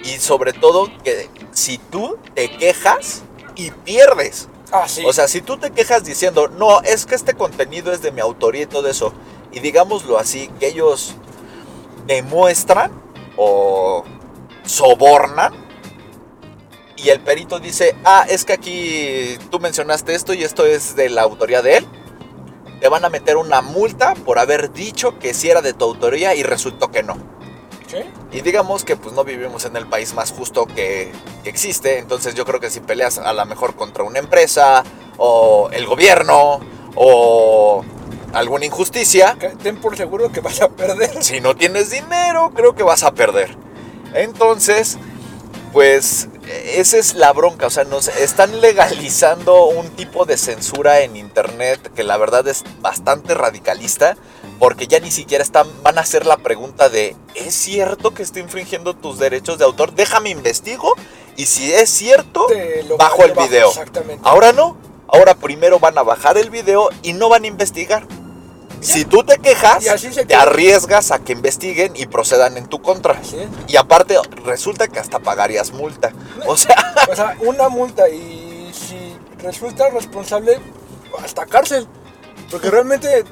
Y 0.02 0.18
sobre 0.18 0.52
todo 0.52 0.88
que 1.04 1.28
si 1.52 1.78
tú 1.78 2.18
te 2.34 2.50
quejas 2.50 3.22
y 3.54 3.70
pierdes. 3.70 4.48
Ah, 4.72 4.88
sí. 4.88 5.02
O 5.04 5.12
sea, 5.12 5.28
si 5.28 5.40
tú 5.40 5.58
te 5.58 5.70
quejas 5.70 6.04
diciendo, 6.04 6.48
no, 6.48 6.80
es 6.82 7.06
que 7.06 7.14
este 7.14 7.34
contenido 7.34 7.92
es 7.92 8.02
de 8.02 8.12
mi 8.12 8.20
autoría 8.20 8.62
y 8.62 8.66
todo 8.66 8.88
eso. 8.88 9.12
Y 9.52 9.60
digámoslo 9.60 10.18
así, 10.18 10.48
que 10.60 10.68
ellos 10.68 11.14
demuestran 12.06 12.92
o 13.36 14.04
sobornan 14.64 15.70
y 17.02 17.08
el 17.08 17.20
perito 17.20 17.60
dice, 17.60 17.96
ah, 18.04 18.26
es 18.28 18.44
que 18.44 18.52
aquí 18.52 19.38
tú 19.50 19.58
mencionaste 19.58 20.14
esto 20.14 20.34
y 20.34 20.44
esto 20.44 20.66
es 20.66 20.96
de 20.96 21.08
la 21.08 21.22
autoría 21.22 21.62
de 21.62 21.78
él, 21.78 21.86
te 22.80 22.88
van 22.88 23.04
a 23.04 23.08
meter 23.08 23.36
una 23.36 23.62
multa 23.62 24.14
por 24.14 24.38
haber 24.38 24.72
dicho 24.72 25.18
que 25.18 25.32
sí 25.32 25.48
era 25.48 25.62
de 25.62 25.72
tu 25.72 25.84
autoría 25.84 26.34
y 26.34 26.42
resultó 26.42 26.90
que 26.90 27.02
no. 27.02 27.16
¿Sí? 27.90 27.98
Y 28.30 28.42
digamos 28.42 28.84
que 28.84 28.96
pues 28.96 29.14
no 29.14 29.24
vivimos 29.24 29.64
en 29.64 29.76
el 29.76 29.86
país 29.86 30.14
más 30.14 30.32
justo 30.32 30.66
que, 30.66 31.12
que 31.42 31.50
existe, 31.50 31.98
entonces 31.98 32.34
yo 32.34 32.44
creo 32.44 32.60
que 32.60 32.70
si 32.70 32.80
peleas 32.80 33.18
a 33.18 33.32
lo 33.32 33.44
mejor 33.46 33.74
contra 33.74 34.04
una 34.04 34.20
empresa 34.20 34.84
o 35.16 35.70
el 35.72 35.86
gobierno 35.86 36.60
o 36.94 37.84
alguna 38.32 38.64
injusticia, 38.64 39.36
Ten 39.62 39.76
por 39.76 39.96
seguro 39.96 40.30
que 40.30 40.40
vas 40.40 40.60
a 40.62 40.68
perder. 40.68 41.22
si 41.22 41.40
no 41.40 41.56
tienes 41.56 41.90
dinero, 41.90 42.52
creo 42.54 42.74
que 42.74 42.82
vas 42.82 43.02
a 43.02 43.12
perder. 43.12 43.56
Entonces, 44.14 44.98
pues 45.72 46.28
esa 46.74 46.98
es 46.98 47.14
la 47.14 47.32
bronca, 47.32 47.66
o 47.66 47.70
sea, 47.70 47.84
nos 47.84 48.08
están 48.08 48.60
legalizando 48.60 49.66
un 49.66 49.88
tipo 49.90 50.24
de 50.24 50.36
censura 50.36 51.00
en 51.00 51.16
internet 51.16 51.92
que 51.94 52.02
la 52.02 52.16
verdad 52.16 52.46
es 52.48 52.64
bastante 52.80 53.34
radicalista, 53.34 54.16
porque 54.60 54.86
ya 54.86 55.00
ni 55.00 55.10
siquiera 55.10 55.42
están 55.42 55.66
van 55.82 55.98
a 55.98 56.02
hacer 56.02 56.26
la 56.26 56.36
pregunta 56.36 56.88
de 56.88 57.16
¿es 57.34 57.54
cierto 57.54 58.12
que 58.12 58.22
está 58.22 58.38
infringiendo 58.38 58.94
tus 58.94 59.18
derechos 59.18 59.58
de 59.58 59.64
autor? 59.64 59.94
Déjame 59.94 60.30
investigo 60.30 60.94
y 61.36 61.46
si 61.46 61.72
es 61.72 61.88
cierto, 61.90 62.46
bajo 62.98 63.24
el 63.24 63.32
video. 63.32 63.70
Exactamente. 63.70 64.22
Ahora 64.22 64.52
no. 64.52 64.76
Ahora 65.08 65.34
primero 65.34 65.80
van 65.80 65.96
a 65.98 66.02
bajar 66.02 66.36
el 66.36 66.50
video 66.50 66.90
y 67.02 67.14
no 67.14 67.28
van 67.28 67.44
a 67.44 67.46
investigar. 67.46 68.06
Si 68.80 69.04
tú 69.04 69.24
te 69.24 69.38
quejas, 69.38 69.84
te 69.84 70.26
queda. 70.26 70.42
arriesgas 70.42 71.10
a 71.10 71.18
que 71.18 71.32
investiguen 71.32 71.94
y 71.96 72.06
procedan 72.06 72.56
en 72.56 72.66
tu 72.66 72.80
contra. 72.80 73.20
Y 73.66 73.76
aparte, 73.76 74.16
resulta 74.44 74.88
que 74.88 74.98
hasta 74.98 75.18
pagarías 75.18 75.72
multa. 75.72 76.12
O 76.46 76.56
sea, 76.56 76.76
O 77.10 77.16
sea, 77.16 77.36
una 77.40 77.68
multa 77.68 78.08
y 78.08 78.70
si 78.72 79.16
resulta 79.42 79.88
responsable, 79.90 80.60
hasta 81.22 81.46
cárcel. 81.46 81.86
Porque 82.50 82.70
realmente, 82.70 83.24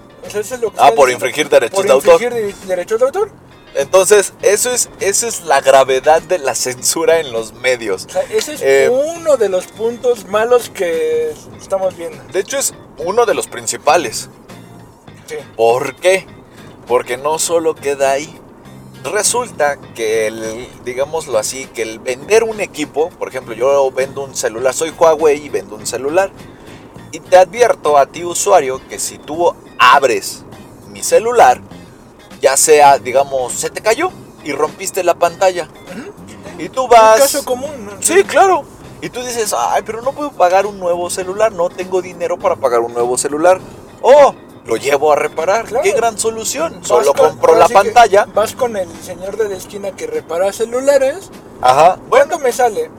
lo 0.60 0.72
que 0.72 0.78
ah, 0.80 0.92
por 0.94 1.10
infringir 1.10 1.48
derechos 1.48 1.76
Por 1.76 1.86
de 1.86 1.92
autor. 1.92 2.22
infringir 2.22 2.54
derechos 2.66 3.00
de 3.00 3.06
autor. 3.06 3.30
Entonces, 3.74 4.32
eso 4.42 4.70
es, 4.70 4.88
eso 4.98 5.28
es 5.28 5.42
la 5.44 5.60
gravedad 5.60 6.20
de 6.22 6.38
la 6.38 6.54
censura 6.54 7.20
en 7.20 7.32
los 7.32 7.52
medios. 7.52 8.06
O 8.06 8.10
sea, 8.10 8.22
ese 8.22 8.54
es 8.54 8.62
Eh, 8.62 8.88
uno 8.90 9.36
de 9.36 9.48
los 9.48 9.66
puntos 9.66 10.26
malos 10.26 10.70
que 10.70 11.32
estamos 11.60 11.96
viendo. 11.96 12.22
De 12.32 12.40
hecho, 12.40 12.58
es 12.58 12.74
uno 12.98 13.26
de 13.26 13.34
los 13.34 13.46
principales. 13.46 14.30
Sí. 15.28 15.36
¿Por 15.56 15.94
qué? 15.96 16.26
Porque 16.86 17.16
no 17.16 17.38
solo 17.38 17.74
queda 17.74 18.12
ahí. 18.12 18.40
Resulta 19.04 19.78
que 19.94 20.26
el, 20.26 20.66
digámoslo 20.84 21.38
así, 21.38 21.66
que 21.66 21.82
el 21.82 22.00
vender 22.00 22.42
un 22.42 22.60
equipo, 22.60 23.10
por 23.10 23.28
ejemplo, 23.28 23.54
yo 23.54 23.90
vendo 23.92 24.22
un 24.24 24.34
celular, 24.34 24.74
soy 24.74 24.90
Huawei 24.90 25.44
y 25.44 25.48
vendo 25.50 25.76
un 25.76 25.86
celular. 25.86 26.32
Y 27.12 27.20
te 27.20 27.36
advierto 27.36 27.96
a 27.96 28.06
ti 28.06 28.24
usuario 28.24 28.80
que 28.88 28.98
si 28.98 29.18
tú 29.18 29.54
abres 29.78 30.44
mi 30.90 31.02
celular, 31.02 31.61
ya 32.40 32.56
sea, 32.56 32.98
digamos, 32.98 33.52
se 33.54 33.70
te 33.70 33.80
cayó 33.80 34.11
y 34.44 34.52
rompiste 34.52 35.02
la 35.02 35.14
pantalla. 35.14 35.68
Y 36.59 36.68
tú 36.68 36.84
Un 36.84 36.90
vas... 36.90 37.20
caso 37.20 37.44
común. 37.44 37.86
¿no? 37.86 37.92
Sí, 38.00 38.24
claro. 38.24 38.64
Y 39.00 39.11
tú 39.11 39.20
dices, 39.22 39.54
ay, 39.56 39.82
pero 39.86 40.02
no 40.02 40.12
puedo 40.12 40.32
pagar 40.32 40.66
un 40.66 40.78
nuevo 40.80 41.09
celular, 41.09 41.52
no 41.52 41.68
tengo 41.70 42.02
dinero 42.02 42.36
para 42.38 42.56
pagar 42.56 42.80
un 42.80 42.92
nuevo 42.92 43.16
celular. 43.16 43.61
Oh, 44.02 44.34
lo 44.66 44.76
llevo 44.76 45.12
a 45.12 45.16
reparar. 45.16 45.66
Claro. 45.66 45.84
Qué 45.84 45.92
gran 45.92 46.18
solución. 46.18 46.78
Vas 46.80 46.88
Solo 46.88 47.14
con- 47.14 47.30
compro 47.30 47.54
la 47.56 47.68
pantalla. 47.68 48.26
Vas 48.34 48.54
con 48.54 48.76
el 48.76 48.88
señor 49.02 49.36
de 49.36 49.48
la 49.48 49.56
esquina 49.56 49.92
que 49.92 50.06
repara 50.09 50.52
celulares. 50.52 51.30
Ajá. 51.62 51.96
Bueno, 52.09 52.26
¿Cuánto 52.28 52.38
me 52.40 52.52
sale? 52.52 52.90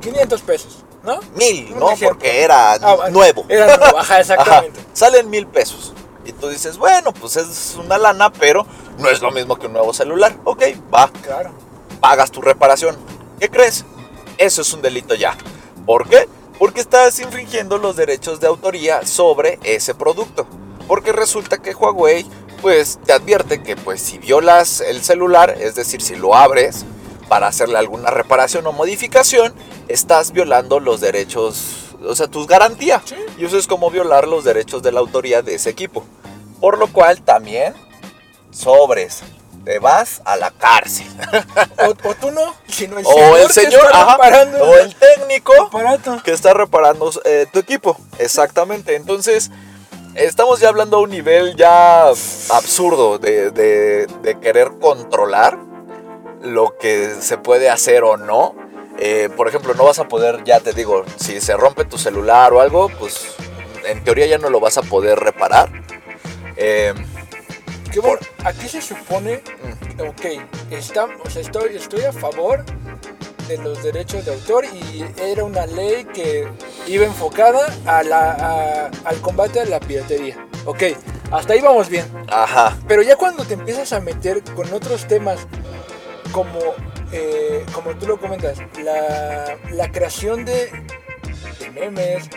500 0.00 0.40
pesos, 0.42 0.78
¿no? 1.02 1.20
mil, 1.36 1.74
¿no? 1.78 1.90
Porque 2.02 2.42
era 2.42 2.72
Ah, 2.74 3.08
nuevo. 3.10 3.44
Era 3.48 3.76
nuevo, 3.76 3.98
ajá, 3.98 4.20
exactamente. 4.20 4.80
Ajá. 4.80 4.88
Salen 4.92 5.28
mil 5.30 5.46
pesos. 5.46 5.92
Y 6.24 6.32
tú 6.32 6.48
dices, 6.48 6.76
bueno, 6.76 7.12
pues 7.12 7.36
es 7.36 7.76
una 7.82 7.96
lana, 7.98 8.30
pero 8.30 8.66
no 8.98 9.08
es 9.08 9.20
lo 9.22 9.30
mismo 9.30 9.56
que 9.56 9.66
un 9.66 9.72
nuevo 9.72 9.92
celular. 9.92 10.36
Ok, 10.44 10.62
va. 10.94 11.10
Claro. 11.22 11.50
pagas 12.00 12.30
tu 12.30 12.40
reparación. 12.42 12.96
¿Qué 13.38 13.48
crees? 13.48 13.84
Eso 14.38 14.62
es 14.62 14.72
un 14.72 14.82
delito 14.82 15.14
ya. 15.14 15.36
¿Por 15.86 16.08
qué? 16.08 16.28
Porque 16.58 16.80
estás 16.80 17.18
infringiendo 17.20 17.78
los 17.78 17.96
derechos 17.96 18.38
de 18.40 18.46
autoría 18.46 19.06
sobre 19.06 19.58
ese 19.64 19.94
producto. 19.94 20.46
Porque 20.86 21.12
resulta 21.12 21.58
que 21.58 21.74
Huawei 21.74 22.26
pues 22.60 22.98
te 23.06 23.14
advierte 23.14 23.62
que 23.62 23.74
pues 23.76 24.02
si 24.02 24.18
violas 24.18 24.82
el 24.82 25.02
celular, 25.02 25.56
es 25.58 25.74
decir, 25.74 26.02
si 26.02 26.16
lo 26.16 26.34
abres 26.34 26.84
para 27.30 27.46
hacerle 27.46 27.78
alguna 27.78 28.10
reparación 28.10 28.66
o 28.66 28.72
modificación, 28.72 29.54
estás 29.86 30.32
violando 30.32 30.80
los 30.80 31.00
derechos, 31.00 31.94
o 32.04 32.16
sea, 32.16 32.26
tus 32.26 32.48
garantías. 32.48 33.02
Sí. 33.06 33.14
Y 33.38 33.44
eso 33.44 33.56
es 33.56 33.68
como 33.68 33.88
violar 33.88 34.26
los 34.26 34.42
derechos 34.42 34.82
de 34.82 34.90
la 34.90 34.98
autoría 34.98 35.40
de 35.40 35.54
ese 35.54 35.70
equipo. 35.70 36.04
Por 36.60 36.76
lo 36.76 36.88
cual 36.92 37.22
también 37.22 37.72
sobres, 38.50 39.20
te 39.64 39.78
vas 39.78 40.22
a 40.24 40.36
la 40.36 40.50
cárcel. 40.50 41.06
O, 41.86 42.08
o 42.08 42.14
tú 42.16 42.32
no, 42.32 42.52
sino 42.66 42.98
el 42.98 43.06
o 43.06 43.12
señor, 43.12 43.38
el 43.40 43.46
que 43.46 43.52
señor, 43.52 43.84
está 43.86 44.02
ajá, 44.02 44.12
reparando 44.14 44.64
o 44.64 44.74
el 44.78 44.94
técnico 44.96 45.52
aparato. 45.62 46.20
que 46.24 46.32
está 46.32 46.52
reparando 46.52 47.12
eh, 47.24 47.46
tu 47.52 47.60
equipo. 47.60 47.96
Exactamente. 48.18 48.96
Entonces, 48.96 49.52
estamos 50.16 50.58
ya 50.58 50.68
hablando 50.68 50.96
a 50.96 51.00
un 51.00 51.10
nivel 51.10 51.54
ya 51.54 52.08
absurdo 52.08 53.18
de, 53.18 53.52
de- 53.52 54.06
de 54.22 54.40
querer 54.40 54.72
controlar 54.80 55.69
lo 56.40 56.76
que 56.78 57.14
se 57.20 57.38
puede 57.38 57.68
hacer 57.70 58.02
o 58.04 58.16
no. 58.16 58.54
Eh, 58.98 59.30
por 59.36 59.48
ejemplo, 59.48 59.74
no 59.74 59.84
vas 59.84 59.98
a 59.98 60.08
poder, 60.08 60.44
ya 60.44 60.60
te 60.60 60.72
digo, 60.72 61.04
si 61.16 61.40
se 61.40 61.56
rompe 61.56 61.84
tu 61.84 61.96
celular 61.98 62.52
o 62.52 62.60
algo, 62.60 62.88
pues 62.98 63.34
en 63.86 64.04
teoría 64.04 64.26
ya 64.26 64.38
no 64.38 64.50
lo 64.50 64.60
vas 64.60 64.76
a 64.78 64.82
poder 64.82 65.18
reparar. 65.18 65.70
Eh, 66.56 66.92
Que 67.90 67.98
bueno, 68.00 68.18
aquí 68.44 68.68
se 68.68 68.80
supone, 68.82 69.42
mm, 69.96 70.00
ok, 70.02 70.26
está, 70.70 71.06
o 71.24 71.28
sea, 71.30 71.42
estoy, 71.42 71.74
estoy 71.76 72.02
a 72.02 72.12
favor 72.12 72.64
de 73.48 73.58
los 73.58 73.82
derechos 73.82 74.24
de 74.24 74.32
autor 74.32 74.64
y 74.66 75.04
era 75.20 75.42
una 75.42 75.66
ley 75.66 76.04
que 76.04 76.46
iba 76.86 77.04
enfocada 77.04 77.66
a 77.86 78.04
la, 78.04 78.30
a- 78.32 78.90
al 79.08 79.20
combate 79.20 79.58
a 79.60 79.64
la 79.64 79.80
piratería. 79.80 80.36
Ok, 80.66 80.84
hasta 81.32 81.54
ahí 81.54 81.60
vamos 81.60 81.88
bien. 81.88 82.06
ajá. 82.28 82.76
Pero 82.86 83.02
ya 83.02 83.16
cuando 83.16 83.44
te 83.44 83.54
empiezas 83.54 83.92
a 83.92 83.98
meter 84.00 84.44
con 84.54 84.72
otros 84.72 85.08
temas 85.08 85.40
como, 86.32 86.58
eh, 87.12 87.64
como 87.72 87.94
tú 87.96 88.06
lo 88.06 88.18
comentas, 88.18 88.58
la, 88.82 89.56
la 89.72 89.90
creación 89.90 90.44
de, 90.44 90.70
memes, 91.74 92.28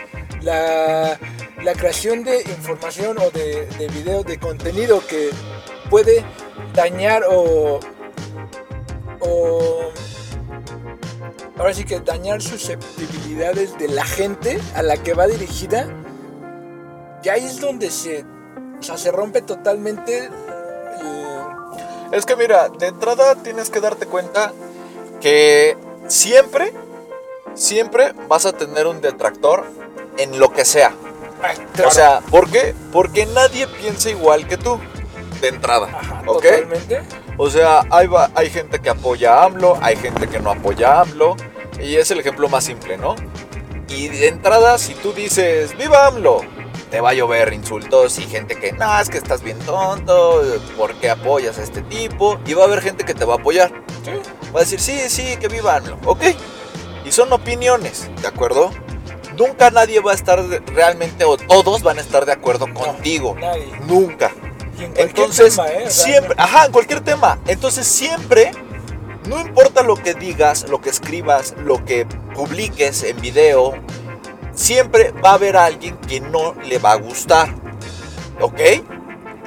la, 0.42 1.18
la 1.62 1.72
creación 1.74 2.24
de 2.24 2.42
información 2.42 3.16
o 3.18 3.30
de, 3.30 3.66
de 3.66 3.88
video, 3.88 4.22
de 4.22 4.38
contenido 4.38 5.00
que 5.06 5.30
puede 5.90 6.24
dañar 6.74 7.24
o, 7.30 7.80
o 9.20 9.92
ahora 11.56 11.72
sí 11.72 11.84
que 11.84 12.00
dañar 12.00 12.42
susceptibilidades 12.42 13.78
de 13.78 13.88
la 13.88 14.04
gente 14.04 14.58
a 14.74 14.82
la 14.82 14.96
que 14.96 15.14
va 15.14 15.26
dirigida, 15.26 15.88
ya 17.22 17.34
es 17.36 17.60
donde 17.60 17.90
se, 17.90 18.24
o 18.92 18.96
se 18.98 19.10
rompe 19.10 19.40
totalmente 19.42 20.26
el- 20.26 21.43
Es 22.14 22.26
que 22.26 22.36
mira, 22.36 22.68
de 22.68 22.86
entrada 22.86 23.34
tienes 23.42 23.70
que 23.70 23.80
darte 23.80 24.06
cuenta 24.06 24.52
que 25.20 25.76
siempre, 26.08 26.72
siempre 27.54 28.12
vas 28.28 28.46
a 28.46 28.52
tener 28.52 28.86
un 28.86 29.00
detractor 29.00 29.64
en 30.18 30.38
lo 30.38 30.52
que 30.52 30.64
sea. 30.64 30.92
Ay, 31.42 31.56
claro. 31.74 31.88
O 31.88 31.92
sea, 31.92 32.20
¿por 32.30 32.48
qué? 32.50 32.74
Porque 32.92 33.26
nadie 33.26 33.66
piensa 33.66 34.10
igual 34.10 34.46
que 34.46 34.56
tú, 34.56 34.78
de 35.40 35.48
entrada. 35.48 35.88
Ajá, 35.92 36.22
¿Ok? 36.26 36.42
totalmente. 36.44 37.02
O 37.36 37.50
sea, 37.50 37.82
hay, 37.90 38.06
va- 38.06 38.30
hay 38.36 38.48
gente 38.48 38.78
que 38.78 38.90
apoya 38.90 39.34
a 39.34 39.44
AMLO, 39.46 39.76
hay 39.82 39.96
gente 39.96 40.28
que 40.28 40.38
no 40.38 40.50
apoya 40.52 40.92
a 40.92 41.00
AMLO, 41.00 41.36
y 41.80 41.96
es 41.96 42.10
el 42.12 42.20
ejemplo 42.20 42.48
más 42.48 42.62
simple, 42.64 42.96
¿no? 42.96 43.16
Y 43.88 44.08
de 44.08 44.28
entrada, 44.28 44.78
si 44.78 44.94
tú 44.94 45.12
dices, 45.12 45.76
¡Viva 45.76 46.06
AMLO! 46.06 46.40
Te 46.94 47.00
va 47.00 47.10
a 47.10 47.14
llover 47.14 47.52
insultos 47.52 48.20
y 48.20 48.22
gente 48.22 48.54
que, 48.54 48.70
no, 48.70 49.00
es 49.00 49.08
que 49.08 49.18
estás 49.18 49.42
bien 49.42 49.58
tonto, 49.58 50.44
¿por 50.76 50.94
qué 50.94 51.10
apoyas 51.10 51.58
a 51.58 51.64
este 51.64 51.82
tipo? 51.82 52.38
Y 52.46 52.54
va 52.54 52.62
a 52.62 52.66
haber 52.66 52.82
gente 52.82 53.04
que 53.04 53.14
te 53.14 53.24
va 53.24 53.34
a 53.34 53.36
apoyar. 53.38 53.72
Sí. 54.04 54.12
Va 54.54 54.60
a 54.60 54.62
decir, 54.62 54.78
sí, 54.78 55.00
sí, 55.08 55.36
que 55.38 55.48
viva 55.48 55.74
AMLO. 55.74 55.98
Ok. 56.04 56.22
Y 57.04 57.10
son 57.10 57.32
opiniones, 57.32 58.08
¿de 58.22 58.28
acuerdo? 58.28 58.70
Nunca 59.36 59.72
nadie 59.72 59.98
va 59.98 60.12
a 60.12 60.14
estar 60.14 60.40
realmente, 60.66 61.24
o 61.24 61.36
todos 61.36 61.82
van 61.82 61.98
a 61.98 62.00
estar 62.00 62.26
de 62.26 62.30
acuerdo 62.30 62.72
contigo. 62.72 63.34
Nadie. 63.40 63.72
Nunca. 63.88 64.30
Y 64.78 64.84
en 64.84 64.92
cualquier 64.92 65.08
Entonces, 65.08 65.56
tema, 65.56 65.66
¿eh? 65.66 65.90
Siempre, 65.90 66.34
ajá, 66.38 66.66
en 66.66 66.70
cualquier 66.70 67.00
tema. 67.00 67.40
Entonces, 67.48 67.88
siempre, 67.88 68.52
no 69.26 69.40
importa 69.40 69.82
lo 69.82 69.96
que 69.96 70.14
digas, 70.14 70.68
lo 70.68 70.80
que 70.80 70.90
escribas, 70.90 71.56
lo 71.58 71.84
que 71.84 72.06
publiques 72.36 73.02
en 73.02 73.20
video, 73.20 73.74
siempre 74.54 75.12
va 75.12 75.30
a 75.30 75.34
haber 75.34 75.56
alguien 75.56 75.96
que 75.98 76.20
no 76.20 76.54
le 76.64 76.78
va 76.78 76.92
a 76.92 76.96
gustar. 76.96 77.54
¿Ok? 78.40 78.60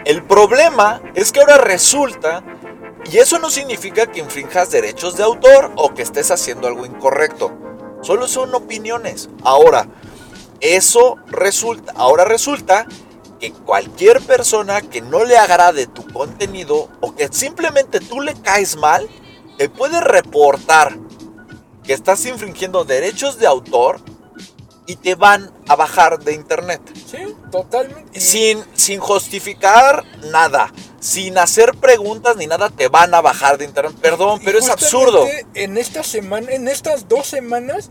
El 0.05 0.23
problema 0.23 1.01
es 1.15 1.31
que 1.31 1.39
ahora 1.39 1.57
resulta 1.57 2.43
Y 3.09 3.19
eso 3.19 3.39
no 3.39 3.49
significa 3.49 4.07
que 4.07 4.19
infrinjas 4.19 4.69
derechos 4.69 5.15
de 5.15 5.23
autor 5.23 5.71
o 5.77 5.93
que 5.93 6.01
estés 6.01 6.29
haciendo 6.29 6.67
algo 6.67 6.85
incorrecto. 6.85 7.57
Solo 8.01 8.27
son 8.27 8.53
opiniones. 8.53 9.29
Ahora, 9.43 9.87
eso 10.59 11.15
resulta, 11.27 11.93
ahora 11.95 12.25
resulta 12.25 12.85
que 13.39 13.53
cualquier 13.53 14.21
persona 14.21 14.81
que 14.81 15.01
no 15.01 15.23
le 15.23 15.37
agrade 15.37 15.87
tu 15.87 16.05
contenido 16.07 16.89
o 16.99 17.15
que 17.15 17.29
simplemente 17.31 18.01
tú 18.01 18.19
le 18.19 18.33
caes 18.33 18.75
mal, 18.75 19.07
te 19.57 19.69
puede 19.69 20.01
reportar 20.01 20.97
que 21.83 21.93
estás 21.93 22.25
infringiendo 22.25 22.83
derechos 22.83 23.39
de 23.39 23.47
autor 23.47 24.01
y 24.87 24.95
te 24.95 25.15
van 25.15 25.51
a 25.67 25.75
bajar 25.75 26.17
de 26.19 26.33
internet. 26.33 26.81
Sí, 27.05 27.17
totalmente. 27.51 28.19
Sin, 28.19 28.63
sin 28.73 28.99
justificar 28.99 30.03
nada, 30.31 30.73
sin 31.01 31.37
hacer 31.37 31.75
preguntas 31.75 32.37
ni 32.37 32.47
nada, 32.47 32.69
te 32.69 32.87
van 32.87 33.13
a 33.13 33.19
bajar 33.21 33.57
de 33.57 33.65
internet. 33.65 33.93
Perdón, 34.01 34.39
Y 34.41 34.45
pero 34.45 34.59
es 34.59 34.69
absurdo. 34.69 35.27
En 35.53 35.77
esta 35.77 36.03
semana, 36.03 36.51
en 36.53 36.67
estas 36.69 37.07
dos 37.09 37.27
semanas, 37.27 37.89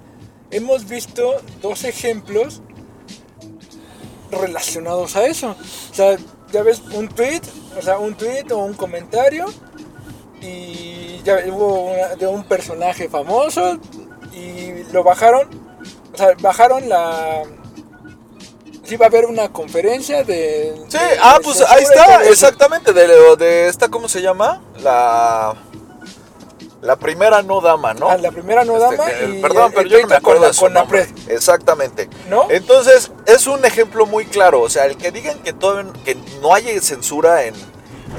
hemos 0.50 0.88
visto 0.88 1.34
dos 1.60 1.84
ejemplos 1.84 2.62
relacionados 4.30 5.16
a 5.16 5.26
eso. 5.26 5.54
O 5.90 5.94
sea, 5.94 6.16
ya 6.52 6.62
ves 6.62 6.80
un 6.92 7.08
tweet, 7.08 7.42
o 7.78 7.82
sea, 7.82 7.98
un 7.98 8.14
tweet 8.14 8.50
o 8.52 8.58
un 8.58 8.74
comentario 8.74 9.46
y 10.40 11.20
ya 11.24 11.38
hubo 11.52 11.90
una- 11.92 12.14
de 12.16 12.26
un 12.26 12.44
personaje 12.44 13.08
famoso 13.08 13.78
y 14.32 14.82
lo 14.92 15.02
bajaron, 15.02 15.48
o 16.16 16.18
sea, 16.18 16.34
bajaron 16.40 16.88
la 16.88 17.42
sí 18.84 18.96
va 18.96 19.06
a 19.06 19.08
haber 19.08 19.26
una 19.26 19.52
conferencia 19.52 20.24
de 20.24 20.74
Sí, 20.88 20.96
de- 20.96 21.18
ah, 21.20 21.34
de 21.38 21.44
pues 21.44 21.60
ahí 21.60 21.82
está, 21.82 22.24
exactamente, 22.24 22.92
de, 22.92 23.06
de 23.36 23.68
esta, 23.68 23.88
¿cómo 23.88 24.08
se 24.08 24.22
llama? 24.22 24.62
La... 24.82 25.54
La 26.82 26.94
primera 26.94 27.42
no 27.42 27.60
dama, 27.60 27.94
¿no? 27.94 28.08
Ah, 28.08 28.16
la 28.16 28.30
primera 28.30 28.64
no 28.64 28.76
Este, 28.76 28.96
dama 28.96 29.10
y 29.10 29.42
perdón, 29.42 29.64
el- 29.66 29.70
pero 29.72 29.80
el 29.82 29.88
yo 29.88 29.96
no 30.02 30.06
me 30.06 30.08
con 30.08 30.16
acuerdo 30.18 30.40
la 30.42 30.46
de 30.48 30.54
su 30.54 30.68
nombre. 30.68 31.06
Conapred. 31.06 31.32
Exactamente. 31.32 32.08
¿No? 32.30 32.48
Entonces, 32.48 33.10
es 33.26 33.46
un 33.48 33.64
ejemplo 33.64 34.06
muy 34.06 34.24
claro. 34.26 34.60
O 34.60 34.68
sea, 34.68 34.84
el 34.86 34.96
que 34.96 35.10
digan 35.10 35.38
que, 35.40 35.52
todo, 35.52 35.82
que 36.04 36.14
no 36.40 36.54
hay 36.54 36.78
censura 36.80 37.42
en, 37.44 37.54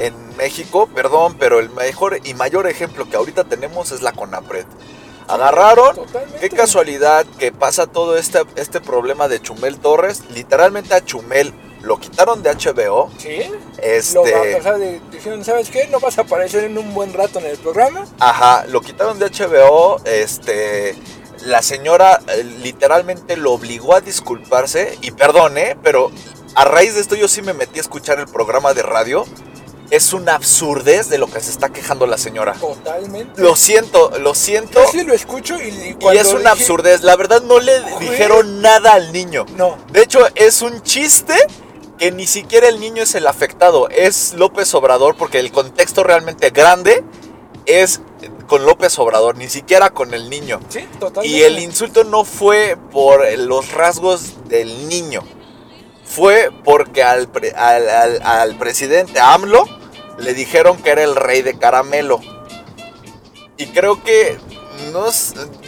en 0.01 0.13
México, 0.35 0.89
perdón, 0.93 1.37
pero 1.39 1.59
el 1.59 1.69
mejor 1.69 2.19
y 2.25 2.33
mayor 2.33 2.67
ejemplo 2.67 3.07
que 3.09 3.15
ahorita 3.15 3.45
tenemos 3.45 3.91
es 3.93 4.01
la 4.01 4.11
CONAPRED. 4.11 4.65
Agarraron, 5.27 5.95
Totalmente. 5.95 6.39
qué 6.39 6.49
casualidad 6.55 7.25
que 7.37 7.51
pasa 7.51 7.87
todo 7.87 8.17
este, 8.17 8.39
este 8.55 8.79
problema 8.81 9.27
de 9.27 9.41
Chumel 9.41 9.77
Torres. 9.77 10.23
Literalmente 10.29 10.93
a 10.93 11.03
Chumel 11.03 11.53
lo 11.81 11.99
quitaron 11.99 12.43
de 12.43 12.51
HBO. 12.55 13.09
Sí. 13.17 13.51
Este, 13.81 14.13
Lo 14.15 14.23
va- 14.23 14.57
o 14.59 14.61
sea, 14.63 14.73
dijeron, 15.11 15.43
¿sabes 15.43 15.69
qué? 15.69 15.87
No 15.87 15.99
vas 15.99 16.17
a 16.17 16.21
aparecer 16.21 16.63
en 16.63 16.77
un 16.77 16.93
buen 16.93 17.13
rato 17.13 17.39
en 17.39 17.45
el 17.45 17.57
programa. 17.57 18.05
Ajá, 18.19 18.65
lo 18.67 18.81
quitaron 18.81 19.19
de 19.19 19.27
HBO, 19.29 20.01
este, 20.05 20.95
la 21.45 21.61
señora 21.61 22.19
eh, 22.29 22.43
literalmente 22.43 23.37
lo 23.37 23.51
obligó 23.53 23.93
a 23.95 24.01
disculparse 24.01 24.97
y 25.01 25.11
perdone, 25.11 25.77
pero 25.83 26.11
a 26.55 26.65
raíz 26.65 26.95
de 26.95 27.01
esto 27.01 27.15
yo 27.15 27.27
sí 27.27 27.41
me 27.41 27.53
metí 27.53 27.77
a 27.79 27.81
escuchar 27.81 28.19
el 28.19 28.27
programa 28.27 28.73
de 28.73 28.81
radio. 28.81 29.25
Es 29.89 30.11
una 30.13 30.35
absurdez 30.35 31.07
de 31.09 31.17
lo 31.17 31.27
que 31.27 31.39
se 31.39 31.49
está 31.49 31.69
quejando 31.69 32.07
la 32.07 32.17
señora. 32.17 32.53
Totalmente. 32.53 33.41
Lo 33.41 33.55
siento, 33.55 34.11
lo 34.19 34.33
siento. 34.35 34.81
Yo 34.83 34.91
sí 34.91 35.03
lo 35.03 35.13
escucho 35.13 35.55
y, 35.61 35.69
y 35.69 35.97
Y 36.13 36.17
es 36.17 36.27
una 36.33 36.39
dije- 36.39 36.47
absurdez. 36.49 37.01
La 37.03 37.15
verdad 37.15 37.41
no 37.43 37.59
le 37.59 37.79
dijeron 37.99 38.61
nada 38.61 38.93
al 38.93 39.13
niño. 39.13 39.45
No. 39.55 39.77
De 39.93 40.01
hecho, 40.03 40.19
es 40.35 40.61
un 40.61 40.81
chiste 40.83 41.33
que 41.97 42.11
ni 42.11 42.27
siquiera 42.27 42.67
el 42.67 42.79
niño 42.81 43.01
es 43.03 43.15
el 43.15 43.27
afectado. 43.27 43.87
Es 43.89 44.33
López 44.33 44.73
Obrador 44.75 45.15
porque 45.15 45.39
el 45.39 45.51
contexto 45.53 46.03
realmente 46.03 46.49
grande 46.49 47.03
es 47.65 48.01
con 48.47 48.65
López 48.65 48.97
Obrador, 48.99 49.37
ni 49.37 49.47
siquiera 49.47 49.89
con 49.89 50.13
el 50.13 50.29
niño. 50.29 50.59
Sí, 50.69 50.87
totalmente. 50.99 51.27
Y 51.37 51.43
el 51.43 51.59
insulto 51.59 52.03
no 52.03 52.23
fue 52.25 52.77
por 52.91 53.25
los 53.37 53.71
rasgos 53.71 54.47
del 54.49 54.87
niño. 54.89 55.23
Fue 56.07 56.49
porque 56.63 57.03
al, 57.03 57.27
pre- 57.27 57.51
al- 57.51 58.21
al- 58.23 58.55
presidente 58.57 59.19
AMLO 59.19 59.65
le 60.17 60.33
dijeron 60.33 60.77
que 60.81 60.89
era 60.91 61.03
el 61.03 61.15
rey 61.15 61.41
de 61.41 61.57
caramelo. 61.57 62.19
Y 63.57 63.67
creo 63.67 64.03
que 64.03 64.37
no, 64.93 65.05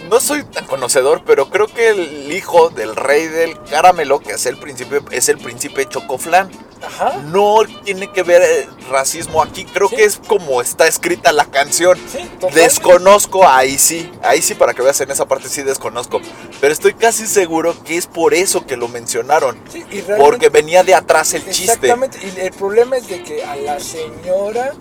no 0.09 0.19
soy 0.19 0.43
tan 0.43 0.65
conocedor, 0.65 1.23
pero 1.25 1.49
creo 1.49 1.67
que 1.67 1.89
el 1.89 2.31
hijo 2.31 2.69
del 2.69 2.95
rey 2.95 3.27
del 3.27 3.61
caramelo, 3.63 4.19
que 4.19 4.33
es 4.33 4.45
el 4.45 4.57
príncipe, 4.57 5.01
es 5.11 5.29
el 5.29 5.37
príncipe 5.39 5.87
Chocoflán. 5.87 6.49
Ajá. 6.81 7.21
No 7.25 7.57
tiene 7.83 8.11
que 8.11 8.23
ver 8.23 8.41
eh, 8.41 8.67
racismo 8.89 9.41
aquí. 9.41 9.65
Creo 9.65 9.89
Sí. 9.89 9.95
que 9.97 10.03
es 10.05 10.19
como 10.27 10.61
está 10.61 10.87
escrita 10.87 11.31
la 11.31 11.45
canción. 11.45 11.97
Sí. 12.11 12.29
Desconozco, 12.53 13.47
ahí 13.47 13.77
sí, 13.77 14.11
ahí 14.23 14.41
sí 14.41 14.53
para 14.55 14.73
que 14.73 14.81
veas 14.81 14.99
en 15.01 15.11
esa 15.11 15.25
parte 15.25 15.49
sí 15.49 15.61
desconozco. 15.63 16.21
Pero 16.61 16.71
estoy 16.73 16.93
casi 16.93 17.27
seguro 17.27 17.75
que 17.83 17.97
es 17.97 18.07
por 18.07 18.33
eso 18.33 18.65
que 18.65 18.77
lo 18.77 18.87
mencionaron. 18.87 19.59
Sí, 19.71 19.83
y 19.91 20.01
Porque 20.01 20.49
venía 20.49 20.83
de 20.83 20.95
atrás 20.95 21.33
el 21.33 21.43
chiste. 21.49 21.63
Exactamente. 21.73 22.17
Y 22.23 22.39
el 22.39 22.51
problema 22.53 22.97
es 22.97 23.07
de 23.07 23.23
que 23.23 23.43
a 23.43 23.55
la 23.55 23.79
señora 23.79 24.71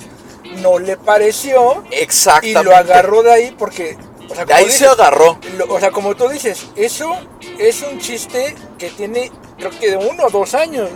no 0.63 0.79
le 0.79 0.97
pareció 0.97 1.85
Exactamente. 1.91 2.61
y 2.61 2.65
lo 2.65 2.77
agarró 2.77 3.23
de 3.23 3.33
ahí 3.33 3.55
porque... 3.59 3.97
O 4.31 4.35
sea, 4.35 4.45
De 4.45 4.53
ahí 4.53 4.69
se 4.71 4.87
agarró. 4.87 5.39
lo- 5.57 5.73
o 5.75 5.81
sea, 5.81 5.91
como 5.91 6.15
tú 6.15 6.29
dices, 6.29 6.67
eso 6.77 7.17
es 7.59 7.81
un 7.83 7.99
chiste 7.99 8.55
que 8.79 8.91
tiene, 8.91 9.33
creo 9.59 9.71
que 9.71 9.91
de 9.91 9.97
uno 9.97 10.25
o 10.25 10.31
dos 10.31 10.55
años. 10.55 10.89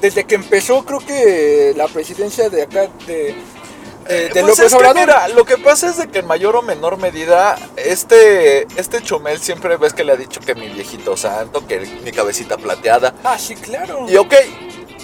desde 0.00 0.24
que 0.24 0.34
empezó, 0.34 0.84
creo 0.84 1.00
que 1.00 1.74
la 1.76 1.86
presidencia 1.88 2.48
de 2.48 2.62
acá, 2.62 2.88
de, 3.06 3.34
de, 4.08 4.14
de 4.28 4.30
Pues 4.30 4.44
López 4.58 4.74
que 4.74 4.94
mira, 4.94 5.28
lo 5.28 5.44
que 5.44 5.58
pasa 5.58 5.90
es 5.90 5.98
de 5.98 6.08
que 6.08 6.20
en 6.20 6.26
mayor 6.26 6.56
o 6.56 6.62
menor 6.62 6.96
medida, 6.96 7.56
este, 7.76 8.66
este 8.76 9.02
Chumel 9.02 9.38
siempre 9.40 9.76
ves 9.76 9.92
que 9.92 10.04
le 10.04 10.12
ha 10.12 10.16
dicho 10.16 10.40
que 10.40 10.54
mi 10.54 10.68
viejito 10.68 11.16
santo, 11.16 11.66
que 11.66 11.80
mi 12.02 12.10
cabecita 12.10 12.56
plateada. 12.56 13.14
Ah, 13.22 13.38
sí, 13.38 13.54
claro. 13.54 14.06
Y 14.08 14.16
ok, 14.16 14.34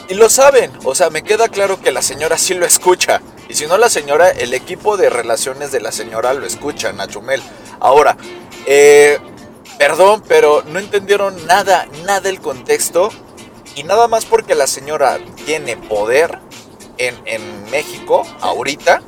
y 0.08 0.14
lo 0.14 0.28
saben, 0.28 0.72
o 0.84 0.94
sea, 0.94 1.10
me 1.10 1.22
queda 1.22 1.48
claro 1.48 1.80
que 1.80 1.92
la 1.92 2.02
señora 2.02 2.38
sí 2.38 2.54
lo 2.54 2.64
escucha. 2.64 3.20
Y 3.48 3.54
si 3.54 3.66
no 3.66 3.78
la 3.78 3.88
señora, 3.88 4.30
el 4.30 4.54
equipo 4.54 4.96
de 4.96 5.10
relaciones 5.10 5.70
de 5.72 5.80
la 5.80 5.92
señora 5.92 6.32
lo 6.34 6.46
escuchan 6.46 7.00
a 7.00 7.06
Chumel. 7.06 7.42
Ahora, 7.80 8.16
eh, 8.66 9.18
perdón, 9.78 10.22
pero 10.26 10.62
no 10.62 10.78
entendieron 10.78 11.46
nada, 11.46 11.86
nada 12.04 12.28
el 12.28 12.40
contexto. 12.40 13.10
Y 13.74 13.82
nada 13.82 14.08
más 14.08 14.24
porque 14.24 14.54
la 14.54 14.66
señora 14.66 15.18
tiene 15.44 15.76
poder 15.76 16.38
en, 16.98 17.14
en 17.26 17.70
México 17.70 18.22
ahorita, 18.40 19.02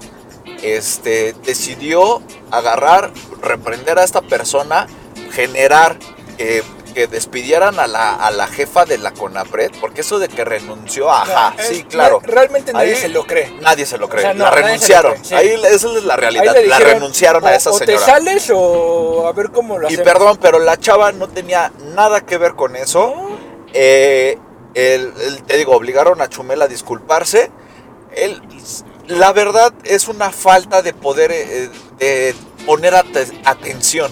este, 0.62 1.32
decidió 1.44 2.22
agarrar, 2.50 3.12
reprender 3.40 3.98
a 3.98 4.04
esta 4.04 4.20
persona, 4.20 4.86
generar 5.32 5.98
que, 6.36 6.62
que 6.98 7.06
despidieran 7.06 7.78
a 7.78 7.86
la, 7.86 8.12
a 8.16 8.32
la 8.32 8.48
jefa 8.48 8.84
de 8.84 8.98
la 8.98 9.12
CONAPRED, 9.12 9.70
porque 9.80 10.00
eso 10.00 10.18
de 10.18 10.26
que 10.28 10.44
renunció, 10.44 11.08
ajá, 11.12 11.54
Es- 11.56 11.68
sí, 11.68 11.84
claro. 11.84 12.18
Realmente 12.24 12.72
nadie 12.72 12.94
Ahí- 12.96 13.00
se 13.00 13.08
lo 13.08 13.24
cree. 13.24 13.52
Nadie 13.60 13.86
se 13.86 13.98
lo 13.98 14.08
cree, 14.08 14.18
O 14.18 14.22
sea, 14.22 14.34
no, 14.34 14.46
la 14.46 14.50
renunciaron. 14.50 15.12
cree, 15.12 15.24
sí. 15.24 15.34
Ahí 15.36 15.50
esa 15.64 15.86
es 15.96 16.02
la 16.02 16.16
realidad, 16.16 16.56
la 16.66 16.78
renunciaron 16.80 17.46
a 17.46 17.50
o- 17.50 17.54
esa 17.54 17.70
o 17.70 17.78
señora. 17.78 17.98
te 18.00 18.04
sales 18.04 18.50
o 18.52 19.28
a 19.28 19.32
ver 19.32 19.50
cómo 19.50 19.78
lo 19.78 19.88
Y 19.88 19.96
perdón, 19.98 20.38
pero 20.42 20.58
la 20.58 20.76
chava 20.76 21.12
no 21.12 21.28
tenía 21.28 21.70
nada 21.94 22.20
que 22.22 22.36
ver 22.36 22.54
con 22.56 22.74
eso. 22.74 23.14
No, 23.16 23.38
Eh, 23.74 24.36
el- 24.74 25.12
el- 25.20 25.42
te 25.44 25.56
digo, 25.56 25.76
obligaron 25.76 26.20
a 26.20 26.28
Chumel 26.28 26.60
a 26.62 26.66
disculparse. 26.66 27.52
Él, 28.16 28.42
la 29.06 29.32
verdad 29.32 29.72
es 29.84 30.08
una 30.08 30.32
falta 30.32 30.82
de 30.82 30.94
poder 30.94 31.30
eh, 31.30 31.70
de 31.98 32.34
poner 32.66 32.94
ate- 32.96 33.40
atención 33.44 34.10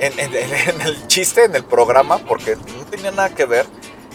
en, 0.00 0.18
en- 0.18 0.34
en 0.34 0.80
el 0.82 1.06
chiste, 1.06 1.44
en 1.44 1.54
el 1.54 1.64
programa, 1.64 2.18
porque 2.18 2.56
no 2.56 2.84
tenía 2.90 3.10
nada 3.10 3.34
que 3.34 3.44
ver. 3.44 3.66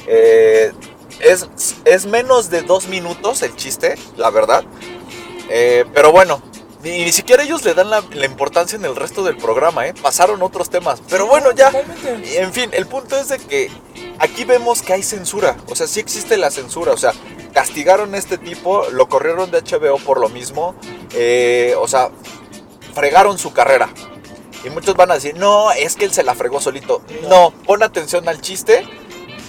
Eh, 0.08 0.72
es, 1.20 1.48
es 1.86 2.06
menos 2.06 2.50
de 2.50 2.62
dos 2.62 2.88
minutos 2.88 3.42
el 3.42 3.56
chiste, 3.56 3.96
la 4.18 4.30
verdad. 4.30 4.64
Eh, 5.50 5.86
pero 5.94 6.12
bueno, 6.12 6.42
ni, 6.84 7.04
ni 7.04 7.12
siquiera 7.12 7.44
ellos 7.44 7.64
le 7.66 7.74
dan 7.74 7.90
la, 7.90 8.04
la 8.12 8.26
importancia 8.26 8.76
en 8.78 8.86
el 8.86 8.96
resto 8.96 9.24
del 9.24 9.36
programa, 9.38 9.88
¿eh? 9.88 9.94
Pasaron 10.02 10.42
otros 10.42 10.70
temas. 10.70 11.02
Pero 11.10 11.28
bueno, 11.28 11.52
ya. 11.52 11.72
En 12.36 12.54
fin, 12.54 12.70
el 12.74 12.86
punto 12.86 13.18
es 13.18 13.30
de 13.30 13.40
que 13.40 13.70
aquí 14.20 14.46
vemos 14.46 14.82
que 14.82 14.94
hay 14.94 15.04
censura. 15.04 15.58
O 15.68 15.76
sea, 15.76 15.88
sí 15.88 16.00
existe 16.00 16.38
la 16.38 16.52
censura. 16.52 16.94
O 16.94 16.98
sea, 16.98 17.14
castigaron 17.54 18.14
a 18.14 18.18
este 18.18 18.38
tipo, 18.38 18.86
lo 18.92 19.10
corrieron 19.10 19.52
de 19.52 19.62
HBO 19.62 19.98
por 19.98 20.20
lo 20.20 20.30
mismo. 20.30 20.76
eh, 21.14 21.74
o 21.80 21.88
sea, 21.88 22.12
fregaron 22.94 23.38
su 23.38 23.52
carrera. 23.54 23.90
Y 24.64 24.70
muchos 24.70 24.96
van 24.96 25.12
a 25.12 25.16
decir, 25.16 25.36
no, 25.36 25.72
es 25.72 25.96
que 25.96 26.06
él 26.06 26.12
se 26.12 26.24
la 26.24 26.36
fregó 26.36 26.60
solito. 26.60 27.02
No, 27.30 27.52
pon 27.66 27.82
atención 27.84 28.28
al 28.28 28.42
chiste, 28.42 28.86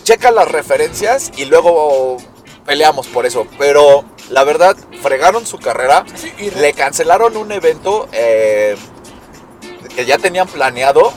checa 0.04 0.30
las 0.30 0.48
referencias 0.50 1.32
y 1.36 1.46
luego 1.46 2.16
peleamos 2.64 3.08
por 3.08 3.26
eso. 3.26 3.46
Pero 3.58 4.04
la 4.30 4.44
verdad, 4.44 4.76
fregaron 5.02 5.46
su 5.46 5.58
carrera. 5.58 6.04
Sí, 6.14 6.32
y 6.38 6.50
Le 6.50 6.72
cancelaron 6.74 7.36
un 7.36 7.50
evento 7.50 8.08
eh, 8.12 8.76
que 9.96 10.06
ya 10.06 10.18
tenían 10.18 10.46
planeado 10.46 11.12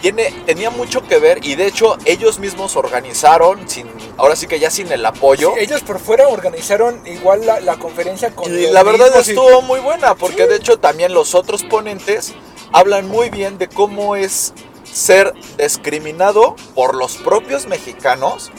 tiene, 0.00 0.30
tenía 0.46 0.70
mucho 0.70 1.02
que 1.06 1.18
ver 1.18 1.44
y 1.44 1.56
de 1.56 1.66
hecho 1.66 1.96
ellos 2.04 2.38
mismos 2.38 2.76
organizaron, 2.76 3.68
sin, 3.68 3.88
ahora 4.16 4.36
sí 4.36 4.46
que 4.46 4.60
ya 4.60 4.70
sin 4.70 4.90
el 4.92 5.04
apoyo. 5.04 5.54
Sí, 5.56 5.64
ellos 5.64 5.82
por 5.82 5.98
fuera 5.98 6.28
organizaron 6.28 7.04
igual 7.06 7.44
la, 7.44 7.60
la 7.60 7.76
conferencia 7.78 8.30
con 8.30 8.52
Y 8.56 8.66
la 8.68 8.82
verdad 8.82 9.14
estuvo 9.16 9.60
muy 9.62 9.80
buena, 9.80 10.14
porque 10.14 10.44
Sí. 10.44 10.48
de 10.50 10.56
hecho 10.56 10.78
también 10.78 11.12
los 11.12 11.34
otros 11.34 11.64
ponentes 11.64 12.32
hablan 12.72 13.08
muy 13.08 13.30
bien 13.30 13.58
de 13.58 13.68
cómo 13.68 14.16
es 14.16 14.52
ser 14.84 15.34
discriminado 15.56 16.56
por 16.74 16.94
los 16.94 17.16
propios 17.16 17.66
mexicanos, 17.66 18.50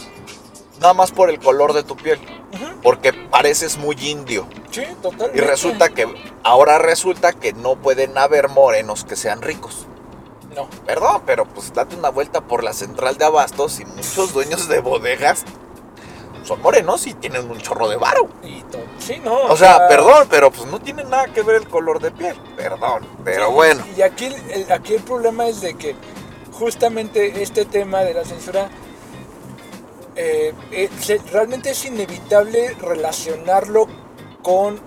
nada 0.80 0.93
más 0.93 1.12
por 1.12 1.30
el 1.30 1.39
color 1.39 1.74
de 1.74 1.84
tu 1.84 1.95
piel, 1.95 2.20
porque 2.84 3.14
pareces 3.14 3.78
muy 3.78 3.95
indio. 3.99 4.47
Sí, 4.72 4.84
totalmente. 5.01 5.38
Y 5.38 5.41
resulta 5.41 5.89
que 5.89 6.07
ahora 6.43 6.78
resulta 6.78 7.34
que 7.34 7.53
no 7.53 7.76
pueden 7.76 8.18
haber 8.18 8.49
morenos 8.49 9.03
que 9.03 9.16
sean 9.16 9.41
ricos. 9.41 9.88
No. 10.55 10.68
Perdón, 10.86 11.22
pero 11.26 11.45
pues 11.45 11.74
date 11.74 11.95
una 11.95 12.10
vuelta 12.10 12.41
por 12.41 12.64
la 12.64 12.74
central 12.74 13.18
de 13.18 13.26
abastos 13.26 13.80
y 13.80 13.86
muchos 13.86 14.34
dueños 14.34 14.68
de 14.68 14.80
bodegas 14.80 15.45
son 16.49 16.61
morenos 16.63 17.05
y 17.05 17.13
tienen 17.13 17.49
un 17.49 17.59
chorro 17.59 17.87
de 17.87 17.95
varo. 17.95 18.27
Y 18.43 18.63
sí, 18.97 19.21
no. 19.23 19.35
O 19.43 19.55
sea, 19.55 19.87
perdón, 19.87 20.27
pero 20.29 20.49
pues 20.51 20.69
no 20.69 20.79
tiene 20.79 21.03
nada 21.03 21.25
que 21.27 21.43
ver 21.43 21.57
el 21.57 21.67
color 21.67 21.99
de 22.01 22.09
piel. 22.11 22.35
Perdón, 22.57 23.05
pero 23.23 23.47
Sí, 23.49 23.53
bueno. 23.53 23.83
Y 23.95 24.01
aquí, 24.01 24.25
el- 24.25 24.51
el, 24.51 24.71
aquí 24.71 24.95
el 24.95 25.03
problema 25.03 25.47
es 25.47 25.61
de 25.61 25.75
que 25.75 25.95
justamente 26.51 27.41
este 27.43 27.65
tema 27.65 27.99
de 28.01 28.15
la 28.15 28.25
censura 28.25 28.67
eh, 30.15 30.53
eh, 30.71 30.89
se- 30.99 31.19
realmente 31.31 31.69
es 31.69 31.85
inevitable 31.85 32.75
relacionarlo 32.81 33.87
con 34.41 34.79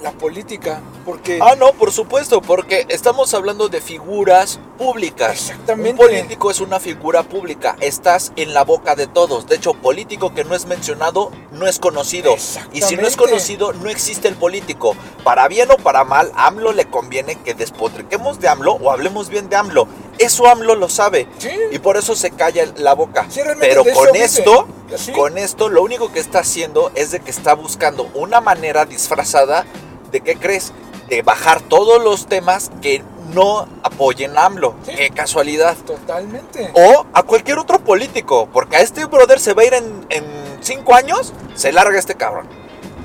la 0.00 0.12
política. 0.12 0.80
Porque 1.04 1.38
Ah, 1.42 1.54
no, 1.56 1.72
por 1.72 1.90
supuesto, 1.92 2.40
porque 2.40 2.86
estamos 2.88 3.34
hablando 3.34 3.68
de 3.68 3.80
figuras 3.80 4.60
públicas. 4.76 5.32
Exactamente. 5.50 5.90
Un 5.90 5.96
político 5.96 6.50
es 6.50 6.60
una 6.60 6.78
figura 6.78 7.22
pública. 7.24 7.76
Estás 7.80 8.32
en 8.36 8.54
la 8.54 8.62
boca 8.64 8.94
de 8.94 9.06
todos. 9.06 9.46
De 9.48 9.56
hecho, 9.56 9.74
político 9.74 10.34
que 10.34 10.44
no 10.44 10.54
es 10.54 10.66
mencionado 10.66 11.32
no 11.50 11.66
es 11.66 11.78
conocido. 11.78 12.36
Y 12.72 12.82
si 12.82 12.96
no 12.96 13.06
es 13.06 13.16
conocido, 13.16 13.72
no 13.72 13.88
existe 13.88 14.28
el 14.28 14.36
político. 14.36 14.94
Para 15.24 15.48
bien 15.48 15.70
o 15.70 15.76
para 15.76 16.04
mal, 16.04 16.30
AMLO 16.36 16.72
le 16.72 16.84
conviene 16.86 17.34
que 17.36 17.54
despotriquemos 17.54 18.38
de 18.38 18.48
AMLO 18.48 18.74
o 18.74 18.90
hablemos 18.92 19.28
bien 19.28 19.48
de 19.48 19.56
AMLO. 19.56 19.88
Eso 20.18 20.46
AMLO 20.48 20.74
lo 20.74 20.88
sabe. 20.88 21.26
Sí. 21.38 21.50
Y 21.72 21.78
por 21.78 21.96
eso 21.96 22.14
se 22.14 22.30
calla 22.30 22.64
la 22.76 22.94
boca. 22.94 23.26
Sí, 23.30 23.40
Pero 23.60 23.84
con 23.94 24.14
esto, 24.14 24.66
Sí. 24.96 25.12
con 25.12 25.38
esto, 25.38 25.68
lo 25.68 25.82
único 25.82 26.12
que 26.12 26.18
está 26.20 26.40
haciendo 26.40 26.90
es 26.94 27.10
de 27.10 27.20
que 27.20 27.30
está 27.30 27.54
buscando 27.54 28.08
una 28.14 28.40
manera 28.40 28.84
disfrazada 28.86 29.66
de 30.10 30.20
qué 30.20 30.36
crees, 30.36 30.72
de 31.08 31.22
bajar 31.22 31.60
todos 31.60 32.02
los 32.02 32.26
temas 32.26 32.70
que 32.82 33.02
no 33.34 33.68
apoyen 33.82 34.36
a 34.36 34.46
AMLO. 34.46 34.74
Sí. 34.84 34.92
Qué 34.96 35.10
casualidad. 35.10 35.76
Totalmente. 35.86 36.70
O 36.74 37.06
a 37.12 37.22
cualquier 37.22 37.58
otro 37.58 37.78
político, 37.78 38.48
porque 38.52 38.76
a 38.76 38.80
este 38.80 39.04
brother 39.04 39.40
se 39.40 39.54
va 39.54 39.62
a 39.62 39.66
ir 39.66 39.74
en, 39.74 40.06
en 40.10 40.24
cinco 40.60 40.94
años, 40.94 41.32
se 41.54 41.72
larga 41.72 41.98
este 41.98 42.14
cabrón. 42.14 42.48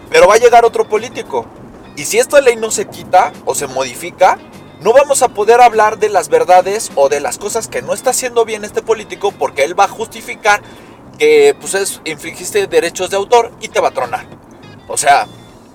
Pero 0.09 0.27
va 0.27 0.35
a 0.35 0.37
llegar 0.37 0.65
otro 0.65 0.87
político. 0.87 1.45
Y 1.95 2.05
si 2.05 2.19
esta 2.19 2.41
ley 2.41 2.55
no 2.55 2.71
se 2.71 2.85
quita 2.85 3.31
o 3.45 3.53
se 3.53 3.67
modifica, 3.67 4.37
no 4.81 4.93
vamos 4.93 5.21
a 5.21 5.29
poder 5.29 5.61
hablar 5.61 5.97
de 5.97 6.09
las 6.09 6.29
verdades 6.29 6.91
o 6.95 7.07
de 7.07 7.19
las 7.19 7.37
cosas 7.37 7.67
que 7.67 7.81
no 7.81 7.93
está 7.93 8.09
haciendo 8.09 8.45
bien 8.45 8.65
este 8.65 8.81
político 8.81 9.31
porque 9.31 9.63
él 9.63 9.79
va 9.79 9.85
a 9.85 9.87
justificar 9.87 10.61
que 11.17 11.55
pues 11.59 11.73
es, 11.75 12.01
infringiste 12.05 12.67
derechos 12.67 13.09
de 13.09 13.15
autor 13.15 13.51
y 13.61 13.69
te 13.69 13.79
va 13.79 13.89
a 13.89 13.91
tronar. 13.91 14.25
O 14.87 14.97
sea, 14.97 15.27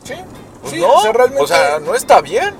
Sí. 0.04 0.14
Pues 0.60 0.72
Sí, 0.74 0.80
no, 0.80 0.92
o 0.92 1.00
sea, 1.02 1.12
realmente- 1.12 1.42
o 1.42 1.46
sea, 1.46 1.78
no 1.80 1.94
está 1.94 2.20
bien. 2.20 2.54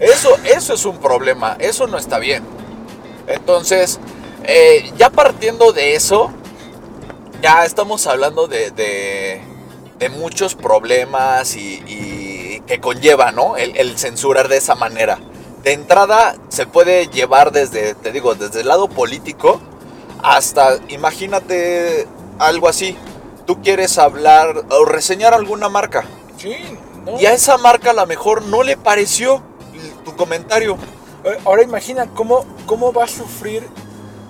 Eso, 0.00 0.36
eso 0.44 0.74
es 0.74 0.84
un 0.84 0.98
problema, 0.98 1.56
eso 1.58 1.86
no 1.86 1.96
está 1.96 2.18
bien. 2.18 2.44
Entonces, 3.26 3.98
eh, 4.44 4.92
ya 4.98 5.10
partiendo 5.10 5.72
de 5.72 5.94
eso, 5.94 6.30
ya 7.42 7.64
estamos 7.64 8.06
hablando 8.06 8.46
de, 8.46 8.70
de- 8.70 9.40
de 9.98 10.08
muchos 10.10 10.54
problemas 10.54 11.56
y, 11.56 11.82
y 11.86 12.60
que 12.66 12.80
conlleva, 12.80 13.32
¿no? 13.32 13.56
El, 13.56 13.74
el 13.78 13.98
censurar 13.98 14.48
de 14.48 14.58
esa 14.58 14.74
manera. 14.74 15.18
De 15.62 15.72
entrada, 15.72 16.36
se 16.50 16.66
puede 16.66 17.06
llevar 17.08 17.50
desde, 17.50 17.94
te 17.94 18.12
digo, 18.12 18.34
desde 18.34 18.60
el 18.60 18.68
lado 18.68 18.88
político 18.88 19.58
hasta, 20.22 20.76
imagínate 20.88 22.06
algo 22.38 22.68
así. 22.68 22.96
Tú 23.46 23.62
quieres 23.62 23.96
hablar 23.98 24.64
o 24.70 24.84
reseñar 24.84 25.32
alguna 25.32 25.68
marca. 25.70 26.04
Sí, 26.36 26.56
no. 27.04 27.20
Y 27.20 27.26
a 27.26 27.32
esa 27.34 27.56
marca 27.58 27.90
a 27.90 27.94
lo 27.94 28.06
mejor 28.06 28.42
no 28.42 28.62
le 28.62 28.76
pareció 28.76 29.42
tu 30.04 30.14
comentario. 30.16 30.76
Eh, 31.24 31.38
Ahora 31.44 31.62
imagina 31.62 32.06
cómo, 32.14 32.44
cómo 32.66 32.92
va 32.92 33.04
a 33.04 33.08
sufrir, 33.08 33.66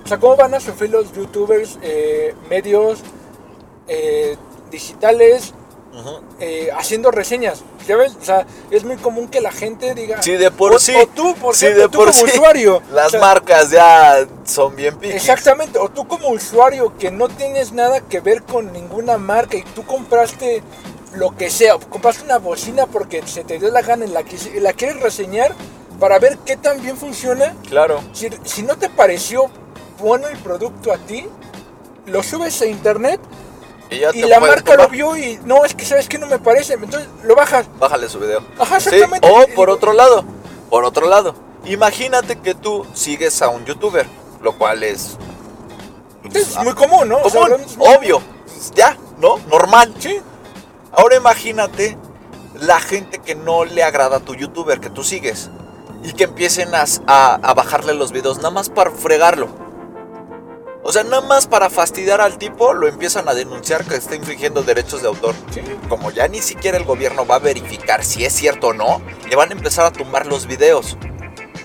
o 0.05 0.09
sea, 0.09 0.19
cómo 0.19 0.37
van 0.37 0.55
a 0.55 0.61
sufrir 0.61 0.91
los 0.91 1.13
youtubers, 1.13 1.79
eh, 1.83 2.35
medios 2.49 3.01
eh, 3.89 4.37
digitales 4.71 5.53
eh, 6.41 6.69
haciendo 6.77 7.11
reseñas. 7.11 7.63
¿Ya 7.87 7.97
ves? 7.97 8.17
O 8.21 8.25
sea, 8.25 8.47
es 8.71 8.85
muy 8.85 8.97
común 8.97 9.29
que 9.29 9.41
la 9.41 9.53
gente 9.53 9.95
diga. 9.95 10.21
Sí, 10.21 10.33
de 10.33 10.51
por 10.51 10.75
o, 10.75 10.79
sí. 10.79 10.93
O 10.95 11.07
tú, 11.07 11.35
por 11.37 11.55
Sí, 11.55 11.67
ejemplo, 11.67 11.85
de 11.85 11.89
tú 11.91 11.99
por 11.99 12.11
como 12.13 12.27
sí. 12.27 12.33
usuario. 12.35 12.83
Las 12.93 13.07
o 13.07 13.11
sea, 13.11 13.21
marcas 13.21 13.71
ya 13.71 14.27
son 14.45 14.75
bien 14.77 14.97
piquis. 14.97 15.15
Exactamente, 15.17 15.79
o 15.79 15.89
tú 15.89 16.07
como 16.07 16.29
usuario 16.31 16.97
que 16.99 17.11
no 17.11 17.29
tienes 17.29 17.73
nada 17.73 18.01
que 18.01 18.21
ver 18.21 18.43
con 18.43 18.73
ninguna 18.73 19.19
marca 19.19 19.57
y 19.57 19.63
tú 19.63 19.87
compraste 19.87 20.63
lo 21.17 21.37
que 21.37 21.51
sea, 21.51 21.79
compraste 21.79 22.25
una 22.25 22.39
bocina 22.39 22.87
porque 22.87 23.23
se 23.27 23.45
te 23.45 23.59
dio 23.59 23.71
la 23.71 23.83
gana 23.83 24.05
y 24.05 24.09
la, 24.09 24.23
y 24.23 24.61
la 24.61 24.73
quieres 24.73 25.01
reseñar 25.01 25.55
para 25.99 26.19
ver 26.19 26.39
qué 26.39 26.57
tan 26.57 26.83
bien 26.83 26.97
funciona. 26.97 27.55
Claro. 27.69 28.01
Si, 28.13 28.29
si 28.45 28.63
no 28.63 28.77
te 28.77 28.89
pareció 28.89 29.51
bueno 29.99 30.29
el 30.29 30.37
producto 30.39 30.93
a 30.93 30.99
ti, 30.99 31.27
lo 32.07 32.23
subes 32.23 32.61
a 32.63 32.67
internet 32.67 33.21
Y, 33.91 34.23
la 34.23 34.41
marca 34.41 34.77
lo 34.77 34.89
vio 34.89 35.17
y 35.17 35.39
no, 35.45 35.65
es 35.65 35.75
que 35.75 35.85
sabes 35.85 36.09
que 36.09 36.19
no 36.19 36.27
me 36.27 36.39
parece, 36.39 36.75
entonces 36.75 37.09
lo 37.25 37.35
bajas. 37.35 37.67
Bájale 37.79 38.09
su 38.09 38.19
video. 38.19 38.45
Ajá, 38.59 38.81
Sí, 38.81 38.91
exactamente. 38.91 39.29
O 39.29 39.43
Y- 39.45 39.53
por 39.55 39.71
otro 39.71 39.93
lado, 39.93 40.25
por 40.71 40.85
otro 40.85 41.09
lado, 41.09 41.35
imagínate 41.65 42.37
que 42.41 42.55
tú 42.55 42.85
sigues 42.95 43.41
a 43.43 43.49
un 43.49 43.65
youtuber, 43.65 44.07
lo 44.43 44.57
cual 44.59 44.83
es 44.83 45.17
Es 46.35 46.57
muy 46.59 46.75
común, 46.75 47.09
¿no? 47.09 47.19
O 47.19 47.31
sea, 47.31 47.43
obvio, 47.79 48.21
ya, 48.75 48.97
¿no? 49.19 49.39
Normal. 49.49 49.95
Sí, 49.99 50.21
Ahora 50.97 51.17
imagínate 51.17 51.97
la 52.55 52.81
gente 52.81 53.19
que 53.19 53.35
no 53.35 53.65
le 53.65 53.83
agrada 53.83 54.17
a 54.19 54.21
tu 54.21 54.35
youtuber 54.35 54.81
que 54.81 54.91
tú 54.91 55.05
sigues 55.05 55.51
y 56.03 56.13
que 56.15 56.25
empiecen 56.25 56.75
a, 56.75 56.85
a- 57.07 57.35
a 57.35 57.55
bajarle 57.55 57.95
los 57.95 58.13
videos 58.13 58.39
nada 58.39 58.51
más 58.51 58.69
para 58.71 58.91
fregarlo. 58.91 59.49
O 60.83 60.93
sea, 60.93 61.03
nada 61.03 61.21
más 61.21 61.49
para 61.49 61.69
fastidiar 61.69 62.21
al 62.21 62.39
tipo 62.39 62.73
lo 62.73 62.87
empiezan 62.87 63.29
a 63.29 63.35
denunciar 63.35 63.85
que 63.85 63.97
está 63.97 64.15
infringiendo 64.15 64.63
derechos 64.63 65.03
de 65.03 65.09
autor. 65.09 65.35
sí. 65.51 65.61
Como 65.89 66.11
ya 66.13 66.29
ni 66.29 66.41
siquiera 66.41 66.79
el 66.79 66.85
gobierno 66.85 67.27
va 67.27 67.37
a 67.37 67.41
verificar 67.41 68.05
si 68.05 68.25
es 68.25 68.33
cierto 68.33 68.69
o 68.69 68.73
no, 68.73 69.03
le 69.29 69.37
van 69.37 69.51
a 69.51 69.53
empezar 69.53 69.85
a 69.85 69.91
tumbar 69.93 70.27
los 70.27 70.47
videos. 70.47 70.97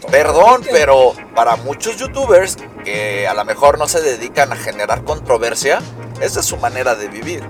Perdón, 0.10 0.64
pero 0.72 1.14
para 1.36 1.56
muchos 1.56 1.98
youtubers 1.98 2.58
que 2.84 3.28
a 3.28 3.34
lo 3.36 3.46
mejor 3.46 3.78
no 3.78 3.88
se 3.88 4.02
dedican 4.02 4.52
a 4.52 4.56
generar 4.56 5.04
controversia, 5.04 5.80
esa 6.20 6.40
es 6.40 6.46
su 6.48 6.58
manera 6.58 6.96
de 6.96 7.08
vivir. 7.08 7.44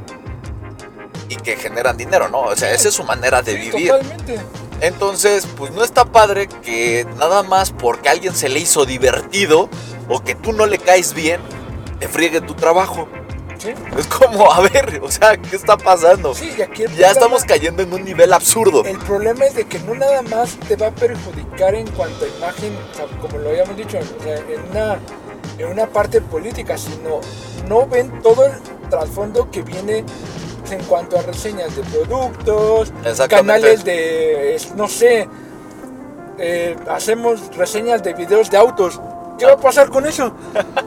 Y 1.31 1.37
que 1.37 1.55
generan 1.55 1.95
dinero, 1.95 2.27
¿no? 2.27 2.41
O 2.41 2.55
sea, 2.57 2.73
esa 2.73 2.89
es 2.89 2.93
su 2.93 3.05
manera 3.05 3.41
de 3.41 3.53
Sí, 3.53 3.57
vivir. 3.71 3.87
Totalmente. 3.91 4.39
Entonces, 4.81 5.47
pues 5.55 5.71
no 5.71 5.81
está 5.81 6.03
padre 6.03 6.47
que 6.47 7.07
nada 7.17 7.41
más 7.41 7.71
porque 7.71 8.09
a 8.09 8.11
alguien 8.11 8.35
se 8.35 8.49
le 8.49 8.59
hizo 8.59 8.85
divertido 8.85 9.69
o 10.09 10.21
que 10.21 10.35
tú 10.35 10.51
no 10.51 10.65
le 10.65 10.77
caes 10.77 11.13
bien, 11.13 11.39
te 11.99 12.09
friegue 12.09 12.41
tu 12.41 12.53
trabajo. 12.53 13.07
Sí. 13.59 13.73
Es 13.97 14.07
como, 14.07 14.51
a 14.51 14.59
ver, 14.59 14.99
o 15.01 15.09
sea, 15.09 15.37
¿qué 15.37 15.55
está 15.55 15.77
pasando? 15.77 16.33
Sí, 16.35 16.51
y 16.57 16.61
aquí 16.63 16.83
Ya 16.97 17.11
estamos 17.11 17.45
cayendo 17.45 17.81
en 17.81 17.93
un 17.93 18.03
nivel 18.03 18.33
absurdo. 18.33 18.83
El 18.83 18.97
problema 18.97 19.45
es 19.45 19.55
de 19.55 19.65
que 19.65 19.79
no 19.79 19.93
nada 19.93 20.23
más 20.23 20.57
te 20.67 20.75
va 20.75 20.87
a 20.87 20.91
perjudicar 20.91 21.75
en 21.75 21.87
cuanto 21.91 22.25
a 22.25 22.27
imagen, 22.27 22.75
o 22.91 22.95
sea, 22.95 23.05
como 23.21 23.37
lo 23.37 23.51
habíamos 23.51 23.77
dicho, 23.77 23.99
o 23.99 24.23
sea, 24.23 24.35
en, 24.35 24.69
una, 24.71 24.99
en 25.59 25.67
una 25.67 25.87
parte 25.87 26.19
política, 26.19 26.77
sino 26.77 27.21
no 27.69 27.85
ven 27.87 28.19
todo 28.21 28.47
el 28.47 28.53
trasfondo 28.89 29.49
que 29.51 29.61
viene 29.61 30.03
en 30.69 30.83
cuanto 30.83 31.17
a 31.19 31.21
reseñas 31.21 31.75
de 31.75 31.83
productos, 31.83 32.93
canales 33.29 33.83
de, 33.83 34.59
no 34.75 34.87
sé, 34.87 35.27
eh, 36.37 36.75
hacemos 36.89 37.55
reseñas 37.55 38.03
de 38.03 38.13
videos 38.13 38.49
de 38.49 38.57
autos. 38.57 38.99
¿Qué 39.37 39.45
va 39.45 39.53
a 39.53 39.57
pasar 39.57 39.89
con 39.89 40.05
eso? 40.05 40.33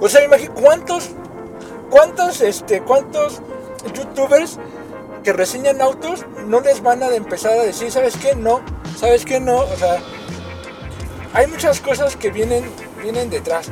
O 0.00 0.08
sea, 0.08 0.24
imagínate, 0.24 0.60
¿cuántos, 0.60 1.10
cuántos, 1.90 2.40
este, 2.40 2.82
cuántos 2.82 3.40
youtubers 3.94 4.58
que 5.22 5.32
reseñan 5.32 5.80
autos 5.80 6.24
no 6.46 6.60
les 6.60 6.82
van 6.82 7.02
a 7.02 7.14
empezar 7.14 7.58
a 7.58 7.62
decir, 7.62 7.90
¿sabes 7.90 8.16
qué? 8.16 8.34
No, 8.36 8.60
¿sabes 8.96 9.24
qué? 9.24 9.40
No, 9.40 9.58
o 9.58 9.76
sea, 9.76 9.98
hay 11.32 11.46
muchas 11.46 11.80
cosas 11.80 12.16
que 12.16 12.30
vienen, 12.30 12.64
vienen 13.02 13.30
detrás. 13.30 13.70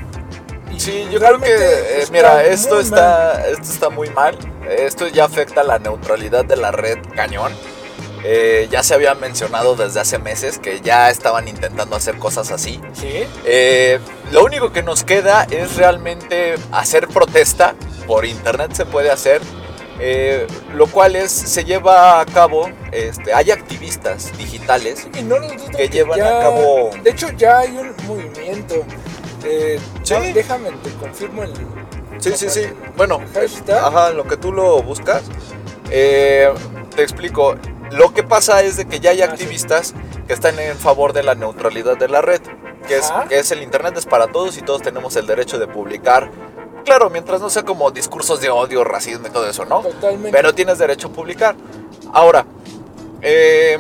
Y 0.75 0.81
Sí, 0.81 1.07
yo 1.11 1.21
creo 1.21 1.39
que, 1.39 1.55
eh, 1.55 2.05
mira, 2.11 2.45
esto 2.45 2.81
está, 2.81 3.47
esto 3.47 3.63
está 3.65 3.91
muy 3.91 4.09
mal. 4.11 4.37
Esto 4.79 5.09
ya 5.09 5.25
afecta 5.25 5.63
la 5.63 5.79
neutralidad 5.79 6.45
de 6.45 6.57
la 6.57 6.71
red 6.71 6.99
cañón. 7.15 7.53
Eh, 8.25 8.69
ya 8.71 8.85
se 8.85 8.95
había 8.95 9.15
mencionado 9.17 9.75
desde 9.75 9.99
hace 9.99 10.19
meses 10.19 10.59
que 10.59 10.81
ya 10.81 11.11
estaban 11.11 11.49
intentando 11.49 11.97
hacer 11.97 12.19
cosas 12.19 12.53
así. 12.53 12.81
Sí. 12.93 13.25
Eh, 13.45 13.99
lo 14.31 14.45
único 14.45 14.73
que 14.73 14.83
nos 14.85 15.03
queda 15.03 15.45
es 15.51 15.75
realmente 15.77 16.55
hacer 16.71 17.09
protesta. 17.09 17.75
Por 18.07 18.25
internet 18.25 18.73
se 18.75 18.87
puede 18.87 19.11
hacer. 19.11 19.41
eh, 20.05 20.47
lo 20.75 20.87
cual 20.89 21.15
es, 21.17 21.31
se 21.31 21.65
lleva 21.65 22.21
a 22.21 22.27
cabo, 22.27 22.69
este, 22.91 23.33
hay 23.35 23.53
activistas 23.53 24.37
digitales 24.37 25.07
Y 25.17 25.23
no 25.23 25.37
Que 25.77 25.89
llevan 25.89 26.21
a 26.21 26.41
cabo- 26.41 26.91
De 27.05 27.11
hecho, 27.11 27.29
ya 27.37 27.59
hay 27.61 27.77
un 27.77 27.95
movimiento. 28.09 28.83
Sí. 30.03 30.15
déjame, 30.33 30.71
te 30.83 30.91
confirmo 30.95 31.43
el. 31.45 31.53
Sí, 32.23 32.33
sí, 32.37 32.49
sí. 32.51 32.63
Bueno, 32.97 33.21
Hashtag. 33.35 33.77
ajá, 33.85 34.11
lo 34.11 34.25
que 34.25 34.37
tú 34.37 34.53
lo 34.53 34.83
buscas. 34.83 35.23
eh, 35.91 36.49
te 36.95 37.03
explico. 37.03 37.57
Lo 37.91 38.15
que 38.15 38.23
pasa 38.23 38.63
es 38.63 38.77
de 38.79 38.87
que 38.87 39.01
ya 39.01 39.11
hay 39.11 39.21
Ah, 39.23 39.27
sí. 39.27 39.31
activistas 39.33 39.95
que 40.27 40.33
están 40.33 40.59
en 40.59 40.77
favor 40.79 41.13
de 41.13 41.23
la 41.23 41.35
neutralidad 41.35 41.97
de 41.99 42.09
la 42.09 42.23
red. 42.23 42.41
Que 42.89 42.97
es, 42.99 43.13
que 43.29 43.39
es 43.39 43.51
el 43.53 43.63
internet 43.63 43.95
es 43.97 44.07
para 44.07 44.27
todos 44.29 44.57
y 44.59 44.63
todos 44.63 44.83
tenemos 44.83 45.15
el 45.17 45.27
derecho 45.27 45.59
de 45.59 45.67
publicar. 45.69 46.31
Claro, 46.85 47.11
mientras 47.11 47.41
no 47.41 47.49
sea 47.51 47.63
como 47.65 47.91
discursos 47.91 48.41
de 48.41 48.51
odio, 48.51 48.83
racismo 48.85 49.27
y 49.29 49.31
todo 49.31 49.49
eso, 49.49 49.65
¿no? 49.65 49.83
Totalmente. 49.83 50.33
Pero 50.33 50.53
tienes 50.55 50.79
derecho 50.79 51.09
a 51.09 51.13
publicar. 51.13 51.55
Ahora, 52.13 52.45
eh, 53.21 53.79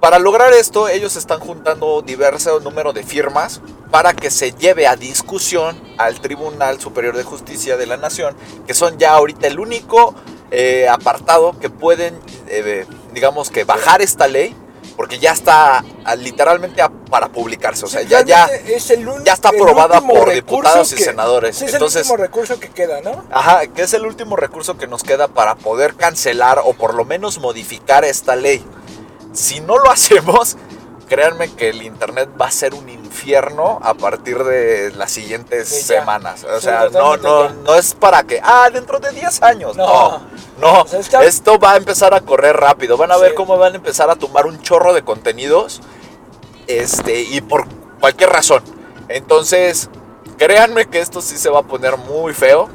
para 0.00 0.18
lograr 0.18 0.52
esto, 0.54 0.88
ellos 0.88 1.16
están 1.16 1.40
juntando 1.40 2.00
diverso 2.02 2.58
número 2.60 2.92
de 2.92 3.02
firmas 3.02 3.60
para 3.90 4.14
que 4.14 4.30
se 4.30 4.52
lleve 4.52 4.86
a 4.86 4.96
discusión 4.96 5.78
al 5.98 6.20
Tribunal 6.20 6.80
Superior 6.80 7.16
de 7.16 7.22
Justicia 7.24 7.76
de 7.76 7.86
la 7.86 7.96
Nación, 7.98 8.34
que 8.66 8.72
son 8.74 8.98
ya 8.98 9.12
ahorita 9.12 9.46
el 9.46 9.60
único 9.60 10.14
eh, 10.50 10.88
apartado 10.88 11.58
que 11.60 11.68
pueden, 11.70 12.18
eh, 12.48 12.86
digamos 13.12 13.50
que 13.50 13.64
bajar 13.64 14.00
esta 14.02 14.26
ley, 14.26 14.56
porque 14.96 15.18
ya 15.18 15.32
está 15.32 15.84
ah, 16.04 16.16
literalmente 16.16 16.82
a- 16.82 16.88
para 16.90 17.28
publicarse. 17.28 17.84
O 17.84 17.88
sea, 17.88 18.02
ya, 18.02 18.22
ya, 18.24 18.46
Realmente 18.46 18.76
es 18.76 18.90
el 18.90 19.06
un- 19.08 19.24
ya 19.24 19.32
está 19.34 19.50
aprobada 19.50 20.00
por 20.00 20.30
diputados 20.32 20.92
y 20.92 20.96
senadores. 20.98 21.56
sí, 21.56 21.66
es 21.66 21.74
Entonces- 21.74 22.06
el 22.06 22.10
último 22.12 22.16
recurso 22.24 22.58
que 22.58 22.68
queda, 22.70 23.00
¿no? 23.00 23.22
Ajá, 23.30 23.66
que 23.66 23.82
es 23.82 23.94
el 23.94 24.04
último 24.06 24.36
recurso 24.36 24.76
que 24.76 24.86
nos 24.86 25.02
queda 25.02 25.28
para 25.28 25.54
poder 25.56 25.94
cancelar 25.94 26.60
o 26.64 26.72
por 26.72 26.94
lo 26.94 27.04
menos 27.04 27.38
modificar 27.38 28.04
esta 28.04 28.34
ley. 28.36 28.64
Si 29.32 29.60
no 29.60 29.78
lo 29.78 29.90
hacemos, 29.90 30.56
créanme 31.08 31.50
que 31.52 31.70
el 31.70 31.82
internet 31.82 32.30
va 32.40 32.46
a 32.46 32.50
ser 32.50 32.74
un 32.74 32.88
infierno 32.88 33.78
a 33.82 33.94
partir 33.94 34.42
de 34.44 34.92
las 34.92 35.10
siguientes 35.10 35.68
semanas. 35.68 36.44
O 36.44 36.56
Sí, 36.56 36.62
sea, 36.64 36.88
no, 36.88 37.16
no, 37.16 37.48
ya. 37.48 37.54
no 37.64 37.74
es 37.74 37.94
para 37.94 38.22
que, 38.22 38.40
ah, 38.42 38.68
dentro 38.72 38.98
de 39.00 39.10
10 39.10 39.42
años. 39.42 39.76
No, 39.76 40.20
No. 40.60 40.84
Esto 41.22 41.58
va 41.58 41.72
a 41.72 41.76
empezar 41.76 42.12
a 42.14 42.20
correr 42.20 42.56
rápido. 42.56 42.96
Van 42.96 43.10
a 43.12 43.16
ver 43.16 43.34
cómo 43.34 43.56
van 43.58 43.72
a 43.72 43.76
empezar 43.76 44.10
a 44.10 44.16
tomar 44.16 44.46
un 44.46 44.60
chorro 44.62 44.92
de 44.94 45.02
contenidos. 45.02 45.80
Este, 46.66 47.22
y 47.22 47.40
por 47.40 47.66
cualquier 47.98 48.30
razón. 48.30 48.62
Entonces, 49.08 49.88
créanme 50.38 50.86
que 50.86 51.00
esto 51.00 51.20
sí 51.22 51.36
se 51.38 51.50
va 51.50 51.60
a 51.60 51.62
poner 51.62 51.96
muy 51.96 52.34
feo. 52.34 52.68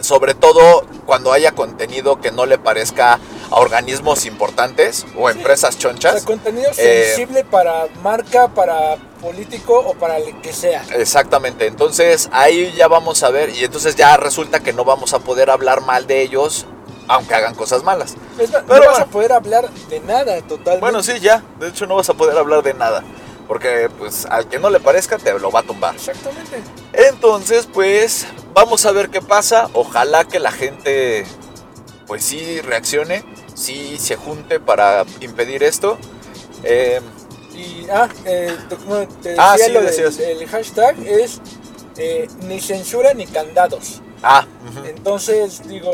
Sobre 0.00 0.34
todo 0.34 0.84
cuando 1.06 1.32
haya 1.32 1.52
contenido 1.52 2.20
que 2.20 2.32
no 2.32 2.46
le 2.46 2.58
parezca 2.58 3.18
a 3.50 3.56
organismos 3.56 4.26
importantes 4.26 5.04
o 5.16 5.28
empresas 5.28 5.74
O 5.76 5.78
chonchas. 5.78 6.14
sea, 6.14 6.24
contenido 6.24 6.70
Eh, 6.76 7.04
sensible 7.14 7.44
para 7.44 7.86
marca, 8.02 8.48
para 8.48 8.96
político 9.20 9.78
o 9.78 9.94
para 9.94 10.18
el 10.18 10.40
que 10.40 10.52
sea. 10.52 10.84
Exactamente, 10.94 11.66
entonces 11.66 12.28
ahí 12.32 12.72
ya 12.76 12.88
vamos 12.88 13.22
a 13.22 13.30
ver 13.30 13.50
y 13.50 13.64
entonces 13.64 13.96
ya 13.96 14.16
resulta 14.16 14.60
que 14.60 14.72
no 14.72 14.84
vamos 14.84 15.12
a 15.14 15.18
poder 15.18 15.50
hablar 15.50 15.80
mal 15.82 16.06
de 16.06 16.22
ellos 16.22 16.66
aunque 17.08 17.34
hagan 17.34 17.56
cosas 17.56 17.82
malas. 17.82 18.14
Es 18.38 18.52
más, 18.52 18.62
pero 18.68 18.78
no 18.80 18.86
vas 18.86 18.90
bueno. 18.98 19.04
a 19.04 19.06
poder 19.06 19.32
hablar 19.32 19.68
de 19.70 19.98
nada 20.00 20.40
totalmente. 20.42 20.80
Bueno, 20.80 21.02
sí, 21.02 21.18
ya, 21.18 21.42
de 21.58 21.68
hecho 21.68 21.86
no 21.86 21.96
vas 21.96 22.08
a 22.08 22.14
poder 22.14 22.38
hablar 22.38 22.62
de 22.62 22.72
nada, 22.72 23.02
porque 23.48 23.90
pues 23.98 24.26
al 24.26 24.46
que 24.48 24.60
no 24.60 24.70
le 24.70 24.78
parezca 24.78 25.18
te 25.18 25.36
lo 25.36 25.50
va 25.50 25.58
a 25.60 25.62
tumbar. 25.64 25.96
Exactamente. 25.96 26.62
Entonces, 26.92 27.66
pues 27.72 28.26
vamos 28.54 28.86
a 28.86 28.92
ver 28.92 29.10
qué 29.10 29.20
pasa, 29.20 29.68
ojalá 29.74 30.24
que 30.24 30.38
la 30.38 30.52
gente 30.52 31.26
pues 32.06 32.24
sí 32.24 32.60
reaccione, 32.60 33.24
sí 33.60 33.96
se 33.98 34.16
junte 34.16 34.58
para 34.60 35.04
impedir 35.20 35.62
esto. 35.62 35.98
Eh, 36.64 37.00
Y, 37.54 37.86
ah, 37.92 38.08
eh, 38.24 38.56
te, 38.70 38.74
bueno, 38.76 39.06
te 39.22 39.34
Ah, 39.38 39.54
sí, 39.58 39.70
lo 39.70 39.80
del- 39.82 39.90
decías. 39.90 40.18
el 40.18 40.46
hashtag 40.48 40.96
es 41.06 41.40
eh, 41.98 42.26
ni 42.46 42.58
censura 42.60 43.12
ni 43.12 43.26
candados. 43.26 44.00
ah. 44.22 44.46
Entonces, 44.86 45.60
digo, 45.68 45.90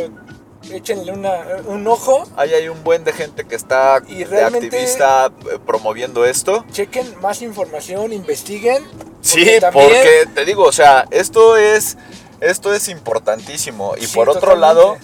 échenle 0.71 1.11
una, 1.13 1.33
un 1.67 1.87
ojo, 1.89 2.25
Ahí 2.37 2.53
hay 2.55 2.69
un 2.69 2.85
buen 2.85 3.03
de 3.05 3.13
gente 3.13 3.45
que 3.45 3.57
está 3.57 4.01
Y 4.07 4.23
realmente- 4.25 4.67
activista 4.67 5.33
eh, 5.51 5.59
promoviendo 5.67 6.25
esto. 6.25 6.65
chequen 6.71 7.21
más 7.21 7.43
información, 7.43 8.13
investiguen. 8.13 8.85
Sí, 9.23 9.45
también- 9.61 9.73
porque 9.89 10.29
te 10.35 10.45
digo, 10.45 10.63
o 10.65 10.73
sea, 10.73 11.07
esto 11.11 11.57
es 11.57 11.97
esto 12.41 12.73
es 12.75 12.89
importantísimo 12.89 13.95
y 13.99 14.07
Sí, 14.07 14.15
por 14.15 14.29
otro 14.29 14.41
totalmente. 14.53 14.61
lado, 14.67 14.97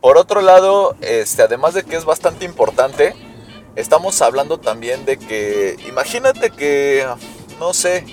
por 0.00 0.16
otro 0.16 0.40
lado, 0.40 0.96
este 1.00 1.42
además 1.42 1.74
de 1.74 1.84
que 1.84 1.96
es 1.96 2.04
bastante 2.04 2.44
importante, 2.44 3.14
estamos 3.76 4.20
hablando 4.22 4.58
también 4.58 5.04
de 5.04 5.18
que 5.18 5.76
imagínate 5.88 6.50
que 6.50 7.06
no 7.58 7.74
sé, 7.74 8.06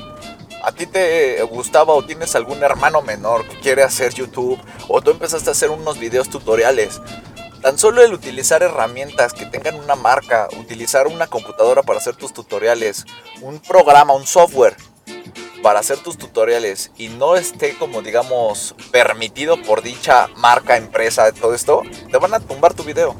a 0.64 0.72
ti 0.74 0.86
te 0.86 1.42
gustaba 1.44 1.94
o 1.94 2.04
tienes 2.04 2.36
algún 2.36 2.62
hermano 2.64 3.02
menor 3.02 3.48
que 3.48 3.58
quiere 3.60 3.84
hacer 3.84 4.14
YouTube 4.14 4.60
o 4.90 5.02
tú 5.02 5.12
empezaste 5.12 5.50
a 5.50 5.54
hacer 5.54 5.70
unos 5.70 5.98
videos 5.98 6.30
tutoriales. 6.30 7.02
Tan 7.62 7.78
solo 7.78 8.04
el 8.04 8.14
utilizar 8.14 8.62
herramientas 8.62 9.34
que 9.34 9.46
tengan 9.46 9.76
una 9.76 9.96
marca, 9.96 10.48
utilizar 10.60 11.08
una 11.08 11.28
computadora 11.28 11.82
para 11.82 12.00
hacer 12.00 12.16
tus 12.16 12.34
tutoriales, 12.34 13.06
un 13.42 13.60
programa, 13.60 14.14
un 14.14 14.28
software 14.28 14.76
para 15.64 15.80
hacer 15.80 15.98
tus 16.00 16.18
tutoriales 16.18 16.92
y 16.98 17.10
no 17.10 17.36
esté 17.36 17.76
como 17.78 18.02
digamos 18.02 18.76
permitido 18.92 19.62
por 19.62 19.82
dicha 19.82 20.28
marca, 20.38 20.78
empresa, 20.78 21.32
todo 21.32 21.54
esto, 21.54 21.82
te 22.12 22.18
van 22.18 22.34
a 22.34 22.40
tumbar 22.40 22.74
tu 22.74 22.84
video. 22.84 23.16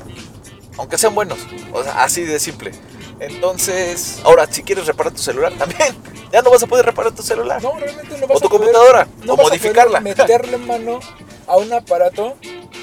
Aunque 0.78 0.98
sean 0.98 1.16
buenos. 1.16 1.40
O 1.74 1.84
sea, 1.84 2.04
así 2.04 2.22
de 2.24 2.40
simple. 2.40 2.72
Entonces, 3.20 4.20
ahora 4.24 4.46
si 4.50 4.62
quieres 4.64 4.86
reparar 4.86 5.12
tu 5.14 5.22
celular 5.22 5.52
también, 5.58 5.96
ya 6.32 6.42
no 6.44 6.52
vas 6.52 6.62
a 6.64 6.68
poder 6.68 6.86
reparar 6.86 7.12
tu 7.14 7.24
celular. 7.24 7.62
No, 7.64 7.74
realmente 7.78 8.16
no 8.20 8.28
vas 8.28 8.38
O 8.38 8.40
tu 8.42 8.48
a 8.48 8.50
poder- 8.50 8.66
computadora, 8.74 9.08
no 9.24 9.34
o 9.34 9.38
vas 9.38 9.46
a 9.48 9.50
modificarla. 9.50 10.00
poder 10.02 10.18
meterle 10.18 10.58
mano 10.58 11.00
a 11.48 11.58
un 11.58 11.74
aparato 11.74 12.36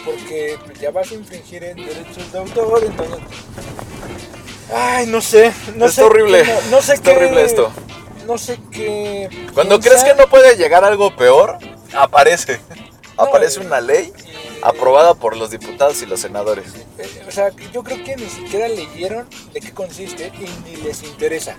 porque 0.05 0.59
pues, 0.67 0.81
ya 0.81 0.91
vas 0.91 1.11
a 1.11 1.15
infringir 1.15 1.63
en 1.65 1.77
derechos 1.77 2.33
de 2.33 2.39
autor, 2.39 2.83
entonces... 2.85 3.19
Ay, 4.75 5.07
no 5.07 5.21
sé, 5.21 5.53
no 5.77 5.87
Está 5.87 6.03
sé. 6.03 6.03
horrible, 6.03 6.45
no, 6.45 6.71
no 6.77 6.83
sé 6.83 6.95
está 6.95 7.11
qué- 7.13 7.17
horrible 7.17 7.45
esto. 7.45 7.71
No 8.27 8.39
sé 8.39 8.59
qué... 8.71 9.29
Cuando 9.55 9.79
crees 9.81 10.03
que 10.05 10.15
no 10.15 10.29
puede 10.29 10.57
llegar 10.57 10.85
algo 10.85 11.15
peor, 11.15 11.59
aparece. 11.93 12.61
No, 13.17 13.25
Aparece 13.25 13.61
eh, 13.61 13.67
una 13.67 13.81
ley 13.81 14.13
aprobada 14.63 15.15
por 15.15 15.37
los 15.37 15.51
diputados 15.51 16.03
y 16.03 16.07
los 16.07 16.21
senadores. 16.21 16.67
Eh, 16.99 17.25
o 17.29 17.31
sea, 17.31 17.51
yo 17.73 17.85
creo 17.85 18.03
que 18.03 18.17
ni 18.17 18.29
siquiera 18.29 18.67
leyeron 18.67 19.29
de 19.53 19.61
qué 19.61 19.73
consiste 19.73 20.33
y 20.35 20.69
ni 20.69 20.77
les 20.77 21.03
interesa. 21.03 21.57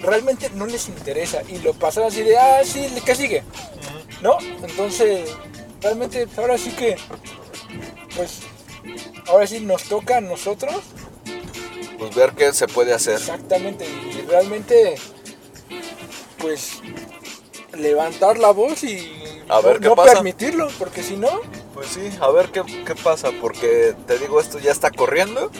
Realmente 0.00 0.50
no 0.54 0.66
les 0.66 0.88
interesa 0.88 1.42
y 1.48 1.58
lo 1.58 1.74
pasan 1.74 2.04
así 2.04 2.22
de, 2.22 2.36
ah, 2.36 2.60
sí, 2.64 2.88
¿qué 3.04 3.14
sigue? 3.14 3.44
¿No? 4.22 4.38
Entonces, 4.40 5.30
realmente 5.80 6.26
ahora 6.36 6.56
sí 6.58 6.70
que, 6.70 6.96
pues, 8.16 8.40
ahora 9.26 9.46
sí 9.46 9.60
nos 9.60 9.84
toca 9.84 10.16
a 10.16 10.20
nosotros 10.20 10.74
Pues 11.98 12.14
ver 12.14 12.32
qué 12.32 12.52
se 12.52 12.66
puede 12.66 12.92
hacer. 12.94 13.14
exactamente 13.16 13.86
y 13.86 14.22
realmente, 14.26 14.96
pues, 16.40 16.80
levantar 17.76 18.38
la 18.38 18.50
voz 18.50 18.82
y 18.84 19.12
A 19.48 19.60
ver 19.60 19.74
no, 19.76 19.80
qué 19.80 19.88
no 19.88 19.96
pasa. 19.96 20.12
permitirlo, 20.14 20.68
porque 20.78 21.02
si 21.02 21.16
no, 21.16 21.28
Pues 21.74 21.88
sí, 21.88 22.10
a 22.20 22.30
ver 22.30 22.50
qué, 22.50 22.62
qué 22.84 22.94
pasa, 22.94 23.30
porque 23.40 23.94
te 24.06 24.18
digo, 24.18 24.40
esto 24.40 24.58
ya 24.58 24.70
está 24.72 24.90
corriendo 24.90 25.50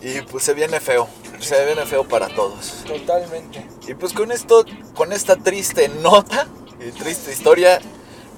y 0.00 0.20
pues 0.22 0.44
se 0.44 0.54
viene 0.54 0.80
feo, 0.80 1.08
se 1.38 1.64
viene 1.66 1.84
feo 1.86 2.04
para 2.04 2.28
todos. 2.28 2.84
totalmente. 2.86 3.66
Y 3.86 3.94
pues 3.94 4.12
con 4.12 4.32
esto, 4.32 4.64
con 4.94 5.12
esta 5.12 5.36
triste 5.36 5.88
nota 5.88 6.46
y 6.84 6.90
triste 6.92 7.30
historia, 7.32 7.80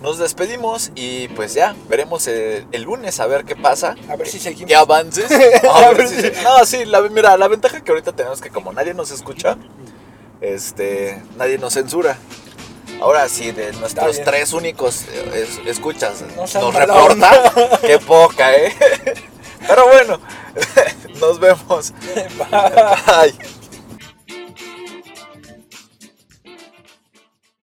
nos 0.02 0.18
despedimos 0.18 0.90
y 0.94 1.28
pues 1.28 1.54
ya, 1.54 1.74
veremos 1.88 2.26
el, 2.26 2.66
el 2.72 2.82
lunes 2.82 3.18
a 3.20 3.26
ver 3.26 3.44
qué 3.46 3.56
pasa. 3.56 3.94
A 4.10 4.16
ver 4.16 4.26
si 4.28 4.38
seguimos. 4.38 4.68
¿Qué 4.68 4.74
avances? 4.76 5.30
A 5.72 5.90
ver 5.92 6.06
si- 6.08 6.42
no, 6.42 6.64
sí, 6.66 6.84
la, 6.84 7.00
mira, 7.02 7.36
la 7.38 7.48
ventaja 7.48 7.82
que 7.82 7.90
ahorita 7.92 8.12
tenemos 8.12 8.38
es 8.38 8.42
que 8.44 8.50
como 8.50 8.70
nadie 8.74 8.92
nos 8.92 9.10
escucha, 9.10 9.56
este, 10.52 11.22
nadie 11.36 11.58
nos 11.58 11.72
censura. 11.74 12.16
Ahora 13.00 13.28
sí, 13.28 13.50
de 13.52 13.72
nuestros 13.74 14.22
tres 14.22 14.52
únicos 14.52 15.02
eh, 15.12 15.46
es- 15.48 15.66
escuchas 15.66 16.22
No 16.36 16.42
nos 16.60 16.74
reporta, 16.74 17.52
qué 17.80 17.98
poca, 17.98 18.54
¿eh? 18.54 18.72
Pero 19.66 19.86
bueno, 19.88 20.20
nos 21.20 21.40
vemos. 21.40 21.92
Bye. 22.14 23.32
Bye. 23.32 23.53